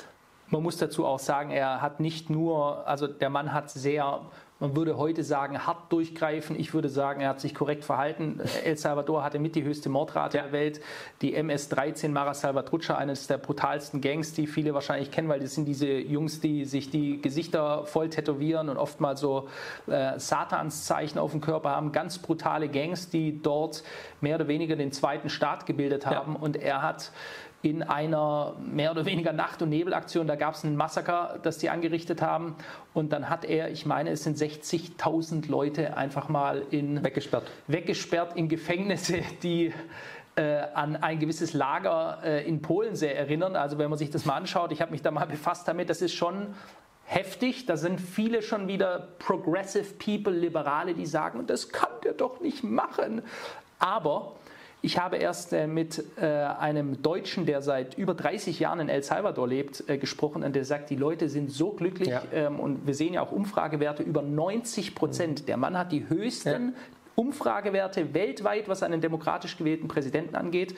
Man 0.49 0.61
muss 0.61 0.77
dazu 0.77 1.05
auch 1.05 1.19
sagen, 1.19 1.49
er 1.49 1.81
hat 1.81 1.99
nicht 1.99 2.29
nur, 2.29 2.87
also 2.87 3.07
der 3.07 3.29
Mann 3.29 3.51
hat 3.51 3.69
sehr 3.71 4.21
man 4.59 4.73
würde 4.73 4.97
heute 4.97 5.23
sagen, 5.23 5.67
hart 5.67 5.91
durchgreifen. 5.91 6.57
Ich 6.57 6.73
würde 6.73 6.87
sagen, 6.87 7.19
er 7.19 7.29
hat 7.29 7.41
sich 7.41 7.53
korrekt 7.53 7.83
verhalten. 7.83 8.39
El 8.63 8.77
Salvador 8.77 9.21
hatte 9.21 9.37
mit 9.37 9.55
die 9.55 9.63
höchste 9.63 9.89
Mordrate 9.89 10.37
ja. 10.37 10.43
der 10.43 10.51
Welt. 10.53 10.81
Die 11.21 11.35
MS-13 11.35 12.09
Mara 12.09 12.33
Salvatrucha, 12.33 12.95
eines 12.95 13.27
der 13.27 13.37
brutalsten 13.37 13.99
Gangs, 13.99 14.33
die 14.33 14.47
viele 14.47 14.73
wahrscheinlich 14.73 15.11
kennen, 15.11 15.27
weil 15.27 15.41
das 15.41 15.55
sind 15.55 15.65
diese 15.65 15.87
Jungs, 15.87 16.39
die 16.39 16.63
sich 16.63 16.89
die 16.89 17.21
Gesichter 17.21 17.85
voll 17.85 18.09
tätowieren 18.09 18.69
und 18.69 18.77
oftmals 18.77 19.19
so 19.19 19.49
äh, 19.87 20.17
Satanszeichen 20.17 21.19
auf 21.19 21.31
dem 21.31 21.41
Körper 21.41 21.71
haben. 21.71 21.91
Ganz 21.91 22.17
brutale 22.19 22.69
Gangs, 22.69 23.09
die 23.09 23.41
dort 23.41 23.83
mehr 24.21 24.35
oder 24.35 24.47
weniger 24.47 24.77
den 24.77 24.93
zweiten 24.93 25.29
Staat 25.29 25.65
gebildet 25.65 26.05
haben. 26.05 26.33
Ja. 26.33 26.39
Und 26.39 26.55
er 26.55 26.81
hat 26.81 27.11
in 27.65 27.81
einer 27.81 28.53
mehr 28.63 28.91
oder 28.91 29.05
weniger 29.05 29.33
Nacht- 29.33 29.61
und 29.63 29.69
Nebelaktion. 29.69 30.27
Da 30.27 30.35
gab 30.35 30.53
es 30.53 30.63
ein 30.63 30.75
Massaker, 30.75 31.39
das 31.41 31.57
die 31.57 31.71
angerichtet 31.71 32.21
haben. 32.21 32.55
Und 32.93 33.11
dann 33.11 33.27
hat 33.27 33.43
er, 33.43 33.71
ich 33.71 33.87
meine, 33.87 34.11
es 34.11 34.23
sind 34.23 34.37
60.000 34.37 35.49
Leute 35.49 35.97
einfach 35.97 36.29
mal 36.29 36.61
in 36.69 37.03
weggesperrt, 37.03 37.49
weggesperrt 37.67 38.37
in 38.37 38.49
Gefängnisse, 38.49 39.21
die 39.41 39.73
äh, 40.35 40.61
an 40.75 40.95
ein 40.97 41.17
gewisses 41.17 41.53
Lager 41.53 42.19
äh, 42.23 42.47
in 42.47 42.61
Polen 42.61 42.95
sehr 42.95 43.17
erinnern. 43.17 43.55
Also 43.55 43.79
wenn 43.79 43.89
man 43.89 43.97
sich 43.97 44.11
das 44.11 44.25
mal 44.25 44.35
anschaut, 44.35 44.71
ich 44.71 44.81
habe 44.81 44.91
mich 44.91 45.01
da 45.01 45.09
mal 45.09 45.25
befasst 45.25 45.67
damit, 45.67 45.89
das 45.89 46.03
ist 46.03 46.13
schon 46.13 46.53
heftig. 47.05 47.65
Da 47.65 47.77
sind 47.77 47.99
viele 47.99 48.43
schon 48.43 48.67
wieder 48.67 49.07
progressive 49.17 49.93
people, 49.93 50.33
Liberale, 50.33 50.93
die 50.93 51.07
sagen, 51.07 51.47
das 51.47 51.69
kann 51.69 51.89
der 52.03 52.13
doch 52.13 52.41
nicht 52.41 52.63
machen. 52.63 53.23
Aber 53.79 54.33
ich 54.85 54.99
habe 54.99 55.17
erst 55.17 55.51
äh, 55.51 55.65
mit 55.65 56.03
äh, 56.17 56.25
einem 56.25 57.01
Deutschen, 57.01 57.47
der 57.47 57.63
seit 57.63 57.97
über 57.97 58.13
30 58.13 58.59
Jahren 58.59 58.79
in 58.79 58.87
El 58.87 59.01
Salvador 59.01 59.47
lebt, 59.47 59.83
äh, 59.89 59.97
gesprochen 59.97 60.43
und 60.43 60.55
der 60.55 60.63
sagt, 60.63 60.91
die 60.91 60.95
Leute 60.95 61.27
sind 61.27 61.51
so 61.51 61.71
glücklich 61.71 62.09
ja. 62.09 62.21
ähm, 62.31 62.59
und 62.59 62.85
wir 62.85 62.93
sehen 62.93 63.15
ja 63.15 63.21
auch 63.21 63.31
Umfragewerte 63.31 64.03
über 64.03 64.21
90 64.21 64.93
Prozent. 64.93 65.47
Der 65.47 65.57
Mann 65.57 65.75
hat 65.75 65.91
die 65.91 66.07
höchsten 66.07 66.67
ja. 66.67 66.73
Umfragewerte 67.15 68.13
weltweit, 68.13 68.67
was 68.67 68.83
einen 68.83 69.01
demokratisch 69.01 69.57
gewählten 69.57 69.87
Präsidenten 69.87 70.35
angeht. 70.35 70.75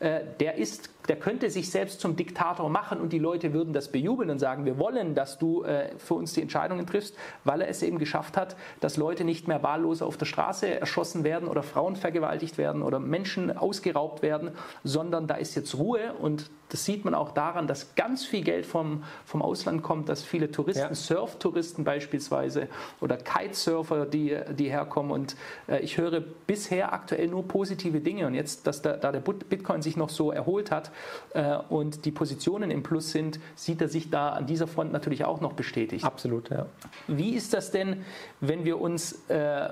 Äh, 0.00 0.20
der 0.40 0.56
ist 0.56 0.90
der 1.08 1.16
könnte 1.16 1.50
sich 1.50 1.70
selbst 1.70 2.00
zum 2.00 2.16
Diktator 2.16 2.68
machen 2.68 3.00
und 3.00 3.12
die 3.12 3.18
Leute 3.18 3.52
würden 3.52 3.72
das 3.72 3.90
bejubeln 3.90 4.30
und 4.30 4.38
sagen, 4.38 4.64
wir 4.64 4.78
wollen, 4.78 5.14
dass 5.14 5.38
du 5.38 5.62
äh, 5.64 5.96
für 5.96 6.14
uns 6.14 6.34
die 6.34 6.42
Entscheidungen 6.42 6.86
triffst, 6.86 7.16
weil 7.44 7.62
er 7.62 7.68
es 7.68 7.82
eben 7.82 7.98
geschafft 7.98 8.36
hat, 8.36 8.56
dass 8.80 8.96
Leute 8.96 9.24
nicht 9.24 9.48
mehr 9.48 9.62
wahllos 9.62 10.02
auf 10.02 10.16
der 10.16 10.26
Straße 10.26 10.68
erschossen 10.80 11.24
werden 11.24 11.48
oder 11.48 11.62
Frauen 11.62 11.96
vergewaltigt 11.96 12.58
werden 12.58 12.82
oder 12.82 12.98
Menschen 12.98 13.56
ausgeraubt 13.56 14.22
werden, 14.22 14.50
sondern 14.84 15.26
da 15.26 15.34
ist 15.36 15.54
jetzt 15.54 15.76
Ruhe 15.76 16.12
und 16.20 16.50
das 16.68 16.84
sieht 16.84 17.04
man 17.04 17.14
auch 17.14 17.32
daran, 17.32 17.66
dass 17.66 17.94
ganz 17.94 18.24
viel 18.24 18.42
Geld 18.42 18.66
vom, 18.66 19.04
vom 19.24 19.42
Ausland 19.42 19.82
kommt, 19.82 20.08
dass 20.08 20.22
viele 20.22 20.50
Touristen, 20.50 20.88
ja. 20.88 20.94
Surftouristen 20.94 21.84
beispielsweise 21.84 22.68
oder 23.00 23.16
Kitesurfer, 23.16 24.06
die, 24.06 24.36
die 24.56 24.70
herkommen. 24.70 25.10
Und 25.12 25.36
äh, 25.68 25.80
ich 25.80 25.98
höre 25.98 26.20
bisher 26.20 26.92
aktuell 26.92 27.28
nur 27.28 27.46
positive 27.46 28.00
Dinge. 28.00 28.26
Und 28.26 28.34
jetzt, 28.34 28.66
dass 28.66 28.82
da, 28.82 28.96
da 28.96 29.12
der 29.12 29.20
Bitcoin 29.20 29.82
sich 29.82 29.96
noch 29.96 30.10
so 30.10 30.30
erholt 30.30 30.70
hat, 30.70 30.90
äh, 31.34 31.56
und 31.68 32.04
die 32.04 32.10
Positionen 32.10 32.70
im 32.70 32.82
Plus 32.82 33.10
sind, 33.10 33.40
sieht 33.54 33.80
er 33.80 33.88
sich 33.88 34.10
da 34.10 34.30
an 34.30 34.46
dieser 34.46 34.66
Front 34.66 34.92
natürlich 34.92 35.24
auch 35.24 35.40
noch 35.40 35.52
bestätigt. 35.52 36.04
Absolut, 36.04 36.50
ja. 36.50 36.66
Wie 37.06 37.34
ist 37.34 37.54
das 37.54 37.70
denn, 37.70 38.04
wenn 38.40 38.64
wir 38.64 38.80
uns 38.80 39.28
äh, 39.28 39.68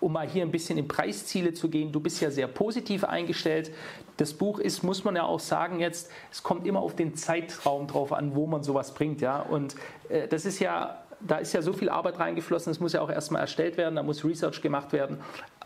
um 0.00 0.12
mal 0.12 0.28
hier 0.28 0.42
ein 0.42 0.50
bisschen 0.50 0.78
in 0.78 0.86
Preisziele 0.86 1.52
zu 1.52 1.68
gehen, 1.68 1.92
du 1.92 2.00
bist 2.00 2.20
ja 2.20 2.30
sehr 2.30 2.46
positiv 2.46 3.04
eingestellt. 3.04 3.72
Das 4.16 4.32
Buch 4.32 4.58
ist, 4.58 4.82
muss 4.82 5.04
man 5.04 5.16
ja 5.16 5.24
auch 5.24 5.40
sagen 5.40 5.80
jetzt, 5.80 6.10
es 6.30 6.42
kommt 6.42 6.66
immer 6.66 6.80
auf 6.80 6.94
den 6.94 7.14
Zeitraum 7.14 7.86
drauf 7.86 8.12
an, 8.12 8.34
wo 8.34 8.46
man 8.46 8.62
sowas 8.62 8.94
bringt, 8.94 9.20
ja. 9.20 9.40
Und 9.40 9.74
äh, 10.08 10.28
das 10.28 10.44
ist 10.44 10.60
ja, 10.60 11.02
da 11.20 11.38
ist 11.38 11.52
ja 11.52 11.62
so 11.62 11.72
viel 11.72 11.88
Arbeit 11.88 12.18
reingeflossen, 12.18 12.70
es 12.70 12.80
muss 12.80 12.92
ja 12.92 13.00
auch 13.00 13.10
erstmal 13.10 13.42
erstellt 13.42 13.76
werden, 13.76 13.96
da 13.96 14.02
muss 14.02 14.24
Research 14.24 14.62
gemacht 14.62 14.92
werden. 14.92 15.18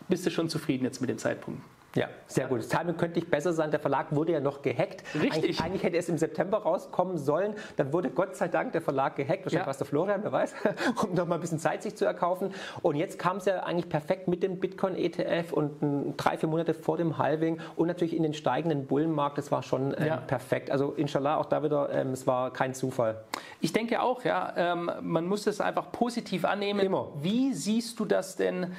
Bist 0.09 0.25
du 0.25 0.31
schon 0.31 0.49
zufrieden 0.49 0.85
jetzt 0.85 0.99
mit 0.99 1.09
dem 1.09 1.17
Zeitpunkt? 1.17 1.61
Ja, 1.95 2.07
sehr 2.25 2.47
gut. 2.47 2.59
Das 2.59 2.69
Timing 2.69 2.97
könnte 2.97 3.19
nicht 3.19 3.29
besser 3.29 3.53
sein. 3.53 3.69
Der 3.69 3.79
Verlag 3.79 4.15
wurde 4.15 4.31
ja 4.31 4.39
noch 4.39 4.63
gehackt. 4.63 5.03
Richtig. 5.13 5.31
Eigentlich, 5.31 5.61
eigentlich, 5.61 5.83
hätte 5.83 5.97
es 5.97 6.09
im 6.09 6.17
September 6.17 6.57
rauskommen 6.57 7.19
sollen. 7.19 7.53
Dann 7.75 7.93
wurde 7.93 8.09
Gott 8.09 8.35
sei 8.35 8.47
Dank 8.47 8.71
der 8.71 8.81
Verlag 8.81 9.15
gehackt. 9.15 9.45
Wahrscheinlich 9.45 9.59
ja. 9.59 9.65
war 9.65 9.71
es 9.71 9.77
der 9.77 9.85
Florian, 9.85 10.23
wer 10.23 10.31
weiß, 10.31 10.55
um 11.03 11.13
noch 11.13 11.27
mal 11.27 11.35
ein 11.35 11.41
bisschen 11.41 11.59
Zeit 11.59 11.83
sich 11.83 11.95
zu 11.95 12.05
erkaufen. 12.05 12.51
Und 12.81 12.95
jetzt 12.95 13.19
kam 13.19 13.37
es 13.37 13.45
ja 13.45 13.59
eigentlich 13.61 13.89
perfekt 13.89 14.27
mit 14.27 14.41
dem 14.41 14.59
Bitcoin-ETF 14.59 15.53
und 15.53 16.15
drei, 16.17 16.37
vier 16.37 16.49
Monate 16.49 16.73
vor 16.73 16.97
dem 16.97 17.19
Halving 17.19 17.59
und 17.75 17.87
natürlich 17.87 18.15
in 18.15 18.23
den 18.23 18.33
steigenden 18.33 18.87
Bullenmarkt. 18.87 19.37
Das 19.37 19.51
war 19.51 19.61
schon 19.61 19.93
ähm, 19.97 20.07
ja. 20.07 20.17
perfekt. 20.17 20.71
Also 20.71 20.93
inshallah 20.93 21.37
auch 21.37 21.45
da 21.45 21.61
wieder, 21.61 21.91
ähm, 21.91 22.11
es 22.13 22.25
war 22.25 22.51
kein 22.51 22.73
Zufall. 22.73 23.23
Ich 23.61 23.71
denke 23.71 24.01
auch, 24.01 24.23
ja. 24.23 24.51
Ähm, 24.57 24.89
man 25.01 25.27
muss 25.27 25.45
es 25.45 25.61
einfach 25.61 25.91
positiv 25.91 26.43
annehmen. 26.45 26.79
Immer. 26.79 27.09
Wie 27.21 27.53
siehst 27.53 27.99
du 27.99 28.05
das 28.05 28.35
denn? 28.35 28.73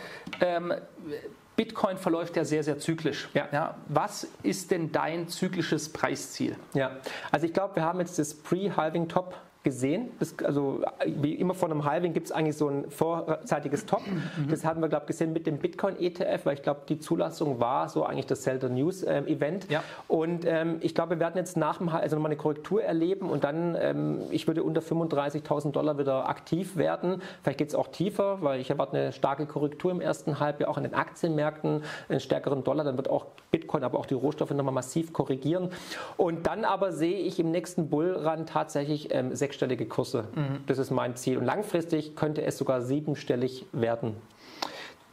Bitcoin 1.57 1.97
verläuft 1.97 2.37
ja 2.37 2.45
sehr, 2.45 2.65
sehr 2.65 2.79
zyklisch. 2.79 3.29
Ja. 3.35 3.49
ja. 3.53 3.75
was 3.89 4.27
ist 4.43 4.71
denn 4.71 4.93
dein 4.93 5.29
zyklisches 5.29 5.93
Preisziel? 5.93 6.57
Ja, 6.73 6.97
also 7.31 7.47
ich 7.47 7.53
glaube, 7.53 7.77
wir 7.77 7.85
haben 7.85 8.01
jetzt 8.01 8.19
das 8.19 8.35
Pre-Halving-Top 8.35 9.37
gesehen. 9.65 10.11
Das, 10.19 10.35
also 10.45 10.83
wie 11.07 11.35
immer 11.35 11.55
vor 11.55 11.71
einem 11.71 11.85
Halving 11.85 12.13
gibt 12.13 12.27
es 12.27 12.33
eigentlich 12.33 12.57
so 12.57 12.69
ein 12.69 12.91
vorzeitiges 12.91 13.87
Top. 13.87 14.03
Mhm. 14.07 14.49
Das 14.51 14.65
haben 14.65 14.81
wir, 14.81 14.89
glaube 14.89 15.05
ich, 15.05 15.09
gesehen 15.09 15.33
mit 15.33 15.47
dem 15.47 15.59
Bitcoin-ETF, 15.59 16.45
weil 16.45 16.55
ich 16.55 16.63
glaube, 16.63 16.83
die 16.89 16.99
Zulassung 16.99 17.59
war 17.59 17.89
so 17.89 18.05
eigentlich 18.05 18.27
das 18.27 18.43
Zelda 18.43 18.69
News-Event. 18.69 19.65
Ähm, 19.65 19.71
ja. 19.71 19.85
Und 20.07 20.45
ähm, 20.47 20.77
ich 20.81 20.95
glaube, 20.95 21.17
wir 21.17 21.21
werden 21.21 21.37
jetzt 21.37 21.57
nach 21.57 21.79
dem 21.79 21.89
also 21.89 22.17
nochmal 22.17 22.31
eine 22.31 22.37
Korrektur 22.37 22.83
erleben 22.83 23.31
und 23.31 23.45
dann, 23.45 23.77
ähm, 23.81 24.21
ich 24.31 24.47
würde 24.47 24.63
unter 24.63 24.83
35.000 24.83 25.73
Dollar 25.73 25.99
wieder 25.99 26.29
aktiv 26.29 26.77
werden. 26.77 27.23
Vielleicht 27.43 27.59
geht 27.59 27.69
es 27.69 27.75
auch 27.75 27.89
tiefer, 27.89 28.43
weil 28.43 28.61
ich 28.61 28.71
erwarte 28.71 28.97
eine 28.97 29.13
starke 29.13 29.47
Korrektur 29.47 29.91
im 29.91 30.01
ersten 30.01 30.41
Halbjahr, 30.41 30.71
auch 30.71 30.77
an 30.77 30.83
den 30.83 30.95
Aktienmärkten, 30.95 31.83
einen 32.09 32.21
stärkeren 32.21 32.63
Dollar. 32.65 32.85
Dann 32.85 32.97
wird 32.97 33.09
auch 33.09 33.27
Bitcoin, 33.51 33.83
aber 33.83 33.99
auch 33.99 34.07
die 34.07 34.15
Rohstoffe 34.15 34.51
nochmal 34.51 34.75
massiv 34.75 35.13
korrigieren. 35.13 35.71
Und 36.19 36.47
dann 36.47 36.65
aber 36.65 36.93
sehe 36.93 37.19
ich 37.19 37.41
im 37.41 37.51
nächsten 37.51 37.89
Bullrun 37.89 38.47
tatsächlich 38.47 39.15
ähm, 39.15 39.35
sechs 39.35 39.54
sechsstellige 39.55 39.87
Kurse. 39.87 40.29
Mhm. 40.35 40.65
Das 40.67 40.79
ist 40.79 40.91
mein 40.91 41.17
Ziel. 41.17 41.39
Und 41.39 41.45
langfristig 41.45 42.17
könnte 42.17 42.43
es 42.43 42.59
sogar 42.59 42.83
siebenstellig 42.83 43.67
werden. 43.73 44.17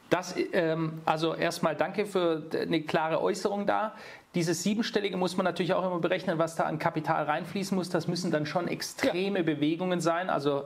Das, 0.10 0.36
ähm, 0.52 1.02
also 1.06 1.36
erstmal 1.36 1.76
danke 1.76 2.06
für 2.06 2.44
eine 2.54 2.82
klare 2.82 3.22
Äußerung 3.22 3.66
da. 3.66 3.94
Dieses 4.36 4.64
Siebenstellige 4.64 5.16
muss 5.16 5.38
man 5.38 5.46
natürlich 5.46 5.74
auch 5.74 5.86
immer 5.86 6.00
berechnen, 6.00 6.38
was 6.38 6.56
da 6.56 6.64
an 6.64 6.80
Kapital 6.80 7.24
reinfließen 7.24 7.78
muss. 7.78 7.90
Das 7.90 8.08
müssen 8.08 8.32
dann 8.32 8.46
schon 8.46 8.68
extreme 8.68 9.40
ja. 9.40 9.46
Bewegungen 9.46 10.02
sein. 10.02 10.30
Also 10.30 10.64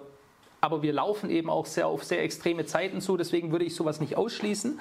aber 0.61 0.81
wir 0.81 0.93
laufen 0.93 1.29
eben 1.29 1.49
auch 1.49 1.65
sehr 1.65 1.87
auf 1.87 2.03
sehr 2.03 2.23
extreme 2.23 2.65
Zeiten 2.65 3.01
zu, 3.01 3.17
deswegen 3.17 3.51
würde 3.51 3.65
ich 3.65 3.75
sowas 3.75 3.99
nicht 3.99 4.17
ausschließen. 4.17 4.79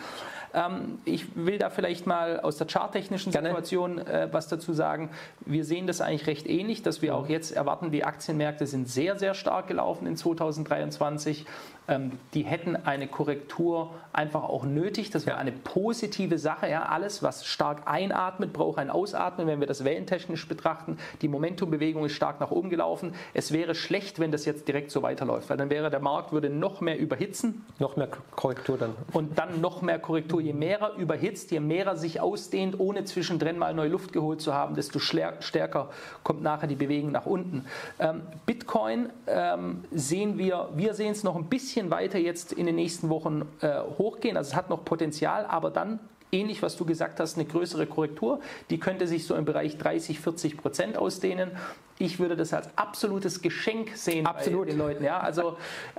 Ähm, 0.54 0.98
ich 1.04 1.34
will 1.34 1.58
da 1.58 1.68
vielleicht 1.68 2.06
mal 2.06 2.40
aus 2.40 2.56
der 2.56 2.66
charttechnischen 2.68 3.32
Situation 3.32 3.98
äh, 3.98 4.28
was 4.30 4.48
dazu 4.48 4.72
sagen. 4.72 5.10
Wir 5.44 5.64
sehen 5.64 5.86
das 5.86 6.00
eigentlich 6.00 6.26
recht 6.26 6.46
ähnlich, 6.46 6.82
dass 6.82 7.02
wir 7.02 7.14
auch 7.16 7.28
jetzt 7.28 7.50
erwarten, 7.50 7.90
die 7.90 8.04
Aktienmärkte 8.04 8.66
sind 8.66 8.88
sehr, 8.88 9.18
sehr 9.18 9.34
stark 9.34 9.66
gelaufen 9.66 10.06
in 10.06 10.16
2023. 10.16 11.44
Ähm, 11.86 12.12
die 12.32 12.42
hätten 12.42 12.76
eine 12.76 13.06
Korrektur 13.06 13.94
einfach 14.12 14.44
auch 14.44 14.64
nötig. 14.64 15.10
Das 15.10 15.26
wäre 15.26 15.36
eine 15.36 15.52
positive 15.52 16.38
Sache. 16.38 16.68
Ja, 16.68 16.86
alles, 16.86 17.22
was 17.22 17.44
stark 17.44 17.82
einatmet, 17.86 18.52
braucht 18.52 18.78
ein 18.78 18.90
Ausatmen. 18.90 19.46
Wenn 19.46 19.60
wir 19.60 19.66
das 19.66 19.84
wellentechnisch 19.84 20.48
betrachten, 20.48 20.98
die 21.20 21.28
Momentumbewegung 21.28 22.04
ist 22.04 22.14
stark 22.14 22.40
nach 22.40 22.50
oben 22.50 22.70
gelaufen. 22.70 23.14
Es 23.34 23.52
wäre 23.52 23.74
schlecht, 23.74 24.18
wenn 24.18 24.32
das 24.32 24.44
jetzt 24.44 24.66
direkt 24.68 24.90
so 24.90 25.02
weiterläuft, 25.02 25.50
weil 25.50 25.56
dann 25.56 25.70
wäre 25.70 25.90
der 25.90 26.00
Markt 26.00 26.32
würde 26.32 26.48
noch 26.48 26.80
mehr 26.80 26.98
überhitzen. 26.98 27.64
Noch 27.78 27.96
mehr 27.96 28.08
Korrektur 28.34 28.78
dann. 28.78 28.94
Und 29.12 29.38
dann 29.38 29.60
noch 29.60 29.82
mehr 29.82 29.98
Korrektur. 29.98 30.40
Je 30.40 30.52
mehr 30.52 30.80
er 30.80 30.94
überhitzt, 30.94 31.50
je 31.50 31.60
mehr 31.60 31.86
er 31.86 31.96
sich 31.96 32.20
ausdehnt, 32.20 32.80
ohne 32.80 33.04
zwischendrin 33.04 33.58
mal 33.58 33.74
neue 33.74 33.88
Luft 33.88 34.12
geholt 34.12 34.40
zu 34.40 34.54
haben, 34.54 34.74
desto 34.74 34.98
stärker 34.98 35.90
kommt 36.22 36.42
nachher 36.42 36.66
die 36.66 36.76
Bewegung 36.76 37.12
nach 37.12 37.26
unten. 37.26 37.66
Ähm, 37.98 38.22
Bitcoin 38.46 39.10
ähm, 39.26 39.84
sehen 39.90 40.38
wir, 40.38 40.70
wir 40.74 40.94
sehen 40.94 41.12
es 41.12 41.24
noch 41.24 41.36
ein 41.36 41.46
bisschen 41.46 41.73
bisschen 41.74 41.90
weiter 41.90 42.18
jetzt 42.18 42.52
in 42.52 42.66
den 42.66 42.76
nächsten 42.76 43.08
Wochen 43.08 43.48
äh, 43.60 43.80
hochgehen. 43.98 44.36
Also 44.36 44.50
es 44.50 44.54
hat 44.54 44.70
noch 44.70 44.84
Potenzial, 44.84 45.44
aber 45.44 45.70
dann 45.70 45.98
ähnlich, 46.30 46.62
was 46.62 46.76
du 46.76 46.84
gesagt 46.84 47.18
hast, 47.18 47.36
eine 47.36 47.46
größere 47.46 47.86
Korrektur. 47.86 48.40
Die 48.70 48.78
könnte 48.78 49.08
sich 49.08 49.26
so 49.26 49.34
im 49.34 49.44
Bereich 49.44 49.76
30, 49.76 50.20
40 50.20 50.56
Prozent 50.56 50.96
ausdehnen. 50.96 51.50
Ich 51.98 52.18
würde 52.18 52.34
das 52.34 52.52
als 52.52 52.68
absolutes 52.76 53.40
Geschenk 53.40 53.96
sehen 53.96 54.26
Absolut. 54.26 54.66
bei 54.66 54.70
den 54.72 54.78
Leuten. 54.78 55.04
Ja? 55.04 55.20
Also 55.20 55.56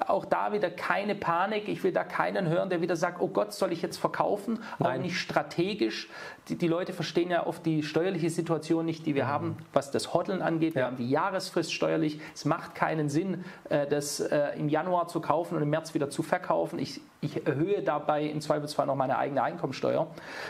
auch 0.08 0.26
da 0.26 0.52
wieder 0.52 0.70
keine 0.70 1.16
Panik. 1.16 1.70
Ich 1.70 1.84
will 1.84 1.94
da 1.94 2.04
keinen 2.04 2.50
hören, 2.50 2.70
der 2.70 2.82
wieder 2.82 2.98
sagt, 2.98 3.22
oh 3.22 3.30
Gott, 3.30 3.54
soll 3.54 3.72
ich 3.72 3.82
jetzt 3.82 3.98
verkaufen? 3.98 4.60
Nein. 4.78 5.00
Auch 5.00 5.02
nicht 5.02 5.18
strategisch. 5.18 6.10
Die, 6.50 6.58
die, 6.58 6.68
Leute 6.68 6.92
verstehen 6.92 7.32
ja 7.32 7.48
oft 7.48 7.66
die 7.66 7.82
steuerliche 7.82 8.30
Situation 8.30 8.86
nicht, 8.86 9.06
die 9.06 9.16
wir 9.16 9.24
mhm. 9.24 9.30
haben, 9.30 9.58
was 9.72 9.90
das 9.92 10.14
Hodeln 10.14 10.42
angeht. 10.42 10.76
Wir 10.76 10.82
ja. 10.82 10.88
haben 10.88 10.98
die 10.98 11.10
Jahresfrist 11.10 11.74
steuerlich. 11.74 12.20
Es 12.34 12.44
macht 12.44 12.76
keinen 12.76 13.08
Sinn, 13.08 13.46
äh, 13.70 13.88
das 13.88 14.20
äh, 14.20 14.50
im 14.58 14.68
Januar 14.68 15.08
zu 15.08 15.22
kaufen 15.22 15.56
und 15.56 15.64
im 15.64 15.70
März 15.70 15.94
wieder 15.94 16.10
zu 16.10 16.24
verkaufen. 16.24 16.78
Ich, 16.78 17.00
ich 17.22 17.48
erhöhe 17.48 17.82
dabei 17.82 18.26
im 18.26 18.42
Zweifelsfall 18.42 18.86
noch 18.86 18.96
meine 18.96 19.18
eigene 19.18 19.42
Einkommensteuer. 19.42 20.08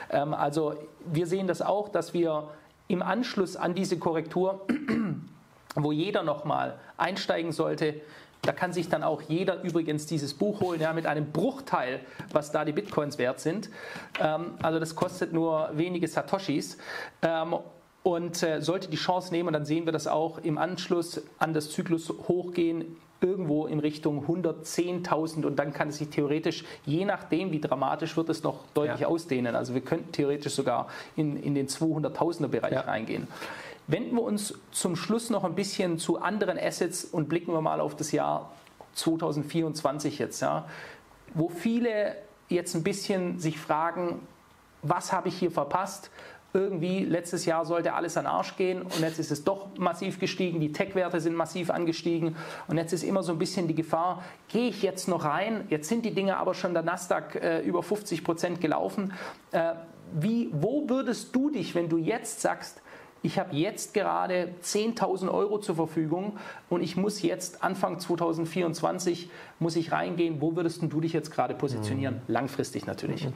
Ähm, 0.10 0.34
also 0.34 0.74
wir 1.06 1.28
sehen 1.28 1.46
das 1.46 1.62
auch, 1.62 1.88
dass 1.88 2.16
wir 2.16 2.50
im 2.88 3.02
Anschluss 3.02 3.56
an 3.56 3.74
diese 3.74 3.98
Korrektur 3.98 4.66
wo 5.76 5.92
jeder 5.92 6.24
nochmal 6.24 6.80
einsteigen 6.98 7.52
sollte. 7.52 8.02
Da 8.42 8.52
kann 8.52 8.74
sich 8.74 8.90
dann 8.90 9.04
auch 9.04 9.22
jeder 9.24 9.62
übrigens 9.64 10.06
dieses 10.06 10.34
Buch 10.34 10.62
holen, 10.62 10.80
ja, 10.80 10.94
mit 10.94 11.08
einem 11.08 11.32
Bruchteil, 11.32 12.00
was 12.32 12.52
da 12.52 12.64
die 12.64 12.74
Bitcoins 12.74 13.18
wert 13.18 13.40
sind. 13.40 13.70
Ähm, 14.20 14.54
also 14.62 14.80
das 14.80 14.96
kostet 14.96 15.34
nur 15.34 15.70
wenige 15.74 16.08
Satoshis. 16.08 16.78
Ähm, 17.22 17.56
und 18.04 18.44
äh, 18.44 18.62
sollte 18.62 18.88
die 18.88 18.98
Chance 18.98 19.34
nehmen, 19.34 19.48
und 19.48 19.54
dann 19.54 19.66
sehen 19.66 19.86
wir 19.86 19.92
das 19.92 20.06
auch 20.06 20.38
im 20.38 20.60
Anschluss 20.60 21.24
an 21.40 21.56
das 21.56 21.72
Zyklus 21.72 22.14
hochgehen, 22.28 22.98
irgendwo 23.22 23.66
in 23.66 23.80
Richtung 23.80 24.26
110.000 24.28 25.46
und 25.46 25.58
dann 25.58 25.74
kann 25.74 25.90
es 25.90 25.98
sich 25.98 26.10
theoretisch, 26.10 26.66
je 26.86 27.06
nachdem 27.06 27.52
wie 27.52 27.60
dramatisch 27.60 28.16
wird 28.16 28.30
es 28.30 28.44
noch 28.44 28.60
deutlich 28.74 29.02
ja. 29.02 29.08
ausdehnen. 29.08 29.56
Also 29.56 29.74
wir 29.74 29.82
könnten 29.82 30.12
theoretisch 30.12 30.54
sogar 30.54 30.88
in, 31.16 31.42
in 31.42 31.56
den 31.56 31.68
200.000er 31.68 32.48
Bereich 32.48 32.74
ja. 32.74 32.82
reingehen. 32.82 33.28
Wenden 33.88 34.16
wir 34.16 34.24
uns 34.24 34.56
zum 34.72 34.96
Schluss 34.96 35.30
noch 35.30 35.44
ein 35.44 35.54
bisschen 35.54 36.00
zu 36.00 36.20
anderen 36.20 36.58
Assets 36.58 37.06
und 37.06 37.30
blicken 37.30 37.54
wir 37.54 37.62
mal 37.62 37.80
auf 37.80 37.96
das 37.96 38.12
Jahr 38.12 38.52
2024 38.96 40.18
jetzt, 40.18 40.42
ja, 40.42 40.68
wo 41.34 41.50
viele 41.50 42.16
jetzt 42.50 42.76
ein 42.76 42.84
bisschen 42.84 43.40
sich 43.40 43.60
fragen, 43.60 44.22
was 44.82 45.12
habe 45.12 45.28
ich 45.28 45.38
hier 45.38 45.52
verpasst? 45.52 46.10
Irgendwie 46.54 47.04
letztes 47.04 47.46
Jahr 47.46 47.66
sollte 47.66 47.94
alles 47.94 48.16
an 48.16 48.26
Arsch 48.26 48.56
gehen 48.56 48.82
und 48.82 49.02
jetzt 49.02 49.20
ist 49.20 49.30
es 49.30 49.44
doch 49.44 49.78
massiv 49.78 50.20
gestiegen, 50.20 50.62
die 50.62 50.72
Tech-Werte 50.72 51.20
sind 51.20 51.36
massiv 51.36 51.70
angestiegen 51.70 52.38
und 52.68 52.78
jetzt 52.78 52.94
ist 52.94 53.04
immer 53.04 53.24
so 53.24 53.34
ein 53.34 53.38
bisschen 53.38 53.68
die 53.68 53.76
Gefahr, 53.76 54.24
gehe 54.48 54.70
ich 54.70 54.82
jetzt 54.82 55.08
noch 55.08 55.26
rein? 55.26 55.66
Jetzt 55.70 55.90
sind 55.90 56.06
die 56.06 56.14
Dinge 56.14 56.38
aber 56.38 56.54
schon 56.54 56.74
der 56.74 56.84
Nasdaq 56.84 57.36
äh, 57.36 57.60
über 57.62 57.84
50 57.84 58.24
Prozent 58.24 58.62
gelaufen. 58.62 59.14
Äh, 59.52 59.74
wie, 60.14 60.50
wo 60.54 60.88
würdest 60.88 61.36
du 61.36 61.50
dich, 61.50 61.76
wenn 61.76 61.90
du 61.90 61.98
jetzt 61.98 62.40
sagst, 62.40 62.82
ich 63.26 63.40
habe 63.40 63.56
jetzt 63.56 63.96
gerade 63.96 64.50
10.000 64.64 65.34
Euro 65.34 65.58
zur 65.58 65.76
Verfügung 65.76 66.38
und 66.70 66.84
ich 66.84 66.96
muss 66.96 67.24
jetzt 67.24 67.64
Anfang 67.64 68.00
2024 68.00 69.32
muss 69.60 69.76
ich 69.76 69.92
reingehen. 69.92 70.42
Wo 70.42 70.56
würdest 70.56 70.82
du 70.82 71.02
dich 71.02 71.14
jetzt 71.14 71.32
gerade 71.32 71.56
positionieren? 71.56 72.16
Mhm. 72.16 72.34
Langfristig 72.34 72.86
natürlich. 72.86 73.26
Mhm. 73.26 73.34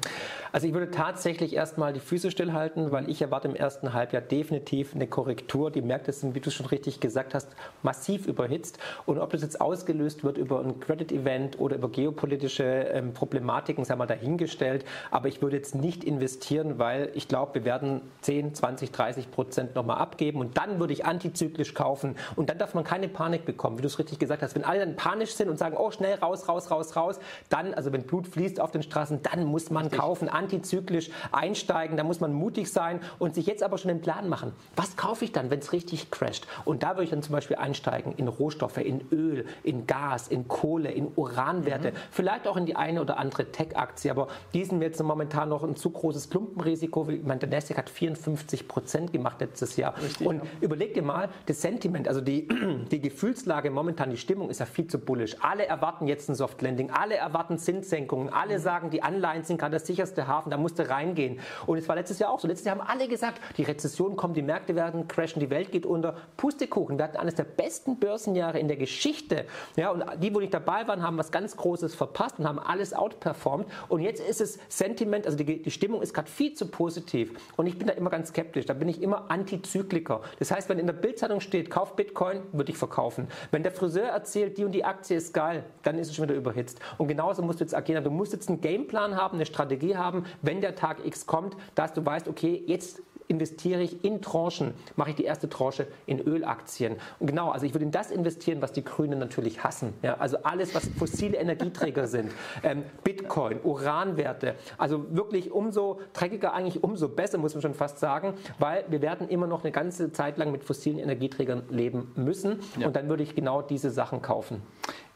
Also 0.51 0.67
ich 0.67 0.73
würde 0.73 0.91
tatsächlich 0.91 1.53
erstmal 1.53 1.93
die 1.93 1.99
Füße 1.99 2.31
stillhalten, 2.31 2.91
weil 2.91 3.09
ich 3.09 3.21
erwarte 3.21 3.47
im 3.47 3.55
ersten 3.55 3.93
Halbjahr 3.93 4.21
definitiv 4.21 4.93
eine 4.93 5.07
Korrektur. 5.07 5.71
Die 5.71 5.81
Märkte 5.81 6.11
sind, 6.11 6.35
wie 6.35 6.41
du 6.41 6.51
schon 6.51 6.65
richtig 6.65 6.99
gesagt 6.99 7.33
hast, 7.33 7.55
massiv 7.83 8.27
überhitzt. 8.27 8.79
Und 9.05 9.19
ob 9.19 9.31
das 9.31 9.41
jetzt 9.41 9.61
ausgelöst 9.61 10.23
wird 10.23 10.37
über 10.37 10.59
ein 10.59 10.79
Credit-Event 10.79 11.59
oder 11.59 11.77
über 11.77 11.89
geopolitische 11.89 12.63
ähm, 12.63 13.13
Problematiken, 13.13 13.85
sei 13.85 13.95
mal 13.95 14.05
dahingestellt. 14.05 14.83
Aber 15.11 15.29
ich 15.29 15.41
würde 15.41 15.55
jetzt 15.55 15.75
nicht 15.75 16.03
investieren, 16.03 16.79
weil 16.79 17.11
ich 17.13 17.27
glaube, 17.27 17.55
wir 17.55 17.65
werden 17.65 18.01
10, 18.21 18.55
20, 18.55 18.91
30 18.91 19.31
Prozent 19.31 19.75
nochmal 19.75 19.97
abgeben 19.97 20.39
und 20.39 20.57
dann 20.57 20.79
würde 20.79 20.93
ich 20.93 21.05
antizyklisch 21.05 21.73
kaufen 21.73 22.15
und 22.35 22.49
dann 22.49 22.57
darf 22.57 22.73
man 22.73 22.83
keine 22.83 23.07
Panik 23.07 23.45
bekommen, 23.45 23.77
wie 23.77 23.81
du 23.81 23.87
es 23.87 23.99
richtig 23.99 24.19
gesagt 24.19 24.41
hast. 24.41 24.55
Wenn 24.55 24.63
alle 24.63 24.79
dann 24.79 24.95
panisch 24.95 25.33
sind 25.33 25.49
und 25.49 25.57
sagen, 25.57 25.75
oh 25.77 25.91
schnell 25.91 26.08
raus, 26.15 26.47
raus, 26.47 26.71
raus, 26.71 26.95
raus, 26.95 27.19
dann, 27.49 27.73
also 27.73 27.91
wenn 27.91 28.03
Blut 28.03 28.27
fließt 28.27 28.59
auf 28.59 28.71
den 28.71 28.83
Straßen, 28.83 29.21
dann 29.21 29.45
muss 29.45 29.69
man 29.69 29.83
richtig. 29.83 29.99
kaufen, 29.99 30.29
antizyklisch 30.29 31.09
einsteigen, 31.31 31.97
da 31.97 32.03
muss 32.03 32.19
man 32.19 32.33
mutig 32.33 32.71
sein 32.71 32.99
und 33.19 33.35
sich 33.35 33.45
jetzt 33.45 33.63
aber 33.63 33.77
schon 33.77 33.89
den 33.89 34.01
Plan 34.01 34.29
machen. 34.29 34.53
Was 34.75 34.97
kaufe 34.97 35.25
ich 35.25 35.31
dann, 35.31 35.49
wenn 35.49 35.59
es 35.59 35.73
richtig 35.73 36.11
crasht? 36.11 36.47
Und 36.65 36.83
da 36.83 36.91
würde 36.91 37.03
ich 37.03 37.09
dann 37.09 37.21
zum 37.21 37.33
Beispiel 37.33 37.57
einsteigen 37.57 38.13
in 38.17 38.27
Rohstoffe, 38.27 38.77
in 38.77 39.01
Öl, 39.11 39.45
in 39.63 39.87
Gas, 39.87 40.27
in 40.27 40.47
Kohle, 40.47 40.91
in 40.91 41.11
Uranwerte, 41.15 41.91
mhm. 41.91 41.95
vielleicht 42.11 42.47
auch 42.47 42.57
in 42.57 42.65
die 42.65 42.75
eine 42.75 43.01
oder 43.01 43.17
andere 43.17 43.51
Tech-Aktie, 43.51 44.11
aber 44.11 44.27
die 44.53 44.63
sind 44.63 44.79
mir 44.79 44.85
jetzt 44.85 45.01
momentan 45.01 45.49
noch 45.49 45.63
ein 45.63 45.75
zu 45.75 45.89
großes 45.89 46.29
Klumpenrisiko. 46.29 47.07
Ich 47.09 47.23
meine, 47.23 47.39
der 47.39 47.49
Nasdaq 47.49 47.77
hat 47.77 47.89
54 47.89 48.67
Prozent 48.67 49.13
gemacht 49.13 49.39
letztes 49.39 49.59
letztes 49.59 49.75
Jahr. 49.77 49.95
Richtig, 50.01 50.27
und 50.27 50.37
ja. 50.37 50.49
überleg 50.61 50.93
dir 50.93 51.03
mal, 51.03 51.29
das 51.45 51.61
Sentiment, 51.61 52.07
also 52.07 52.21
die, 52.21 52.47
die 52.91 53.01
Gefühlslage 53.01 53.69
momentan, 53.71 54.09
die 54.09 54.17
Stimmung 54.17 54.49
ist 54.49 54.59
ja 54.59 54.65
viel 54.65 54.87
zu 54.87 54.99
bullisch. 54.99 55.35
Alle 55.41 55.65
erwarten 55.65 55.98
jetzt 56.07 56.29
ein 56.29 56.35
Soft 56.35 56.61
Landing, 56.61 56.89
alle 56.89 57.15
erwarten 57.15 57.57
Zinssenkungen, 57.57 58.31
alle 58.31 58.57
mhm. 58.57 58.61
sagen, 58.61 58.89
die 58.89 59.03
Anleihen 59.03 59.43
sind 59.43 59.59
gerade 59.59 59.73
das 59.73 59.85
sicherste 59.85 60.27
Hafen, 60.27 60.49
da 60.49 60.57
musst 60.57 60.79
du 60.79 60.89
reingehen. 60.89 61.39
Und 61.65 61.77
es 61.77 61.87
war 61.87 61.95
letztes 61.95 62.19
Jahr 62.19 62.31
auch 62.31 62.39
so. 62.39 62.47
Letztes 62.47 62.65
Jahr 62.65 62.77
haben 62.77 62.87
alle 62.87 63.07
gesagt, 63.07 63.41
die 63.57 63.63
Rezession 63.63 64.15
kommt, 64.15 64.37
die 64.37 64.41
Märkte 64.41 64.75
werden 64.75 65.07
crashen, 65.07 65.39
die 65.39 65.49
Welt 65.49 65.71
geht 65.71 65.85
unter. 65.85 66.15
Pustekuchen, 66.37 66.97
wir 66.97 67.05
hatten 67.05 67.17
eines 67.17 67.35
der 67.35 67.43
besten 67.43 67.99
Börsenjahre 67.99 68.59
in 68.59 68.67
der 68.67 68.77
Geschichte. 68.77 69.45
Ja, 69.75 69.91
und 69.91 70.03
die, 70.21 70.33
wo 70.33 70.39
nicht 70.39 70.53
dabei 70.53 70.87
waren, 70.87 71.03
haben 71.03 71.17
was 71.17 71.31
ganz 71.31 71.55
Großes 71.57 71.95
verpasst 71.95 72.39
und 72.39 72.47
haben 72.47 72.59
alles 72.59 72.93
outperformed. 72.93 73.67
Und 73.87 74.01
jetzt 74.01 74.21
ist 74.21 74.41
es 74.41 74.59
Sentiment, 74.69 75.25
also 75.25 75.37
die, 75.37 75.61
die 75.61 75.71
Stimmung 75.71 76.01
ist 76.01 76.13
gerade 76.13 76.29
viel 76.29 76.53
zu 76.53 76.67
positiv. 76.67 77.33
Und 77.57 77.67
ich 77.67 77.77
bin 77.77 77.87
da 77.87 77.93
immer 77.93 78.09
ganz 78.09 78.29
skeptisch. 78.29 78.65
Da 78.65 78.73
bin 78.73 78.87
ich 78.87 79.01
immer 79.01 79.29
anti 79.29 79.49
Antizykliker. 79.59 80.21
Das 80.39 80.51
heißt, 80.51 80.69
wenn 80.69 80.79
in 80.79 80.85
der 80.85 80.93
Bildzeitung 80.93 81.39
steht, 81.39 81.69
kauf 81.69 81.95
Bitcoin, 81.95 82.41
würde 82.51 82.71
ich 82.71 82.77
verkaufen. 82.77 83.27
Wenn 83.51 83.63
der 83.63 83.71
Friseur 83.71 84.07
erzählt, 84.07 84.57
die 84.57 84.65
und 84.65 84.71
die 84.71 84.85
Aktie 84.85 85.17
ist 85.17 85.33
geil, 85.33 85.63
dann 85.89 85.99
ist 85.99 86.09
es 86.09 86.15
schon 86.15 86.25
wieder 86.25 86.35
überhitzt. 86.35 86.79
Und 86.97 87.07
genauso 87.07 87.41
musst 87.41 87.59
du 87.59 87.63
jetzt 87.63 87.75
agieren. 87.75 88.03
Du 88.03 88.11
musst 88.11 88.31
jetzt 88.31 88.47
einen 88.47 88.61
Gameplan 88.61 89.15
haben, 89.15 89.35
eine 89.35 89.45
Strategie 89.45 89.97
haben, 89.97 90.25
wenn 90.41 90.61
der 90.61 90.75
Tag 90.75 91.05
X 91.05 91.25
kommt, 91.25 91.55
dass 91.75 91.93
du 91.93 92.05
weißt, 92.05 92.27
okay, 92.27 92.63
jetzt 92.67 93.01
investiere 93.29 93.81
ich 93.81 94.03
in 94.03 94.21
Tranchen, 94.21 94.73
mache 94.95 95.11
ich 95.11 95.15
die 95.15 95.23
erste 95.23 95.47
Tranche 95.47 95.87
in 96.07 96.19
Ölaktien. 96.19 96.95
Und 97.19 97.27
genau, 97.27 97.51
also 97.51 97.65
ich 97.65 97.73
würde 97.75 97.85
in 97.85 97.91
das 97.91 98.09
investieren, 98.09 98.59
was 98.61 98.71
die 98.71 98.83
Grünen 98.83 99.19
natürlich 99.19 99.63
hassen. 99.63 99.93
Ja, 100.01 100.15
also 100.15 100.37
alles, 100.43 100.73
was 100.73 100.89
fossile 100.97 101.37
Energieträger 101.37 102.07
sind, 102.07 102.31
ähm, 102.63 102.83
Bitcoin, 103.03 103.59
Uranwerte. 103.63 104.55
Also 104.79 105.15
wirklich 105.15 105.51
umso 105.51 106.01
dreckiger, 106.13 106.53
eigentlich 106.53 106.83
umso 106.83 107.07
besser, 107.07 107.37
muss 107.37 107.53
man 107.53 107.61
schon 107.61 107.75
fast 107.75 107.99
sagen, 107.99 108.33
weil 108.57 108.83
wir 108.89 109.01
werden 109.01 109.29
immer 109.29 109.45
noch 109.45 109.63
eine 109.63 109.71
ganze 109.71 110.11
Zeit 110.11 110.39
lang 110.39 110.51
mit 110.51 110.63
fossilen 110.63 110.97
Energieträgern 110.97 111.63
leben 111.69 112.11
müssen. 112.15 112.59
Ja. 112.79 112.87
Und 112.87 112.95
dann 112.95 113.09
würde 113.09 113.21
ich 113.21 113.35
genau 113.35 113.61
diese 113.61 113.91
Sachen 113.91 114.23
kaufen. 114.23 114.63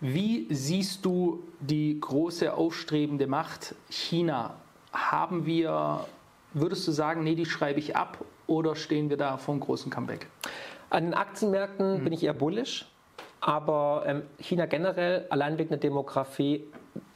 Wie 0.05 0.47
siehst 0.49 1.05
du 1.05 1.43
die 1.61 1.97
große 1.97 2.53
aufstrebende 2.53 3.25
Macht 3.25 3.73
China? 3.89 4.55
Haben 4.91 5.45
wir 5.45 6.05
Würdest 6.53 6.87
du 6.87 6.91
sagen, 6.91 7.23
nee, 7.23 7.33
die 7.33 7.45
schreibe 7.45 7.79
ich 7.79 7.95
ab 7.95 8.17
oder 8.45 8.75
stehen 8.75 9.09
wir 9.09 9.17
da 9.17 9.37
vor 9.37 9.53
einem 9.53 9.61
großen 9.61 9.91
Comeback? 9.91 10.27
An 10.91 11.05
den 11.05 11.13
Aktienmärkten 11.15 11.99
mhm. 11.99 12.03
bin 12.03 12.13
ich 12.13 12.23
eher 12.23 12.33
bullish, 12.33 12.85
aber 13.41 14.03
ähm, 14.05 14.21
China 14.39 14.67
generell, 14.67 15.25
allein 15.29 15.57
wegen 15.57 15.69
der 15.69 15.79
Demografie, 15.79 16.65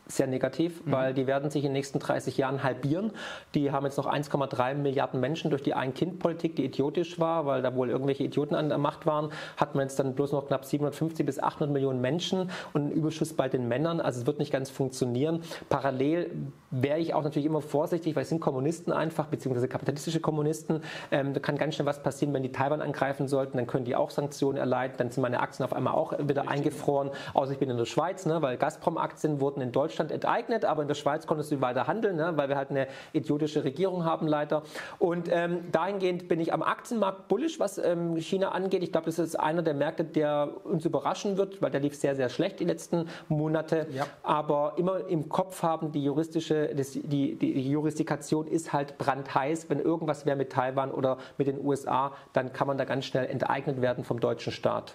sehr 0.07 0.27
negativ, 0.27 0.85
mhm. 0.85 0.91
weil 0.91 1.13
die 1.13 1.27
werden 1.27 1.49
sich 1.49 1.63
in 1.63 1.69
den 1.69 1.73
nächsten 1.73 1.99
30 1.99 2.37
Jahren 2.37 2.63
halbieren. 2.63 3.11
Die 3.55 3.71
haben 3.71 3.85
jetzt 3.85 3.97
noch 3.97 4.07
1,3 4.07 4.75
Milliarden 4.75 5.19
Menschen 5.19 5.49
durch 5.49 5.63
die 5.63 5.73
Ein-Kind-Politik, 5.73 6.55
die 6.55 6.65
idiotisch 6.65 7.19
war, 7.19 7.45
weil 7.45 7.61
da 7.61 7.75
wohl 7.75 7.89
irgendwelche 7.89 8.23
Idioten 8.23 8.55
an 8.55 8.69
der 8.69 8.77
Macht 8.77 9.05
waren, 9.05 9.31
hat 9.57 9.75
man 9.75 9.83
jetzt 9.83 9.99
dann 9.99 10.15
bloß 10.15 10.31
noch 10.31 10.47
knapp 10.47 10.65
750 10.65 11.25
bis 11.25 11.39
800 11.39 11.71
Millionen 11.71 12.01
Menschen 12.01 12.49
und 12.73 12.81
einen 12.81 12.91
Überschuss 12.91 13.33
bei 13.33 13.49
den 13.49 13.67
Männern. 13.67 13.99
Also 13.99 14.21
es 14.21 14.27
wird 14.27 14.39
nicht 14.39 14.51
ganz 14.51 14.69
funktionieren. 14.69 15.41
Parallel 15.69 16.31
wäre 16.71 16.99
ich 16.99 17.13
auch 17.13 17.23
natürlich 17.23 17.45
immer 17.45 17.61
vorsichtig, 17.61 18.15
weil 18.15 18.23
es 18.23 18.29
sind 18.29 18.39
Kommunisten 18.39 18.91
einfach, 18.93 19.27
beziehungsweise 19.27 19.67
kapitalistische 19.67 20.19
Kommunisten. 20.19 20.81
Ähm, 21.11 21.33
da 21.33 21.39
kann 21.39 21.57
ganz 21.57 21.75
schnell 21.75 21.85
was 21.85 22.01
passieren, 22.01 22.33
wenn 22.33 22.43
die 22.43 22.51
Taiwan 22.51 22.81
angreifen 22.81 23.27
sollten, 23.27 23.57
dann 23.57 23.67
können 23.67 23.85
die 23.85 23.95
auch 23.95 24.09
Sanktionen 24.09 24.57
erleiden, 24.57 24.95
dann 24.97 25.11
sind 25.11 25.21
meine 25.21 25.39
Aktien 25.39 25.65
auf 25.65 25.73
einmal 25.73 25.93
auch 25.93 26.13
wieder 26.13 26.41
Richtig. 26.43 26.49
eingefroren. 26.49 27.11
Außer 27.33 27.53
ich 27.53 27.59
bin 27.59 27.69
in 27.69 27.77
der 27.77 27.85
Schweiz, 27.85 28.25
ne, 28.25 28.41
weil 28.41 28.57
Gazprom-Aktien 28.57 29.39
wurden 29.39 29.61
in 29.61 29.71
Deutschland 29.71 29.96
Deutschland 29.97 30.11
enteignet, 30.11 30.63
aber 30.63 30.83
in 30.83 30.87
der 30.87 30.95
Schweiz 30.95 31.25
konntest 31.25 31.51
du 31.51 31.59
weiter 31.61 31.87
handeln, 31.87 32.17
ne, 32.17 32.33
weil 32.35 32.49
wir 32.49 32.55
halt 32.55 32.69
eine 32.69 32.87
idiotische 33.13 33.63
Regierung 33.63 34.05
haben 34.05 34.27
leider. 34.27 34.63
Und 34.99 35.27
ähm, 35.31 35.71
dahingehend 35.71 36.27
bin 36.27 36.39
ich 36.39 36.53
am 36.53 36.61
Aktienmarkt 36.61 37.27
bullisch, 37.27 37.59
was 37.59 37.77
ähm, 37.77 38.15
China 38.17 38.49
angeht. 38.49 38.83
Ich 38.83 38.91
glaube, 38.91 39.05
das 39.05 39.17
ist 39.17 39.35
einer 39.35 39.63
der 39.63 39.73
Märkte, 39.73 40.03
der 40.03 40.49
uns 40.63 40.85
überraschen 40.85 41.37
wird, 41.37 41.61
weil 41.61 41.71
der 41.71 41.79
lief 41.79 41.95
sehr, 41.95 42.15
sehr 42.15 42.29
schlecht 42.29 42.59
die 42.59 42.65
letzten 42.65 43.09
Monate. 43.27 43.87
Ja. 43.91 44.05
Aber 44.21 44.73
immer 44.77 45.07
im 45.07 45.29
Kopf 45.29 45.63
haben, 45.63 45.91
die 45.91 46.03
juristische, 46.03 46.75
das, 46.75 46.91
die, 46.91 47.35
die 47.35 47.69
Jurisdikation 47.69 48.47
ist 48.47 48.73
halt 48.73 48.97
brandheiß. 48.97 49.69
Wenn 49.69 49.79
irgendwas 49.79 50.25
wäre 50.25 50.37
mit 50.37 50.51
Taiwan 50.51 50.91
oder 50.91 51.17
mit 51.37 51.47
den 51.47 51.63
USA, 51.63 52.11
dann 52.33 52.53
kann 52.53 52.67
man 52.67 52.77
da 52.77 52.85
ganz 52.85 53.05
schnell 53.05 53.25
enteignet 53.25 53.81
werden 53.81 54.03
vom 54.03 54.19
deutschen 54.19 54.51
Staat 54.53 54.93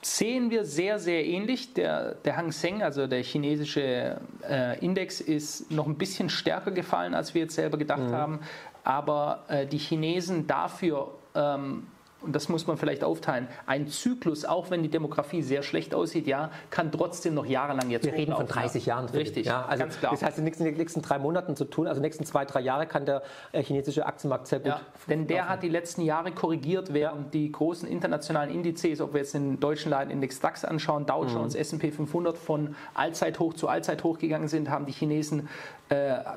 sehen 0.00 0.50
wir 0.50 0.64
sehr, 0.64 0.98
sehr 0.98 1.24
ähnlich. 1.24 1.74
Der, 1.74 2.14
der 2.14 2.36
Hang 2.36 2.52
Seng, 2.52 2.82
also 2.82 3.06
der 3.06 3.22
chinesische 3.22 4.20
äh, 4.48 4.78
Index, 4.84 5.20
ist 5.20 5.70
noch 5.70 5.86
ein 5.86 5.96
bisschen 5.96 6.28
stärker 6.30 6.70
gefallen, 6.70 7.14
als 7.14 7.34
wir 7.34 7.42
jetzt 7.42 7.54
selber 7.54 7.78
gedacht 7.78 8.10
mhm. 8.10 8.12
haben. 8.12 8.40
Aber 8.84 9.44
äh, 9.48 9.66
die 9.66 9.78
Chinesen 9.78 10.46
dafür 10.46 11.14
ähm, 11.34 11.86
und 12.20 12.34
das 12.34 12.48
muss 12.48 12.66
man 12.66 12.76
vielleicht 12.76 13.04
aufteilen, 13.04 13.46
ein 13.66 13.86
Zyklus, 13.86 14.44
auch 14.44 14.70
wenn 14.70 14.82
die 14.82 14.88
Demografie 14.88 15.42
sehr 15.42 15.62
schlecht 15.62 15.94
aussieht, 15.94 16.26
ja, 16.26 16.50
kann 16.70 16.90
trotzdem 16.90 17.34
noch 17.34 17.46
jahrelang 17.46 17.90
jetzt 17.90 18.06
Wir 18.06 18.12
reden 18.12 18.34
von 18.34 18.46
30 18.46 18.86
Jahren. 18.86 19.06
Richtig, 19.06 19.46
ja, 19.46 19.64
also 19.64 19.84
ganz 19.84 19.98
klar. 19.98 20.12
Das 20.12 20.22
heißt, 20.22 20.38
in 20.38 20.44
den 20.44 20.76
nächsten 20.76 21.00
drei 21.00 21.18
Monaten 21.18 21.54
zu 21.54 21.64
tun, 21.64 21.86
also 21.86 21.98
in 21.98 22.02
den 22.02 22.08
nächsten 22.08 22.24
zwei, 22.24 22.44
drei 22.44 22.60
Jahre 22.60 22.86
kann 22.86 23.06
der 23.06 23.22
äh, 23.52 23.62
chinesische 23.62 24.04
Aktienmarkt 24.04 24.48
sehr 24.48 24.58
gut. 24.58 24.68
Ja, 24.68 24.80
denn 25.08 25.28
der 25.28 25.38
laufen. 25.38 25.50
hat 25.50 25.62
die 25.62 25.68
letzten 25.68 26.02
Jahre 26.02 26.32
korrigiert, 26.32 26.92
während 26.92 27.32
die 27.34 27.52
großen 27.52 27.88
internationalen 27.88 28.50
Indizes, 28.50 29.00
ob 29.00 29.12
wir 29.12 29.20
jetzt 29.20 29.34
den 29.34 29.60
deutschen 29.60 29.90
Leitindex 29.90 30.40
DAX 30.40 30.64
anschauen, 30.64 31.06
Dow 31.06 31.24
Jones, 31.24 31.54
mhm. 31.54 31.60
S&P 31.60 31.92
500 31.92 32.36
von 32.36 32.74
Allzeithoch 32.94 33.54
zu 33.54 33.68
Allzeithoch 33.68 34.18
gegangen 34.18 34.48
sind, 34.48 34.70
haben 34.70 34.86
die 34.86 34.92
Chinesen 34.92 35.48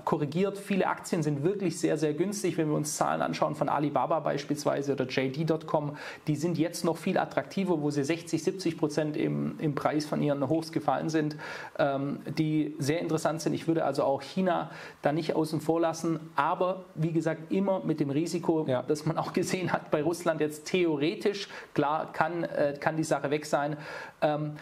korrigiert. 0.05 0.57
Viele 0.57 0.87
Aktien 0.87 1.23
sind 1.23 1.43
wirklich 1.43 1.77
sehr, 1.79 1.97
sehr 1.97 2.13
günstig. 2.13 2.57
Wenn 2.57 2.69
wir 2.69 2.75
uns 2.75 2.95
Zahlen 2.95 3.21
anschauen 3.21 3.55
von 3.55 3.67
Alibaba 3.67 4.19
beispielsweise 4.21 4.93
oder 4.93 5.05
JD.com, 5.05 5.97
die 6.27 6.35
sind 6.35 6.57
jetzt 6.57 6.85
noch 6.85 6.97
viel 6.97 7.17
attraktiver, 7.17 7.81
wo 7.81 7.89
sie 7.89 8.03
60, 8.03 8.41
70 8.41 8.77
Prozent 8.77 9.17
im, 9.17 9.59
im 9.59 9.75
Preis 9.75 10.05
von 10.05 10.21
ihren 10.21 10.47
Hochs 10.47 10.71
gefallen 10.71 11.09
sind, 11.09 11.35
ähm, 11.77 12.19
die 12.37 12.75
sehr 12.79 12.99
interessant 13.01 13.41
sind. 13.41 13.53
Ich 13.53 13.67
würde 13.67 13.83
also 13.83 14.03
auch 14.03 14.21
China 14.21 14.71
da 15.01 15.11
nicht 15.11 15.35
außen 15.35 15.59
vor 15.59 15.81
lassen, 15.81 16.19
aber 16.35 16.85
wie 16.95 17.11
gesagt, 17.11 17.51
immer 17.51 17.81
mit 17.83 17.99
dem 17.99 18.09
Risiko, 18.09 18.65
ja. 18.67 18.83
das 18.83 19.05
man 19.05 19.17
auch 19.17 19.33
gesehen 19.33 19.73
hat 19.73 19.91
bei 19.91 20.01
Russland 20.01 20.39
jetzt 20.39 20.65
theoretisch, 20.65 21.49
klar 21.73 22.11
kann, 22.13 22.43
äh, 22.43 22.75
kann 22.79 22.95
die 22.95 23.03
Sache 23.03 23.31
weg 23.31 23.45
sein. 23.45 23.77
Ähm, 24.21 24.53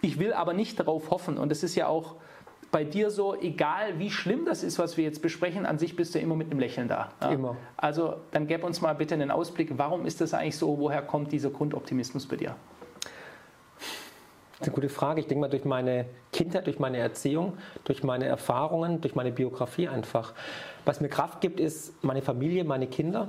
ich 0.00 0.18
will 0.18 0.32
aber 0.32 0.52
nicht 0.52 0.80
darauf 0.80 1.10
hoffen, 1.10 1.38
und 1.38 1.50
das 1.50 1.62
ist 1.62 1.76
ja 1.76 1.86
auch 1.86 2.16
bei 2.72 2.84
dir 2.84 3.10
so, 3.10 3.36
egal 3.38 3.98
wie 3.98 4.10
schlimm 4.10 4.46
das 4.46 4.64
ist, 4.64 4.78
was 4.78 4.96
wir 4.96 5.04
jetzt 5.04 5.20
besprechen, 5.22 5.66
an 5.66 5.78
sich 5.78 5.94
bist 5.94 6.14
du 6.14 6.18
immer 6.18 6.34
mit 6.34 6.50
einem 6.50 6.58
Lächeln 6.58 6.88
da. 6.88 7.12
Ja? 7.20 7.30
Immer. 7.30 7.56
Also 7.76 8.16
dann 8.32 8.46
gib 8.48 8.64
uns 8.64 8.80
mal 8.80 8.94
bitte 8.94 9.14
einen 9.14 9.30
Ausblick, 9.30 9.72
warum 9.76 10.06
ist 10.06 10.20
das 10.22 10.34
eigentlich 10.34 10.56
so, 10.56 10.78
woher 10.78 11.02
kommt 11.02 11.30
dieser 11.30 11.50
Grundoptimismus 11.50 12.26
bei 12.26 12.36
dir? 12.36 12.56
Das 13.78 14.68
ist 14.68 14.74
eine 14.74 14.74
gute 14.74 14.88
Frage. 14.88 15.20
Ich 15.20 15.26
denke 15.26 15.42
mal 15.42 15.50
durch 15.50 15.64
meine 15.64 16.06
Kindheit, 16.32 16.66
durch 16.66 16.78
meine 16.78 16.96
Erziehung, 16.96 17.58
durch 17.84 18.02
meine 18.02 18.24
Erfahrungen, 18.24 19.00
durch 19.00 19.14
meine 19.14 19.32
Biografie 19.32 19.88
einfach. 19.88 20.32
Was 20.84 21.00
mir 21.00 21.08
Kraft 21.08 21.40
gibt, 21.40 21.60
ist 21.60 22.02
meine 22.02 22.22
Familie, 22.22 22.64
meine 22.64 22.86
Kinder, 22.86 23.28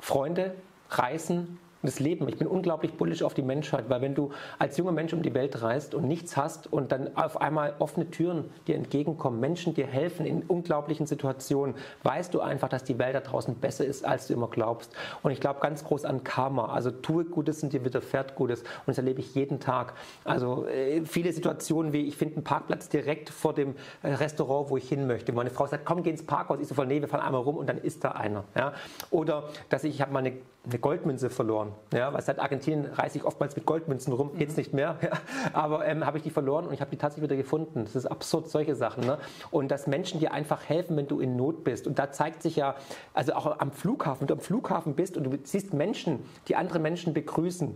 Freunde, 0.00 0.54
Reisen, 0.90 1.58
das 1.82 2.00
Leben. 2.00 2.28
Ich 2.28 2.36
bin 2.36 2.46
unglaublich 2.46 2.94
bullisch 2.94 3.22
auf 3.22 3.34
die 3.34 3.42
Menschheit, 3.42 3.88
weil 3.88 4.00
wenn 4.00 4.14
du 4.14 4.30
als 4.58 4.76
junger 4.76 4.92
Mensch 4.92 5.12
um 5.12 5.22
die 5.22 5.34
Welt 5.34 5.62
reist 5.62 5.94
und 5.94 6.06
nichts 6.06 6.36
hast 6.36 6.72
und 6.72 6.92
dann 6.92 7.16
auf 7.16 7.40
einmal 7.40 7.74
offene 7.78 8.10
Türen 8.10 8.44
dir 8.66 8.76
entgegenkommen, 8.76 9.40
Menschen 9.40 9.74
dir 9.74 9.86
helfen 9.86 10.26
in 10.26 10.42
unglaublichen 10.42 11.06
Situationen, 11.06 11.74
weißt 12.02 12.32
du 12.34 12.40
einfach, 12.40 12.68
dass 12.68 12.84
die 12.84 12.98
Welt 12.98 13.14
da 13.14 13.20
draußen 13.20 13.54
besser 13.56 13.84
ist, 13.84 14.04
als 14.04 14.26
du 14.26 14.34
immer 14.34 14.48
glaubst. 14.48 14.94
Und 15.22 15.30
ich 15.32 15.40
glaube 15.40 15.60
ganz 15.60 15.84
groß 15.84 16.04
an 16.04 16.24
Karma. 16.24 16.72
Also 16.72 16.90
tue 16.90 17.24
Gutes 17.24 17.62
und 17.62 17.72
dir 17.72 17.84
widerfährt 17.84 18.34
Gutes. 18.34 18.60
Und 18.62 18.88
das 18.88 18.98
erlebe 18.98 19.20
ich 19.20 19.34
jeden 19.34 19.60
Tag. 19.60 19.94
Also 20.24 20.66
äh, 20.66 21.04
viele 21.04 21.32
Situationen 21.32 21.92
wie, 21.92 22.06
ich 22.06 22.16
finde 22.16 22.36
einen 22.36 22.44
Parkplatz 22.44 22.88
direkt 22.88 23.30
vor 23.30 23.54
dem 23.54 23.74
äh, 24.02 24.14
Restaurant, 24.14 24.70
wo 24.70 24.76
ich 24.76 24.88
hin 24.88 25.06
möchte. 25.06 25.32
Meine 25.32 25.50
Frau 25.50 25.66
sagt, 25.66 25.84
komm, 25.84 26.02
geh 26.02 26.10
ins 26.10 26.24
Parkhaus. 26.24 26.60
Ich 26.60 26.68
so 26.68 26.82
nee, 26.84 27.00
wir 27.00 27.08
fahren 27.08 27.20
einmal 27.20 27.42
rum 27.42 27.56
und 27.56 27.68
dann 27.68 27.78
ist 27.78 28.04
da 28.04 28.12
einer. 28.12 28.44
Ja? 28.56 28.72
Oder 29.10 29.44
dass 29.68 29.84
ich, 29.84 29.94
ich 29.94 30.02
habe 30.02 30.12
mal 30.12 30.20
eine, 30.20 30.32
eine 30.64 30.78
Goldmünze 30.78 31.28
verloren. 31.28 31.72
Ja, 31.92 32.12
weil 32.12 32.22
seit 32.22 32.38
Argentinien 32.38 32.86
reise 32.86 33.18
ich 33.18 33.24
oftmals 33.24 33.56
mit 33.56 33.66
Goldmünzen 33.66 34.12
rum, 34.12 34.30
jetzt 34.38 34.56
nicht 34.56 34.72
mehr. 34.72 34.96
Ja, 35.02 35.10
aber 35.52 35.84
ähm, 35.86 36.06
habe 36.06 36.18
ich 36.18 36.22
die 36.22 36.30
verloren 36.30 36.66
und 36.66 36.74
ich 36.74 36.80
habe 36.80 36.90
die 36.90 36.96
tatsächlich 36.96 37.28
wieder 37.28 37.36
gefunden. 37.36 37.84
Das 37.84 37.96
ist 37.96 38.06
absurd, 38.06 38.48
solche 38.48 38.76
Sachen. 38.76 39.04
Ne? 39.04 39.18
Und 39.50 39.70
dass 39.70 39.86
Menschen 39.86 40.20
dir 40.20 40.32
einfach 40.32 40.68
helfen, 40.68 40.96
wenn 40.96 41.08
du 41.08 41.18
in 41.18 41.34
Not 41.34 41.64
bist. 41.64 41.86
Und 41.86 41.98
da 41.98 42.12
zeigt 42.12 42.42
sich 42.42 42.56
ja, 42.56 42.76
also 43.14 43.32
auch 43.32 43.58
am 43.58 43.72
Flughafen, 43.72 44.20
wenn 44.22 44.26
du 44.28 44.34
am 44.34 44.40
Flughafen 44.40 44.94
bist 44.94 45.16
und 45.16 45.24
du 45.24 45.36
siehst 45.42 45.74
Menschen, 45.74 46.20
die 46.46 46.54
andere 46.54 46.78
Menschen 46.78 47.14
begrüßen, 47.14 47.74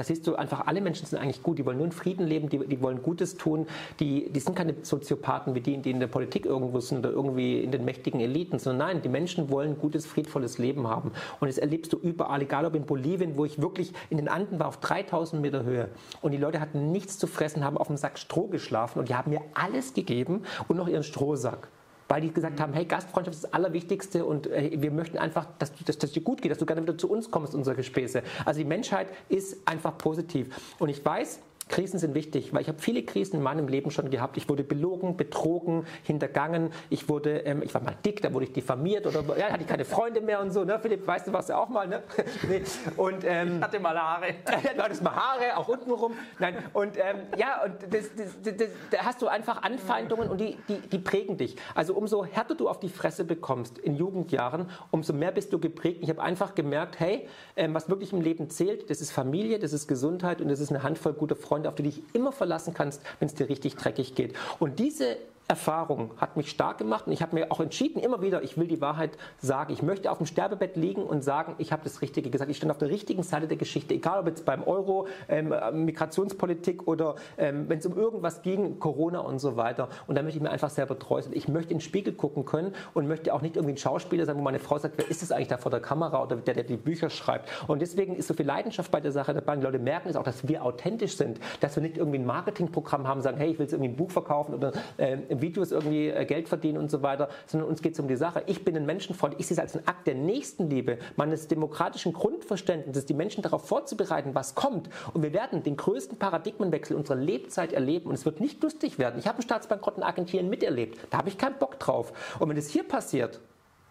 da 0.00 0.04
siehst 0.04 0.26
du 0.26 0.34
einfach, 0.34 0.66
alle 0.66 0.80
Menschen 0.80 1.04
sind 1.04 1.18
eigentlich 1.18 1.42
gut, 1.42 1.58
die 1.58 1.66
wollen 1.66 1.76
nur 1.76 1.84
in 1.84 1.92
Frieden 1.92 2.26
leben, 2.26 2.48
die, 2.48 2.58
die 2.58 2.80
wollen 2.80 3.02
Gutes 3.02 3.36
tun, 3.36 3.66
die, 3.98 4.30
die 4.30 4.40
sind 4.40 4.56
keine 4.56 4.74
Soziopathen 4.80 5.54
wie 5.54 5.60
die, 5.60 5.76
die 5.76 5.90
in 5.90 6.00
der 6.00 6.06
Politik 6.06 6.46
irgendwo 6.46 6.80
sind 6.80 7.00
oder 7.00 7.10
irgendwie 7.10 7.60
in 7.60 7.70
den 7.70 7.84
mächtigen 7.84 8.18
Eliten, 8.18 8.58
sondern 8.58 8.88
nein, 8.88 9.02
die 9.02 9.10
Menschen 9.10 9.50
wollen 9.50 9.78
gutes, 9.78 10.06
friedvolles 10.06 10.56
Leben 10.56 10.88
haben. 10.88 11.12
Und 11.38 11.48
das 11.48 11.58
erlebst 11.58 11.92
du 11.92 11.98
überall, 11.98 12.40
egal 12.40 12.64
ob 12.64 12.76
in 12.76 12.86
Bolivien, 12.86 13.36
wo 13.36 13.44
ich 13.44 13.60
wirklich 13.60 13.92
in 14.08 14.16
den 14.16 14.28
Anden 14.28 14.58
war, 14.58 14.68
auf 14.68 14.78
3000 14.78 15.42
Meter 15.42 15.64
Höhe. 15.64 15.90
Und 16.22 16.30
die 16.30 16.38
Leute 16.38 16.60
hatten 16.60 16.92
nichts 16.92 17.18
zu 17.18 17.26
fressen, 17.26 17.62
haben 17.62 17.76
auf 17.76 17.88
dem 17.88 17.98
Sack 17.98 18.18
Stroh 18.18 18.46
geschlafen. 18.46 19.00
Und 19.00 19.10
die 19.10 19.14
haben 19.14 19.30
mir 19.30 19.42
alles 19.52 19.92
gegeben 19.92 20.44
und 20.66 20.78
noch 20.78 20.88
ihren 20.88 21.02
Strohsack 21.02 21.68
weil 22.10 22.20
die 22.20 22.32
gesagt 22.32 22.60
haben, 22.60 22.72
hey, 22.72 22.84
Gastfreundschaft 22.84 23.36
ist 23.36 23.44
das 23.44 23.52
Allerwichtigste 23.54 24.24
und 24.24 24.48
äh, 24.48 24.72
wir 24.74 24.90
möchten 24.90 25.16
einfach, 25.16 25.46
dass, 25.60 25.72
dass, 25.84 25.96
dass 25.96 26.10
dir 26.10 26.22
gut 26.22 26.42
geht, 26.42 26.50
dass 26.50 26.58
du 26.58 26.66
gerne 26.66 26.82
wieder 26.82 26.98
zu 26.98 27.08
uns 27.08 27.30
kommst, 27.30 27.54
unsere 27.54 27.76
Gespräche. 27.76 28.24
Also 28.44 28.58
die 28.58 28.66
Menschheit 28.66 29.06
ist 29.28 29.56
einfach 29.64 29.96
positiv. 29.96 30.74
Und 30.80 30.88
ich 30.88 31.04
weiß, 31.04 31.38
Krisen 31.70 31.98
sind 32.00 32.14
wichtig, 32.14 32.52
weil 32.52 32.62
ich 32.62 32.68
habe 32.68 32.78
viele 32.80 33.02
Krisen 33.04 33.36
in 33.36 33.42
meinem 33.42 33.68
Leben 33.68 33.90
schon 33.90 34.10
gehabt. 34.10 34.36
Ich 34.36 34.48
wurde 34.48 34.64
belogen, 34.64 35.16
betrogen, 35.16 35.86
hintergangen. 36.02 36.72
Ich 36.90 37.08
wurde, 37.08 37.38
ähm, 37.46 37.62
ich 37.62 37.72
war 37.72 37.80
mal 37.80 37.94
dick, 38.04 38.20
da 38.20 38.34
wurde 38.34 38.46
ich 38.46 38.52
diffamiert 38.52 39.06
oder 39.06 39.22
ja, 39.38 39.50
hatte 39.50 39.62
ich 39.62 39.68
keine 39.68 39.84
Freunde 39.84 40.20
mehr 40.20 40.40
und 40.40 40.50
so. 40.50 40.64
Ne? 40.64 40.78
Philipp, 40.80 41.06
weißt 41.06 41.28
du, 41.28 41.32
was 41.32 41.48
ja 41.48 41.58
auch 41.58 41.68
mal, 41.68 41.86
ne? 41.86 42.02
nee. 42.48 42.62
Und 42.96 43.24
ähm, 43.24 43.58
ich 43.58 43.62
hatte 43.62 43.78
mal 43.78 43.96
Haare. 43.96 44.34
du 44.76 44.82
hattest 44.82 45.02
mal 45.02 45.14
Haare, 45.14 45.56
auch 45.56 45.68
unten 45.68 45.90
rum. 45.92 46.12
Nein. 46.40 46.56
Und 46.72 46.96
ähm, 46.96 47.16
ja, 47.38 47.64
und 47.64 47.74
das, 47.94 48.10
das, 48.16 48.56
das, 48.56 48.68
da 48.90 48.98
hast 49.04 49.22
du 49.22 49.28
einfach 49.28 49.62
Anfeindungen 49.62 50.28
und 50.28 50.40
die, 50.40 50.58
die, 50.68 50.78
die 50.88 50.98
prägen 50.98 51.36
dich. 51.36 51.56
Also 51.76 51.94
umso 51.94 52.24
härter 52.24 52.56
du 52.56 52.68
auf 52.68 52.80
die 52.80 52.88
Fresse 52.88 53.24
bekommst 53.24 53.78
in 53.78 53.94
Jugendjahren, 53.94 54.68
umso 54.90 55.12
mehr 55.12 55.30
bist 55.30 55.52
du 55.52 55.60
geprägt. 55.60 56.00
Ich 56.02 56.10
habe 56.10 56.20
einfach 56.20 56.56
gemerkt, 56.56 56.98
hey, 56.98 57.28
ähm, 57.54 57.74
was 57.74 57.88
wirklich 57.88 58.12
im 58.12 58.20
Leben 58.20 58.50
zählt, 58.50 58.90
das 58.90 59.00
ist 59.00 59.12
Familie, 59.12 59.60
das 59.60 59.72
ist 59.72 59.86
Gesundheit 59.86 60.40
und 60.40 60.48
das 60.48 60.58
ist 60.58 60.70
eine 60.70 60.82
Handvoll 60.82 61.12
guter 61.12 61.36
Freunde 61.36 61.59
Freunde, 61.60 61.68
auf 61.68 61.74
die 61.74 61.82
du 61.82 61.90
dich 61.90 62.02
immer 62.12 62.32
verlassen 62.32 62.74
kannst, 62.74 63.02
wenn 63.18 63.26
es 63.26 63.34
dir 63.34 63.48
richtig 63.48 63.76
dreckig 63.76 64.14
geht. 64.14 64.34
Und 64.58 64.78
diese 64.78 65.16
Erfahrung 65.50 66.12
hat 66.16 66.36
mich 66.36 66.48
stark 66.48 66.78
gemacht 66.78 67.08
und 67.08 67.12
ich 67.12 67.22
habe 67.22 67.34
mir 67.34 67.50
auch 67.50 67.58
entschieden, 67.58 68.00
immer 68.00 68.22
wieder, 68.22 68.44
ich 68.44 68.56
will 68.56 68.68
die 68.68 68.80
Wahrheit 68.80 69.18
sagen. 69.38 69.72
Ich 69.72 69.82
möchte 69.82 70.08
auf 70.12 70.18
dem 70.18 70.26
Sterbebett 70.26 70.76
liegen 70.76 71.02
und 71.02 71.24
sagen, 71.24 71.56
ich 71.58 71.72
habe 71.72 71.82
das 71.82 72.02
Richtige 72.02 72.30
gesagt. 72.30 72.48
Ich 72.52 72.56
stand 72.56 72.70
auf 72.70 72.78
der 72.78 72.88
richtigen 72.88 73.24
Seite 73.24 73.48
der 73.48 73.56
Geschichte, 73.56 73.92
egal 73.92 74.20
ob 74.20 74.28
jetzt 74.28 74.44
beim 74.44 74.62
Euro, 74.62 75.08
ähm, 75.28 75.52
Migrationspolitik 75.84 76.86
oder 76.86 77.16
ähm, 77.36 77.68
wenn 77.68 77.80
es 77.80 77.86
um 77.86 77.96
irgendwas 77.96 78.42
ging, 78.42 78.78
Corona 78.78 79.18
und 79.18 79.40
so 79.40 79.56
weiter. 79.56 79.88
Und 80.06 80.16
da 80.16 80.22
möchte 80.22 80.38
ich 80.38 80.42
mir 80.42 80.50
einfach 80.50 80.70
selber 80.70 80.96
treu 80.96 81.20
sein. 81.20 81.32
Ich 81.34 81.48
möchte 81.48 81.72
in 81.72 81.78
den 81.78 81.82
Spiegel 81.82 82.12
gucken 82.12 82.44
können 82.44 82.72
und 82.94 83.08
möchte 83.08 83.34
auch 83.34 83.42
nicht 83.42 83.56
irgendwie 83.56 83.74
ein 83.74 83.78
Schauspieler 83.78 84.26
sein, 84.26 84.36
wo 84.36 84.42
meine 84.42 84.60
Frau 84.60 84.78
sagt, 84.78 84.98
wer 84.98 85.10
ist 85.10 85.20
das 85.20 85.32
eigentlich 85.32 85.48
da 85.48 85.56
vor 85.58 85.72
der 85.72 85.80
Kamera 85.80 86.22
oder 86.22 86.36
der, 86.36 86.54
der 86.54 86.62
die 86.62 86.76
Bücher 86.76 87.10
schreibt. 87.10 87.50
Und 87.66 87.82
deswegen 87.82 88.14
ist 88.14 88.28
so 88.28 88.34
viel 88.34 88.46
Leidenschaft 88.46 88.92
bei 88.92 89.00
der 89.00 89.10
Sache 89.10 89.34
dabei. 89.34 89.56
Die 89.56 89.62
Leute 89.62 89.80
merken 89.80 90.10
es 90.10 90.14
auch, 90.14 90.22
dass 90.22 90.46
wir 90.46 90.64
authentisch 90.64 91.16
sind, 91.16 91.40
dass 91.58 91.74
wir 91.74 91.82
nicht 91.82 91.96
irgendwie 91.96 92.18
ein 92.18 92.26
Marketingprogramm 92.26 93.08
haben, 93.08 93.20
sagen, 93.20 93.38
hey, 93.38 93.50
ich 93.50 93.58
will 93.58 93.64
jetzt 93.64 93.72
irgendwie 93.72 93.90
ein 93.90 93.96
Buch 93.96 94.12
verkaufen 94.12 94.54
oder 94.54 94.72
äh, 94.96 95.18
Videos 95.40 95.72
irgendwie 95.72 96.08
äh, 96.08 96.24
Geld 96.24 96.48
verdienen 96.48 96.78
und 96.78 96.90
so 96.90 97.02
weiter, 97.02 97.28
sondern 97.46 97.68
uns 97.68 97.82
geht 97.82 97.94
es 97.94 98.00
um 98.00 98.08
die 98.08 98.16
Sache. 98.16 98.42
Ich 98.46 98.64
bin 98.64 98.76
ein 98.76 98.86
Menschenfreund. 98.86 99.36
Ich 99.38 99.46
sehe 99.46 99.54
es 99.54 99.58
als 99.58 99.76
einen 99.76 99.86
Akt 99.86 100.06
der 100.06 100.14
Nächstenliebe, 100.14 100.98
meines 101.16 101.48
demokratischen 101.48 102.12
Grundverständnisses, 102.12 103.06
die 103.06 103.14
Menschen 103.14 103.42
darauf 103.42 103.66
vorzubereiten, 103.66 104.34
was 104.34 104.54
kommt. 104.54 104.88
Und 105.12 105.22
wir 105.22 105.32
werden 105.32 105.62
den 105.62 105.76
größten 105.76 106.18
Paradigmenwechsel 106.18 106.96
unserer 106.96 107.16
Lebzeit 107.16 107.72
erleben. 107.72 108.08
Und 108.08 108.14
es 108.14 108.24
wird 108.24 108.40
nicht 108.40 108.62
lustig 108.62 108.98
werden. 108.98 109.18
Ich 109.18 109.26
habe 109.26 109.36
einen 109.36 109.42
Staatsbankrott 109.42 109.96
in 109.96 110.02
Argentinien 110.02 110.48
miterlebt. 110.48 110.98
Da 111.10 111.18
habe 111.18 111.28
ich 111.28 111.38
keinen 111.38 111.58
Bock 111.58 111.78
drauf. 111.78 112.12
Und 112.38 112.48
wenn 112.48 112.56
es 112.56 112.68
hier 112.68 112.84
passiert, 112.84 113.40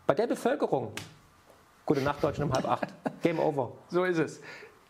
bei 0.07 0.15
der 0.15 0.27
Bevölkerung, 0.27 0.91
gute 1.85 2.01
Nacht 2.01 2.23
Deutschland 2.23 2.51
um 2.51 2.55
halb 2.55 2.67
acht. 2.67 2.87
Game 3.21 3.39
over. 3.39 3.71
So 3.89 4.03
ist 4.03 4.17
es. 4.17 4.41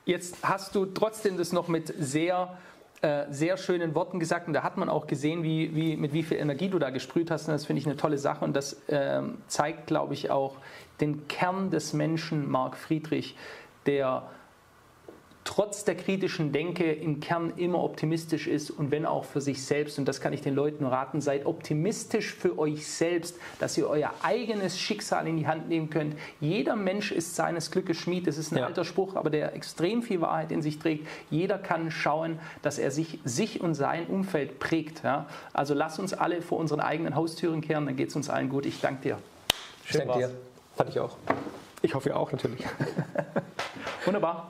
Jetzt 0.05 0.37
hast 0.41 0.73
du 0.75 0.85
trotzdem 0.85 1.37
das 1.37 1.51
noch 1.51 1.67
mit 1.67 1.93
sehr 1.99 2.57
äh, 3.01 3.25
sehr 3.29 3.57
schönen 3.57 3.95
Worten 3.95 4.19
gesagt. 4.19 4.47
Und 4.47 4.53
da 4.53 4.63
hat 4.63 4.77
man 4.77 4.89
auch 4.89 5.07
gesehen, 5.07 5.43
wie, 5.43 5.73
wie, 5.75 5.95
mit 5.95 6.13
wie 6.13 6.23
viel 6.23 6.37
Energie 6.37 6.69
du 6.69 6.79
da 6.79 6.89
gesprüht 6.89 7.31
hast. 7.31 7.47
Und 7.47 7.53
das 7.53 7.65
finde 7.65 7.79
ich 7.79 7.85
eine 7.85 7.95
tolle 7.95 8.17
Sache. 8.17 8.43
Und 8.43 8.55
das 8.55 8.73
äh, 8.87 9.21
zeigt, 9.47 9.87
glaube 9.87 10.13
ich, 10.13 10.31
auch 10.31 10.57
den 10.99 11.27
Kern 11.27 11.69
des 11.69 11.93
Menschen, 11.93 12.49
Marc 12.49 12.75
Friedrich, 12.75 13.37
der 13.85 14.23
trotz 15.49 15.83
der 15.83 15.95
kritischen 15.95 16.51
Denke 16.51 16.91
im 16.91 17.21
Kern 17.21 17.53
immer 17.57 17.83
optimistisch 17.83 18.45
ist 18.45 18.69
und 18.69 18.91
wenn 18.91 19.07
auch 19.07 19.25
für 19.25 19.41
sich 19.41 19.65
selbst. 19.65 19.97
Und 19.97 20.05
das 20.05 20.21
kann 20.21 20.31
ich 20.31 20.41
den 20.41 20.53
Leuten 20.53 20.85
raten, 20.85 21.21
seid 21.21 21.47
optimistisch 21.47 22.35
für 22.35 22.59
euch 22.59 22.87
selbst, 22.87 23.35
dass 23.57 23.75
ihr 23.75 23.89
euer 23.89 24.13
eigenes 24.21 24.79
Schicksal 24.79 25.25
in 25.25 25.37
die 25.37 25.47
Hand 25.47 25.67
nehmen 25.67 25.89
könnt. 25.89 26.15
Jeder 26.39 26.75
Mensch 26.75 27.11
ist 27.11 27.35
seines 27.35 27.71
Glückes 27.71 27.97
Schmied. 27.97 28.27
Das 28.27 28.37
ist 28.37 28.51
ein 28.51 28.59
ja. 28.59 28.67
alter 28.67 28.85
Spruch, 28.85 29.15
aber 29.15 29.31
der 29.31 29.55
extrem 29.55 30.03
viel 30.03 30.21
Wahrheit 30.21 30.51
in 30.51 30.61
sich 30.61 30.77
trägt. 30.77 31.07
Jeder 31.31 31.57
kann 31.57 31.89
schauen, 31.89 32.37
dass 32.61 32.77
er 32.77 32.91
sich, 32.91 33.17
sich 33.23 33.59
und 33.59 33.73
sein 33.73 34.05
Umfeld 34.05 34.59
prägt. 34.59 35.03
Ja? 35.03 35.25
Also 35.51 35.73
lass 35.73 35.97
uns 35.97 36.13
alle 36.13 36.43
vor 36.43 36.59
unseren 36.59 36.79
eigenen 36.79 37.15
Haustüren 37.15 37.61
kehren, 37.61 37.87
dann 37.87 37.95
geht 37.95 38.09
es 38.09 38.15
uns 38.15 38.29
allen 38.29 38.49
gut. 38.49 38.67
Ich 38.67 38.81
danke 38.81 39.01
dir. 39.01 39.17
Schön 39.83 40.01
ich 40.01 40.07
danke 40.07 40.27
dir. 40.27 40.31
Fand 40.75 40.89
ich 40.91 40.99
auch. 40.99 41.17
Ich 41.81 41.95
hoffe, 41.95 42.09
ihr 42.09 42.17
auch 42.17 42.31
natürlich. 42.31 42.63
Wunderbar. 44.05 44.47